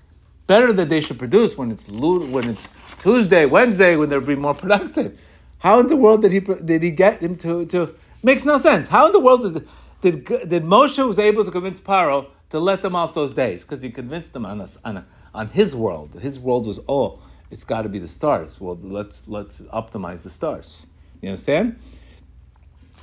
Better 0.46 0.72
that 0.72 0.88
they 0.88 1.03
should 1.03 1.18
produce 1.18 1.59
when 1.59 1.70
it's 1.70 1.90
when 1.90 2.48
it's 2.48 2.66
Tuesday, 3.00 3.44
Wednesday, 3.44 3.96
when 3.96 4.09
they'll 4.09 4.22
be 4.22 4.35
more 4.35 4.55
productive. 4.55 5.20
How 5.59 5.79
in 5.81 5.88
the 5.88 5.96
world 5.96 6.22
did 6.22 6.33
he 6.33 6.40
did 6.40 6.83
he 6.83 6.90
get 6.90 7.20
him 7.20 7.37
to 7.37 7.66
to? 7.66 7.94
Makes 8.22 8.46
no 8.46 8.57
sense. 8.57 8.88
How 8.88 9.09
in 9.09 9.12
the 9.12 9.20
world 9.20 9.42
did 9.42 9.68
did, 10.00 10.24
did 10.24 10.64
Moshe 10.64 11.06
was 11.06 11.18
able 11.18 11.44
to 11.44 11.50
convince 11.50 11.80
Paro 11.80 12.28
to 12.50 12.58
let 12.58 12.82
them 12.82 12.94
off 12.94 13.14
those 13.14 13.34
days 13.34 13.64
because 13.64 13.82
he 13.82 13.90
convinced 13.90 14.32
them 14.32 14.44
on 14.44 14.60
us 14.60 14.78
on, 14.84 15.04
on 15.34 15.48
his 15.48 15.74
world. 15.76 16.14
His 16.20 16.38
world 16.38 16.66
was 16.66 16.80
oh, 16.88 17.22
it's 17.50 17.64
got 17.64 17.82
to 17.82 17.88
be 17.88 17.98
the 17.98 18.08
stars. 18.08 18.60
Well, 18.60 18.78
let's 18.80 19.28
let's 19.28 19.60
optimize 19.62 20.22
the 20.22 20.30
stars. 20.30 20.86
You 21.20 21.30
understand? 21.30 21.78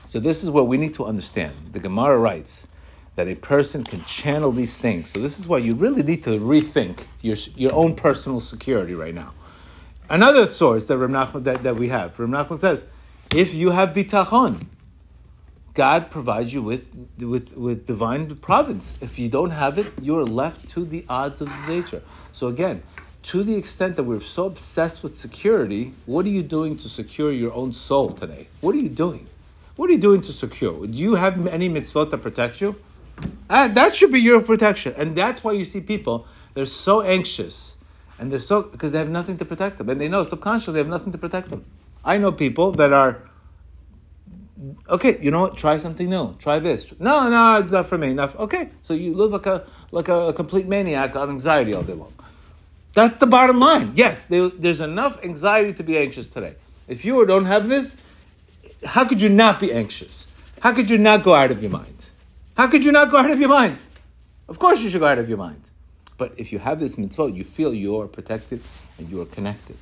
So 0.06 0.20
this 0.20 0.44
is 0.44 0.50
what 0.50 0.68
we 0.68 0.78
need 0.78 0.94
to 0.96 1.06
understand. 1.06 1.54
The 1.74 1.80
Gemara 1.80 2.18
writes 2.18 2.66
that 3.16 3.28
a 3.28 3.36
person 3.36 3.84
can 3.84 4.04
channel 4.06 4.52
these 4.52 4.80
things. 4.80 5.10
So 5.10 5.20
this 5.20 5.40
is 5.40 5.48
why 5.48 5.58
you 5.58 5.74
really 5.74 6.04
need 6.04 6.24
to 6.24 6.40
rethink 6.40 7.06
your, 7.22 7.36
your 7.56 7.74
own 7.74 7.96
personal 7.96 8.40
security 8.40 8.94
right 8.94 9.14
now. 9.14 9.34
Another 10.10 10.48
source 10.48 10.88
that, 10.88 10.98
Reb 10.98 11.10
Nachman, 11.10 11.44
that, 11.44 11.64
that 11.64 11.76
we 11.76 11.90
have, 11.90 12.18
Ram 12.18 12.32
Nachman 12.32 12.58
says, 12.58 12.86
if 13.36 13.54
you 13.54 13.72
have 13.72 13.90
bitachon, 13.90 14.68
God 15.78 16.10
provides 16.10 16.52
you 16.56 16.64
with, 16.64 16.90
with, 17.20 17.56
with 17.56 17.86
divine 17.86 18.36
providence. 18.38 18.98
If 19.00 19.20
you 19.20 19.30
don't 19.30 19.52
have 19.52 19.78
it, 19.78 19.94
you 20.02 20.18
are 20.18 20.26
left 20.26 20.68
to 20.70 20.84
the 20.84 21.06
odds 21.08 21.40
of 21.40 21.50
nature. 21.68 22.02
So 22.32 22.48
again, 22.48 22.82
to 23.30 23.44
the 23.44 23.56
extent 23.56 23.96
that 23.98 24.04
we're 24.04 24.22
so 24.22 24.46
obsessed 24.46 25.04
with 25.04 25.16
security, 25.16 25.94
what 26.08 26.26
are 26.26 26.30
you 26.30 26.42
doing 26.42 26.78
to 26.78 26.90
secure 26.90 27.32
your 27.32 27.54
own 27.54 27.74
soul 27.74 28.10
today? 28.10 28.48
What 28.60 28.74
are 28.74 28.80
you 28.80 28.90
doing? 28.90 29.28
What 29.76 29.92
are 29.92 29.94
you 29.94 30.00
doing 30.00 30.22
to 30.22 30.34
secure? 30.34 30.88
Do 30.88 30.98
you 30.98 31.14
have 31.14 31.46
any 31.46 31.70
mitzvot 31.70 32.10
that 32.10 32.24
protect 32.24 32.60
you? 32.60 32.76
Uh, 33.48 33.68
that 33.68 33.94
should 33.94 34.12
be 34.12 34.20
your 34.20 34.42
protection. 34.42 34.96
And 34.98 35.16
that's 35.16 35.44
why 35.44 35.52
you 35.52 35.64
see 35.64 35.82
people, 35.82 36.26
they're 36.56 36.66
so 36.66 37.04
anxious. 37.04 37.78
And 38.18 38.32
they're 38.32 38.40
so, 38.40 38.64
because 38.64 38.94
they 38.94 38.98
have 38.98 39.12
nothing 39.12 39.38
to 39.38 39.46
protect 39.46 39.78
them. 39.78 39.90
And 39.90 40.02
they 40.02 40.08
know 40.08 40.24
subconsciously 40.24 40.74
they 40.74 40.80
have 40.80 40.88
nothing 40.88 41.12
to 41.12 41.20
protect 41.20 41.50
them. 41.52 41.66
I 42.04 42.18
know 42.18 42.32
people 42.32 42.72
that 42.72 42.92
are, 42.94 43.27
okay, 44.90 45.18
you 45.22 45.32
know 45.32 45.42
what? 45.42 45.58
Try 45.58 45.78
something 45.78 46.10
new. 46.10 46.36
Try 46.40 46.60
this. 46.60 46.94
No, 47.00 47.30
no, 47.30 47.60
it's 47.60 47.72
not 47.72 47.88
for 47.88 47.98
me. 47.98 48.20
Okay. 48.20 48.70
So 48.82 48.94
you 48.94 49.14
live 49.14 49.32
like 49.32 49.46
a, 49.46 49.66
like 49.92 50.08
a, 50.08 50.30
a 50.30 50.34
complete 50.34 50.68
maniac 50.68 51.16
on 51.16 51.30
anxiety 51.30 51.74
all 51.74 51.84
day 51.84 51.94
long. 51.94 52.14
That's 52.94 53.18
the 53.18 53.28
bottom 53.28 53.60
line. 53.60 53.94
Yes, 53.96 54.26
there, 54.26 54.50
there's 54.50 54.82
enough 54.82 55.24
anxiety 55.24 55.74
to 55.74 55.84
be 55.84 55.98
anxious 55.98 56.32
today. 56.32 56.56
If 56.88 57.06
you 57.06 57.26
don't 57.26 57.46
have 57.46 57.68
this, 57.68 57.98
how 58.84 59.06
could 59.06 59.22
you 59.22 59.30
not 59.30 59.60
be 59.60 59.72
anxious? 59.72 60.28
How 60.62 60.74
could 60.74 60.90
you 60.90 60.98
not 60.98 61.24
go 61.24 61.36
out 61.36 61.52
of 61.52 61.62
your 61.62 61.72
mind? 61.72 62.08
How 62.56 62.68
could 62.68 62.84
you 62.84 62.92
not 62.92 63.12
go 63.12 63.18
out 63.18 63.30
of 63.30 63.40
your 63.40 63.50
mind? 63.50 63.84
Of 64.50 64.58
course 64.58 64.82
you 64.82 64.90
should 64.90 65.02
go 65.02 65.08
out 65.08 65.20
of 65.20 65.30
your 65.30 65.38
mind. 65.38 65.70
But 66.18 66.34
if 66.38 66.52
you 66.52 66.58
have 66.58 66.80
this 66.80 66.98
mitzvah, 66.98 67.30
you 67.32 67.44
feel 67.44 67.74
you 67.74 68.02
are 68.02 68.08
protected 68.08 68.62
and 68.98 69.08
you 69.10 69.22
are 69.22 69.26
connected. 69.26 69.78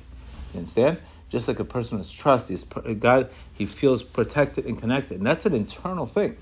You 0.52 0.58
understand? 0.58 0.98
Just 1.36 1.48
like 1.48 1.60
a 1.60 1.66
person 1.66 1.98
has 1.98 2.10
trust, 2.10 2.48
he's, 2.48 2.64
God, 2.64 3.28
he 3.52 3.66
feels 3.66 4.02
protected 4.02 4.64
and 4.64 4.80
connected. 4.80 5.18
And 5.18 5.26
that's 5.26 5.44
an 5.44 5.52
internal 5.52 6.06
thing. 6.06 6.38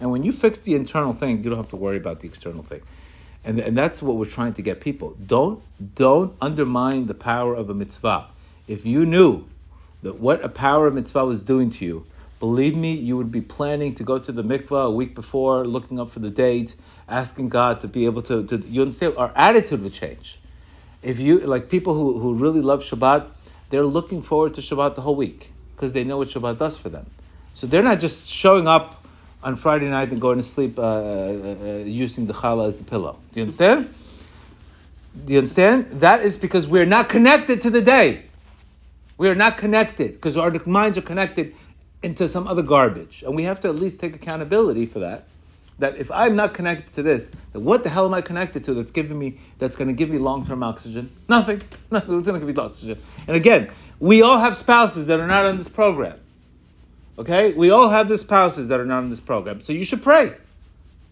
And 0.00 0.10
when 0.10 0.24
you 0.24 0.32
fix 0.32 0.58
the 0.58 0.74
internal 0.74 1.12
thing, 1.12 1.44
you 1.44 1.50
don't 1.50 1.58
have 1.58 1.68
to 1.68 1.76
worry 1.76 1.96
about 1.96 2.18
the 2.18 2.26
external 2.26 2.64
thing. 2.64 2.80
And, 3.44 3.60
and 3.60 3.78
that's 3.78 4.02
what 4.02 4.16
we're 4.16 4.24
trying 4.24 4.54
to 4.54 4.62
get 4.62 4.80
people. 4.80 5.16
Don't, 5.24 5.62
don't 5.94 6.34
undermine 6.40 7.06
the 7.06 7.14
power 7.14 7.54
of 7.54 7.70
a 7.70 7.74
mitzvah. 7.74 8.26
If 8.66 8.84
you 8.84 9.06
knew 9.06 9.44
that 10.02 10.18
what 10.18 10.44
a 10.44 10.48
power 10.48 10.88
of 10.88 10.94
mitzvah 10.94 11.24
was 11.24 11.44
doing 11.44 11.70
to 11.70 11.84
you, 11.84 12.04
believe 12.40 12.76
me, 12.76 12.94
you 12.94 13.16
would 13.16 13.30
be 13.30 13.42
planning 13.42 13.94
to 13.94 14.02
go 14.02 14.18
to 14.18 14.32
the 14.32 14.42
mikvah 14.42 14.86
a 14.86 14.90
week 14.90 15.14
before, 15.14 15.64
looking 15.64 16.00
up 16.00 16.10
for 16.10 16.18
the 16.18 16.32
date, 16.32 16.74
asking 17.08 17.48
God 17.48 17.80
to 17.82 17.86
be 17.86 18.06
able 18.06 18.22
to, 18.22 18.44
to 18.46 18.56
you 18.66 18.80
understand, 18.80 19.14
our 19.16 19.32
attitude 19.36 19.84
would 19.84 19.92
change. 19.92 20.40
If 21.00 21.20
you, 21.20 21.38
like 21.38 21.68
people 21.68 21.94
who, 21.94 22.18
who 22.18 22.34
really 22.34 22.60
love 22.60 22.82
Shabbat, 22.82 23.28
they're 23.72 23.86
looking 23.86 24.20
forward 24.20 24.52
to 24.52 24.60
Shabbat 24.60 24.96
the 24.96 25.00
whole 25.00 25.16
week 25.16 25.50
because 25.74 25.94
they 25.94 26.04
know 26.04 26.18
what 26.18 26.28
Shabbat 26.28 26.58
does 26.58 26.76
for 26.76 26.90
them. 26.90 27.06
So 27.54 27.66
they're 27.66 27.82
not 27.82 28.00
just 28.00 28.28
showing 28.28 28.68
up 28.68 29.02
on 29.42 29.56
Friday 29.56 29.88
night 29.88 30.10
and 30.10 30.20
going 30.20 30.36
to 30.36 30.42
sleep 30.42 30.78
uh, 30.78 30.82
uh, 30.82 30.86
uh 30.86 31.66
using 31.86 32.26
the 32.26 32.34
challah 32.34 32.68
as 32.68 32.78
the 32.78 32.84
pillow. 32.84 33.18
Do 33.32 33.40
you 33.40 33.42
understand? 33.44 33.92
Do 35.24 35.32
you 35.32 35.38
understand? 35.38 35.86
That 35.86 36.22
is 36.22 36.36
because 36.36 36.68
we're 36.68 36.84
not 36.84 37.08
connected 37.08 37.62
to 37.62 37.70
the 37.70 37.80
day. 37.80 38.24
We 39.16 39.30
are 39.30 39.34
not 39.34 39.56
connected 39.56 40.12
because 40.12 40.36
our 40.36 40.52
minds 40.66 40.98
are 40.98 41.06
connected 41.12 41.54
into 42.02 42.28
some 42.28 42.46
other 42.46 42.62
garbage. 42.62 43.22
And 43.22 43.34
we 43.34 43.44
have 43.44 43.58
to 43.60 43.68
at 43.68 43.76
least 43.76 44.00
take 44.00 44.14
accountability 44.14 44.84
for 44.84 44.98
that. 44.98 45.24
That 45.78 45.96
if 45.96 46.10
I'm 46.10 46.36
not 46.36 46.54
connected 46.54 46.92
to 46.94 47.02
this, 47.02 47.30
then 47.52 47.64
what 47.64 47.82
the 47.82 47.88
hell 47.88 48.06
am 48.06 48.14
I 48.14 48.20
connected 48.20 48.64
to 48.64 48.74
that's 48.74 48.90
giving 48.90 49.18
me 49.18 49.38
that's 49.58 49.74
going 49.74 49.88
to 49.88 49.94
give 49.94 50.10
me 50.10 50.18
long-term 50.18 50.62
oxygen? 50.62 51.10
Nothing. 51.28 51.62
Nothing. 51.90 52.18
It's 52.18 52.28
going 52.28 52.40
to 52.40 52.46
give 52.46 52.56
me 52.56 52.62
oxygen. 52.62 52.98
And 53.26 53.36
again, 53.36 53.70
we 53.98 54.22
all 54.22 54.38
have 54.38 54.56
spouses 54.56 55.06
that 55.06 55.20
are 55.20 55.26
not 55.26 55.44
on 55.44 55.56
this 55.56 55.68
program. 55.68 56.18
Okay? 57.18 57.52
We 57.52 57.70
all 57.70 57.88
have 57.88 58.08
the 58.08 58.18
spouses 58.18 58.68
that 58.68 58.80
are 58.80 58.86
not 58.86 58.98
on 58.98 59.10
this 59.10 59.20
program. 59.20 59.60
So 59.60 59.72
you 59.72 59.84
should 59.84 60.02
pray. 60.02 60.34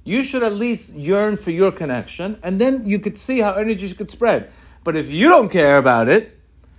You 0.05 0.25
should 0.25 0.43
at 0.43 0.55
least 0.55 0.93
yearn 0.95 1.37
for 1.37 1.51
your 1.51 1.73
connection, 1.73 2.39
and 2.43 2.61
then 2.61 2.89
you 2.89 2.99
could 2.99 3.19
see 3.19 3.41
how 3.41 3.53
energy 3.53 3.93
could 3.93 4.11
spread. 4.11 4.51
But 4.83 4.97
if 4.97 5.11
you 5.11 5.29
don't 5.29 5.51
care 5.51 5.77
about 5.77 6.09
it, 6.09 6.39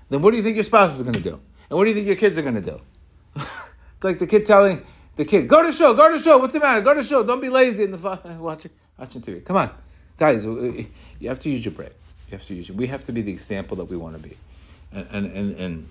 then 0.10 0.22
what 0.22 0.32
do 0.32 0.38
you 0.38 0.44
think 0.44 0.56
your 0.56 0.64
spouse 0.64 0.96
is 0.96 1.04
going 1.04 1.14
to 1.14 1.22
do? 1.22 1.40
And 1.70 1.78
what 1.78 1.86
do 1.86 1.90
you 1.90 1.96
think 1.96 2.08
your 2.08 2.16
kids 2.16 2.38
are 2.38 2.42
going 2.42 2.56
to 2.56 2.62
do? 2.62 2.78
it's 3.36 4.04
like 4.04 4.20
the 4.20 4.28
kid 4.28 4.46
telling 4.46 4.84
the 5.16 5.26
kid, 5.26 5.48
"Go 5.48 5.64
to 5.64 5.72
shul, 5.72 5.94
go 5.94 6.12
to 6.12 6.20
shul. 6.20 6.40
What's 6.40 6.54
the 6.54 6.60
matter? 6.60 6.82
Go 6.82 6.94
to 6.94 7.04
shul. 7.04 7.24
Don't 7.24 7.42
be 7.42 7.50
lazy 7.50 7.84
in 7.84 7.92
the 7.92 7.98
watching 8.40 8.72
watching 8.98 9.22
TV. 9.22 9.44
Come 9.44 9.58
on, 9.58 9.72
guys. 10.18 10.46
You 10.46 11.30
have 11.30 11.40
to 11.40 11.50
use 11.50 11.66
your 11.66 11.74
brain. 11.74 11.90
You 12.28 12.38
have 12.38 12.46
to 12.48 12.56
use. 12.56 12.70
Your, 12.70 12.78
we 12.78 12.88
have 12.88 13.04
to 13.06 13.12
be 13.12 13.22
the 13.22 13.32
example 13.32 13.78
that 13.78 13.86
we 13.86 13.98
want 13.98 14.16
to 14.16 14.22
be, 14.22 14.38
and 14.92 15.08
and 15.12 15.26
and. 15.32 15.56
and 15.58 15.90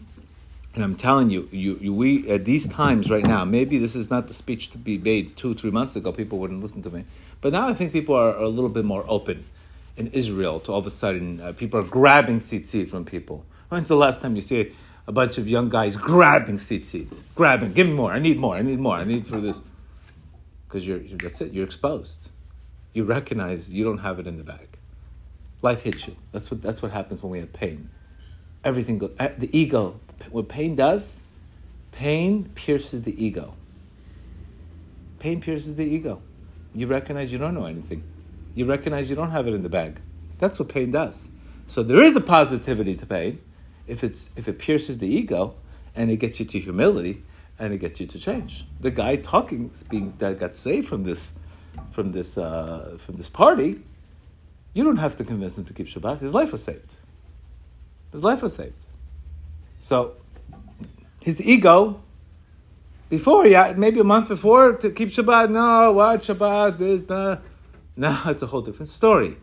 and 0.73 0.85
I'm 0.85 0.95
telling 0.95 1.31
you, 1.31 1.49
you, 1.51 1.79
you, 1.81 1.93
we 1.93 2.31
at 2.31 2.45
these 2.45 2.69
times 2.69 3.11
right 3.11 3.27
now, 3.27 3.45
maybe 3.45 3.79
this 3.79 3.97
is 3.97 4.09
not 4.09 4.29
the 4.29 4.35
speech 4.35 4.71
to 4.71 4.79
be 4.79 4.99
made 4.99 5.37
two, 5.37 5.55
three 5.55 5.73
months 5.73 5.97
ago. 5.97 6.13
People 6.13 6.39
wouldn't 6.39 6.61
listen 6.61 6.81
to 6.83 6.91
me, 6.91 7.05
but 7.41 7.53
now 7.53 7.69
I 7.69 7.75
think 7.75 7.93
people 7.93 8.15
are, 8.15 8.35
are 8.37 8.43
a 8.45 8.49
little 8.49 8.71
bit 8.71 8.85
more 8.85 9.05
open 9.09 9.47
in 9.97 10.07
Israel. 10.09 10.61
To 10.61 10.73
all 10.73 10.79
of 10.79 10.87
a 10.87 10.91
sudden, 10.91 11.41
uh, 11.41 11.53
people 11.55 11.81
are 11.81 11.85
grabbing 11.85 12.39
tzitzit 12.39 12.87
from 12.87 13.05
people. 13.05 13.45
When's 13.69 13.89
the 13.89 13.97
last 13.97 14.21
time 14.21 14.37
you 14.37 14.43
see 14.43 14.73
a 15.11 15.13
bunch 15.13 15.39
of 15.39 15.49
young 15.49 15.69
guys 15.69 15.97
grabbing 15.97 16.61
seats? 16.61 16.95
Grabbing, 17.35 17.73
give 17.73 17.89
me 17.89 17.95
more, 17.95 18.13
I 18.13 18.21
need 18.21 18.39
more, 18.39 18.55
I 18.55 18.63
need 18.63 18.79
more, 18.79 18.95
I 18.95 19.03
need 19.03 19.27
for 19.27 19.41
this. 19.41 19.61
Because 20.69 20.87
you're, 20.87 21.01
that's 21.01 21.41
it, 21.41 21.53
you're 21.53 21.65
exposed. 21.65 22.29
You 22.93 23.03
recognize 23.03 23.73
you 23.73 23.83
don't 23.83 23.99
have 23.99 24.21
it 24.21 24.29
in 24.29 24.37
the 24.37 24.45
bag. 24.45 24.69
Life 25.63 25.83
hits 25.83 26.07
you. 26.07 26.15
That's 26.31 26.49
what, 26.49 26.63
that's 26.63 26.81
what 26.81 26.93
happens 26.93 27.25
when 27.25 27.33
we 27.33 27.41
have 27.41 27.53
pain. 27.53 27.91
Everything 28.63 28.99
goes, 28.99 29.11
eh, 29.19 29.35
the 29.37 29.51
ego, 29.59 29.99
what 30.31 30.49
pain 30.49 30.77
does, 30.77 31.23
pain 31.91 32.45
pierces 32.55 33.03
the 33.03 33.25
ego. 33.25 33.55
Pain 35.19 35.41
pierces 35.41 35.75
the 35.75 35.85
ego. 35.85 36.23
You 36.73 36.87
recognize 36.87 37.33
you 37.33 37.39
don't 37.39 37.55
know 37.55 37.67
anything. 37.67 38.05
You 38.55 38.65
recognize 38.65 39.11
you 39.11 39.17
don't 39.17 39.33
have 39.33 39.49
it 39.49 39.55
in 39.55 39.65
the 39.65 39.69
bag. 39.69 40.01
That's 40.39 40.61
what 40.61 40.69
pain 40.69 40.93
does. 40.93 41.31
So 41.67 41.83
there 41.83 42.01
is 42.01 42.15
a 42.15 42.21
positivity 42.21 42.95
to 42.95 43.07
pain 43.07 43.41
if 43.91 44.05
it's 44.05 44.31
if 44.37 44.49
it 44.49 44.59
pierces 44.59 44.99
the 44.99 45.09
ego 45.09 45.55
and 45.95 46.11
it 46.11 46.17
gets 46.17 46.39
you 46.39 46.47
to 46.47 46.59
humility 46.59 47.23
and 47.59 47.73
it 47.75 47.79
gets 47.79 48.01
you 48.01 48.07
to 48.07 48.19
change. 48.19 48.65
The 48.81 48.91
guy 48.91 49.17
talking, 49.17 49.71
being 49.91 50.15
that 50.19 50.39
got 50.39 50.55
saved 50.55 50.89
from 50.89 51.05
this, 51.05 51.33
from 51.91 52.13
this 52.13 52.39
uh, 52.39 52.97
from 52.99 53.17
this 53.17 53.29
party, 53.29 53.83
you 54.73 54.85
don't 54.85 54.99
have 54.99 55.17
to 55.17 55.25
convince 55.25 55.59
him 55.59 55.65
to 55.65 55.73
keep 55.73 55.87
Shabbat. 55.87 56.21
His 56.21 56.35
life 56.35 56.53
was 56.53 56.63
saved. 56.63 56.95
His 58.13 58.25
life 58.25 58.43
was 58.43 58.55
saved. 58.55 58.87
So 59.81 60.15
his 61.21 61.43
ego 61.43 62.01
before, 63.09 63.47
yeah, 63.47 63.75
maybe 63.77 63.99
a 63.99 64.05
month 64.05 64.29
before 64.29 64.75
to 64.75 64.91
keep 64.91 65.09
Shabbat. 65.09 65.51
No, 65.51 65.93
what 65.93 66.21
Shabbat? 66.21 66.79
This, 66.79 67.03
the. 67.03 67.41
Now 67.97 68.23
it's 68.27 68.43
a 68.43 68.47
whole 68.47 68.63
different 68.63 68.89
story. 68.89 69.37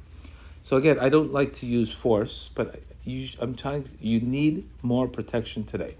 So 0.63 0.77
again, 0.77 0.97
I 0.99 1.09
don't 1.09 1.31
like 1.31 1.53
to 1.53 1.65
use 1.65 1.93
force, 1.93 2.49
but 2.55 2.67
you, 3.07 3.27
I'm 3.39 3.55
trying. 3.55 3.89
You 3.99 4.19
need 4.19 4.67
more 4.81 5.07
protection 5.07 5.63
today. 5.63 5.95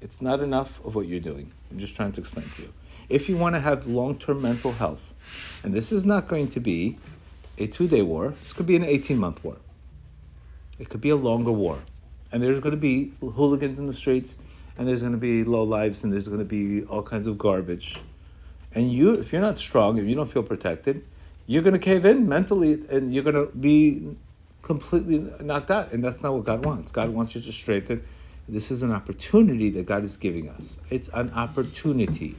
It's 0.00 0.22
not 0.22 0.40
enough 0.40 0.84
of 0.84 0.94
what 0.94 1.06
you're 1.06 1.20
doing. 1.20 1.52
I'm 1.70 1.78
just 1.78 1.96
trying 1.96 2.12
to 2.12 2.20
explain 2.20 2.48
to 2.56 2.62
you. 2.62 2.72
If 3.08 3.28
you 3.28 3.36
want 3.36 3.54
to 3.54 3.60
have 3.60 3.86
long-term 3.86 4.40
mental 4.40 4.72
health, 4.72 5.14
and 5.62 5.74
this 5.74 5.92
is 5.92 6.04
not 6.04 6.28
going 6.28 6.48
to 6.48 6.60
be 6.60 6.98
a 7.58 7.66
two-day 7.66 8.02
war. 8.02 8.34
This 8.42 8.52
could 8.52 8.66
be 8.66 8.76
an 8.76 8.84
18-month 8.84 9.44
war. 9.44 9.56
It 10.78 10.88
could 10.88 11.00
be 11.00 11.10
a 11.10 11.16
longer 11.16 11.52
war, 11.52 11.80
and 12.32 12.42
there's 12.42 12.60
going 12.60 12.74
to 12.74 12.80
be 12.80 13.12
hooligans 13.20 13.78
in 13.78 13.86
the 13.86 13.92
streets 13.92 14.38
and 14.80 14.88
there's 14.88 15.02
going 15.02 15.12
to 15.12 15.18
be 15.18 15.44
low 15.44 15.62
lives 15.62 16.04
and 16.04 16.12
there's 16.12 16.26
going 16.26 16.38
to 16.38 16.44
be 16.44 16.84
all 16.84 17.02
kinds 17.02 17.26
of 17.26 17.36
garbage. 17.36 18.00
And 18.74 18.90
you, 18.90 19.12
if 19.12 19.30
you're 19.30 19.42
not 19.42 19.58
strong, 19.58 19.98
if 19.98 20.06
you 20.06 20.14
don't 20.14 20.28
feel 20.28 20.42
protected, 20.42 21.04
you're 21.46 21.62
going 21.62 21.74
to 21.74 21.78
cave 21.78 22.06
in 22.06 22.26
mentally 22.26 22.82
and 22.90 23.12
you're 23.12 23.22
going 23.22 23.34
to 23.34 23.52
be 23.54 24.16
completely 24.62 25.30
knocked 25.40 25.70
out. 25.70 25.92
And 25.92 26.02
that's 26.02 26.22
not 26.22 26.34
what 26.34 26.44
God 26.44 26.64
wants. 26.64 26.90
God 26.90 27.10
wants 27.10 27.34
you 27.34 27.40
to 27.40 27.52
strengthen. 27.52 28.02
This 28.48 28.70
is 28.70 28.82
an 28.82 28.92
opportunity 28.92 29.70
that 29.70 29.86
God 29.86 30.02
is 30.02 30.16
giving 30.16 30.48
us. 30.48 30.78
It's 30.90 31.08
an 31.08 31.30
opportunity. 31.30 32.36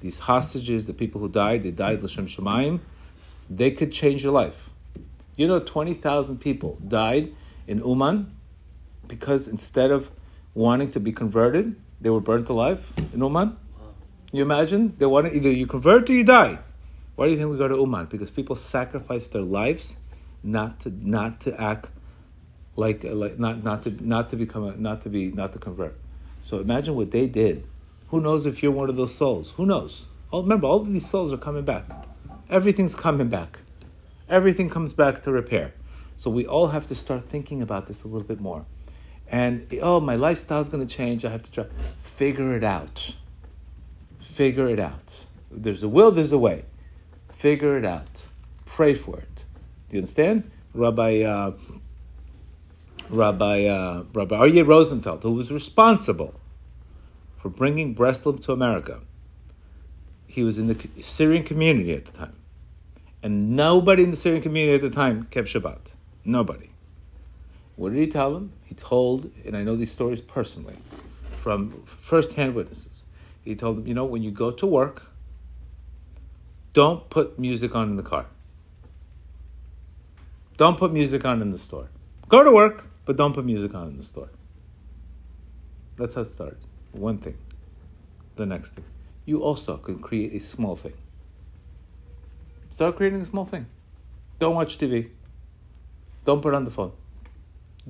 These 0.00 0.18
hostages, 0.18 0.86
the 0.86 0.94
people 0.94 1.20
who 1.20 1.28
died, 1.28 1.62
they 1.62 1.70
died 1.70 2.02
L'Shem 2.02 2.26
Shemaim, 2.26 2.80
they 3.48 3.70
could 3.70 3.92
change 3.92 4.24
your 4.24 4.32
life. 4.32 4.70
You 5.36 5.48
know, 5.48 5.60
20,000 5.60 6.38
people 6.38 6.78
died 6.86 7.32
in 7.66 7.78
Uman 7.78 8.34
because 9.08 9.48
instead 9.48 9.90
of 9.90 10.10
wanting 10.54 10.90
to 10.90 11.00
be 11.00 11.12
converted, 11.12 11.76
they 12.00 12.10
were 12.10 12.20
burnt 12.20 12.48
alive 12.48 12.92
in 13.12 13.20
Uman. 13.20 13.56
You 14.32 14.42
imagine? 14.42 14.94
They 14.98 15.06
wanted 15.06 15.34
either 15.34 15.50
you 15.50 15.66
convert 15.66 16.10
or 16.10 16.12
you 16.12 16.24
die. 16.24 16.58
Why 17.16 17.26
do 17.26 17.32
you 17.32 17.38
think 17.38 17.50
we 17.50 17.56
go 17.56 17.68
to 17.68 17.76
Uman? 17.76 18.06
Because 18.06 18.30
people 18.30 18.56
sacrifice 18.56 19.28
their 19.28 19.42
lives 19.42 19.96
not 20.44 20.80
to 20.80 20.90
not 20.90 21.40
to 21.40 21.60
act 21.60 21.90
like 22.76 23.02
like 23.04 23.38
not 23.38 23.64
not 23.64 23.82
to 23.84 23.90
not 24.06 24.30
to 24.30 24.36
become 24.36 24.64
a, 24.64 24.76
not 24.76 25.00
to 25.02 25.08
be 25.08 25.32
not 25.32 25.52
to 25.54 25.58
convert. 25.58 25.96
So 26.40 26.60
imagine 26.60 26.94
what 26.94 27.10
they 27.10 27.26
did. 27.26 27.66
Who 28.08 28.20
knows 28.20 28.46
if 28.46 28.62
you're 28.62 28.72
one 28.72 28.88
of 28.88 28.96
those 28.96 29.14
souls? 29.14 29.52
Who 29.52 29.66
knows? 29.66 30.06
Oh, 30.32 30.42
remember, 30.42 30.66
all 30.66 30.80
of 30.80 30.92
these 30.92 31.06
souls 31.06 31.32
are 31.32 31.38
coming 31.38 31.64
back. 31.64 31.84
Everything's 32.48 32.94
coming 32.94 33.28
back. 33.28 33.60
Everything 34.28 34.68
comes 34.68 34.92
back 34.92 35.22
to 35.22 35.32
repair. 35.32 35.74
So 36.16 36.30
we 36.30 36.46
all 36.46 36.68
have 36.68 36.86
to 36.86 36.94
start 36.94 37.28
thinking 37.28 37.62
about 37.62 37.86
this 37.86 38.04
a 38.04 38.08
little 38.08 38.26
bit 38.26 38.40
more 38.40 38.66
and 39.28 39.66
oh, 39.82 40.00
my 40.00 40.14
lifestyle 40.14 40.60
is 40.60 40.68
going 40.68 40.86
to 40.86 40.94
change. 40.94 41.24
I 41.24 41.30
have 41.30 41.42
to 41.42 41.50
try. 41.50 41.64
Figure 42.00 42.54
it 42.56 42.64
out. 42.64 43.16
Figure 44.20 44.68
it 44.68 44.78
out. 44.78 45.26
There's 45.50 45.82
a 45.82 45.88
will, 45.88 46.10
there's 46.10 46.30
a 46.30 46.38
way. 46.38 46.64
Figure 47.32 47.76
it 47.76 47.84
out. 47.84 48.26
Pray 48.64 48.94
for 48.94 49.18
it. 49.18 49.33
Do 49.88 49.96
you 49.96 50.00
understand? 50.00 50.50
Rabbi 50.74 51.22
uh, 51.22 51.52
Rabbi 53.08 53.66
uh, 53.66 54.04
Rabbi 54.12 54.36
Aryeh 54.36 54.66
Rosenfeld, 54.66 55.22
who 55.22 55.32
was 55.32 55.50
responsible 55.52 56.40
for 57.36 57.48
bringing 57.48 57.94
Breslov 57.94 58.42
to 58.44 58.52
America, 58.52 59.00
he 60.26 60.42
was 60.42 60.58
in 60.58 60.66
the 60.66 60.88
Syrian 61.02 61.44
community 61.44 61.94
at 61.94 62.06
the 62.06 62.12
time, 62.12 62.36
and 63.22 63.54
nobody 63.54 64.02
in 64.02 64.10
the 64.10 64.16
Syrian 64.16 64.42
community 64.42 64.74
at 64.74 64.80
the 64.80 64.94
time 64.94 65.24
kept 65.30 65.48
Shabbat. 65.48 65.92
Nobody. 66.24 66.70
What 67.76 67.90
did 67.90 67.98
he 67.98 68.06
tell 68.06 68.32
them? 68.32 68.52
He 68.64 68.74
told, 68.74 69.30
and 69.44 69.56
I 69.56 69.62
know 69.62 69.76
these 69.76 69.92
stories 69.92 70.20
personally 70.20 70.76
from 71.40 71.82
first-hand 71.84 72.54
witnesses. 72.54 73.04
He 73.44 73.54
told 73.54 73.76
them, 73.76 73.86
you 73.86 73.94
know, 73.94 74.04
when 74.04 74.22
you 74.22 74.30
go 74.30 74.50
to 74.50 74.66
work, 74.66 75.12
don't 76.72 77.10
put 77.10 77.38
music 77.38 77.74
on 77.74 77.90
in 77.90 77.96
the 77.96 78.02
car. 78.02 78.26
Don't 80.56 80.78
put 80.78 80.92
music 80.92 81.24
on 81.24 81.42
in 81.42 81.50
the 81.50 81.58
store. 81.58 81.90
Go 82.28 82.44
to 82.44 82.52
work, 82.52 82.88
but 83.04 83.16
don't 83.16 83.34
put 83.34 83.44
music 83.44 83.74
on 83.74 83.88
in 83.88 83.96
the 83.96 84.02
store. 84.02 84.30
That's 85.96 86.14
how 86.14 86.22
it 86.22 86.26
started. 86.26 86.58
One 86.92 87.18
thing. 87.18 87.36
The 88.36 88.46
next 88.46 88.72
thing. 88.72 88.84
You 89.24 89.42
also 89.42 89.76
can 89.76 89.98
create 89.98 90.32
a 90.32 90.40
small 90.40 90.76
thing. 90.76 90.94
Start 92.70 92.96
creating 92.96 93.20
a 93.20 93.24
small 93.24 93.44
thing. 93.44 93.66
Don't 94.38 94.54
watch 94.54 94.78
TV. 94.78 95.10
Don't 96.24 96.42
put 96.42 96.54
on 96.54 96.64
the 96.64 96.70
phone 96.70 96.92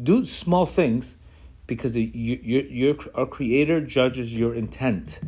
do 0.00 0.24
small 0.24 0.66
things 0.66 1.16
because 1.66 1.96
you, 1.96 2.98
our 3.14 3.26
creator 3.26 3.80
judges 3.80 4.36
your 4.36 4.54
intent 4.54 5.20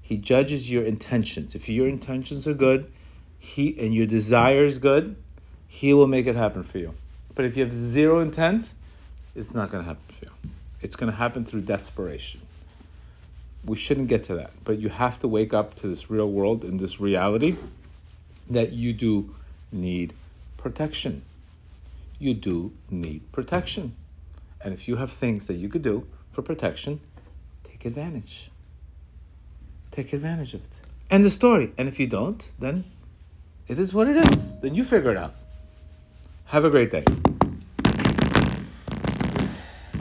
he 0.00 0.16
judges 0.16 0.70
your 0.70 0.84
intentions 0.84 1.54
if 1.54 1.68
your 1.68 1.86
intentions 1.86 2.48
are 2.48 2.54
good 2.54 2.90
he 3.38 3.78
and 3.78 3.94
your 3.94 4.06
desire 4.06 4.64
is 4.64 4.78
good 4.78 5.16
he 5.70 5.94
will 5.94 6.06
make 6.06 6.26
it 6.26 6.36
happen 6.36 6.62
for 6.62 6.78
you 6.78 6.94
but 7.34 7.46
if 7.46 7.56
you 7.56 7.64
have 7.64 7.72
zero 7.72 8.20
intent 8.20 8.74
it's 9.34 9.54
not 9.54 9.70
going 9.70 9.82
to 9.82 9.88
happen 9.88 10.04
for 10.18 10.26
you 10.26 10.50
it's 10.82 10.96
going 10.96 11.10
to 11.10 11.16
happen 11.16 11.44
through 11.44 11.62
desperation 11.62 12.42
we 13.64 13.76
shouldn't 13.76 14.08
get 14.08 14.24
to 14.24 14.34
that 14.34 14.50
but 14.64 14.78
you 14.78 14.90
have 14.90 15.18
to 15.18 15.26
wake 15.26 15.54
up 15.54 15.74
to 15.74 15.88
this 15.88 16.10
real 16.10 16.30
world 16.30 16.64
and 16.64 16.78
this 16.78 17.00
reality 17.00 17.56
that 18.50 18.72
you 18.72 18.92
do 18.92 19.34
need 19.72 20.12
protection 20.58 21.22
you 22.20 22.34
do 22.34 22.72
need 22.90 23.32
protection. 23.32 23.96
And 24.62 24.74
if 24.74 24.86
you 24.86 24.96
have 24.96 25.10
things 25.10 25.46
that 25.46 25.54
you 25.54 25.68
could 25.68 25.82
do 25.82 26.06
for 26.30 26.42
protection, 26.42 27.00
take 27.64 27.86
advantage. 27.86 28.50
Take 29.90 30.12
advantage 30.12 30.54
of 30.54 30.62
it. 30.62 30.80
End 31.10 31.24
the 31.24 31.30
story. 31.30 31.72
And 31.78 31.88
if 31.88 31.98
you 31.98 32.06
don't, 32.06 32.48
then 32.58 32.84
it 33.66 33.78
is 33.78 33.94
what 33.94 34.06
it 34.06 34.16
is. 34.30 34.54
Then 34.60 34.74
you 34.74 34.84
figure 34.84 35.10
it 35.10 35.16
out. 35.16 35.34
Have 36.50 36.64
a 36.64 36.70
great 36.70 36.90
day. 36.90 37.04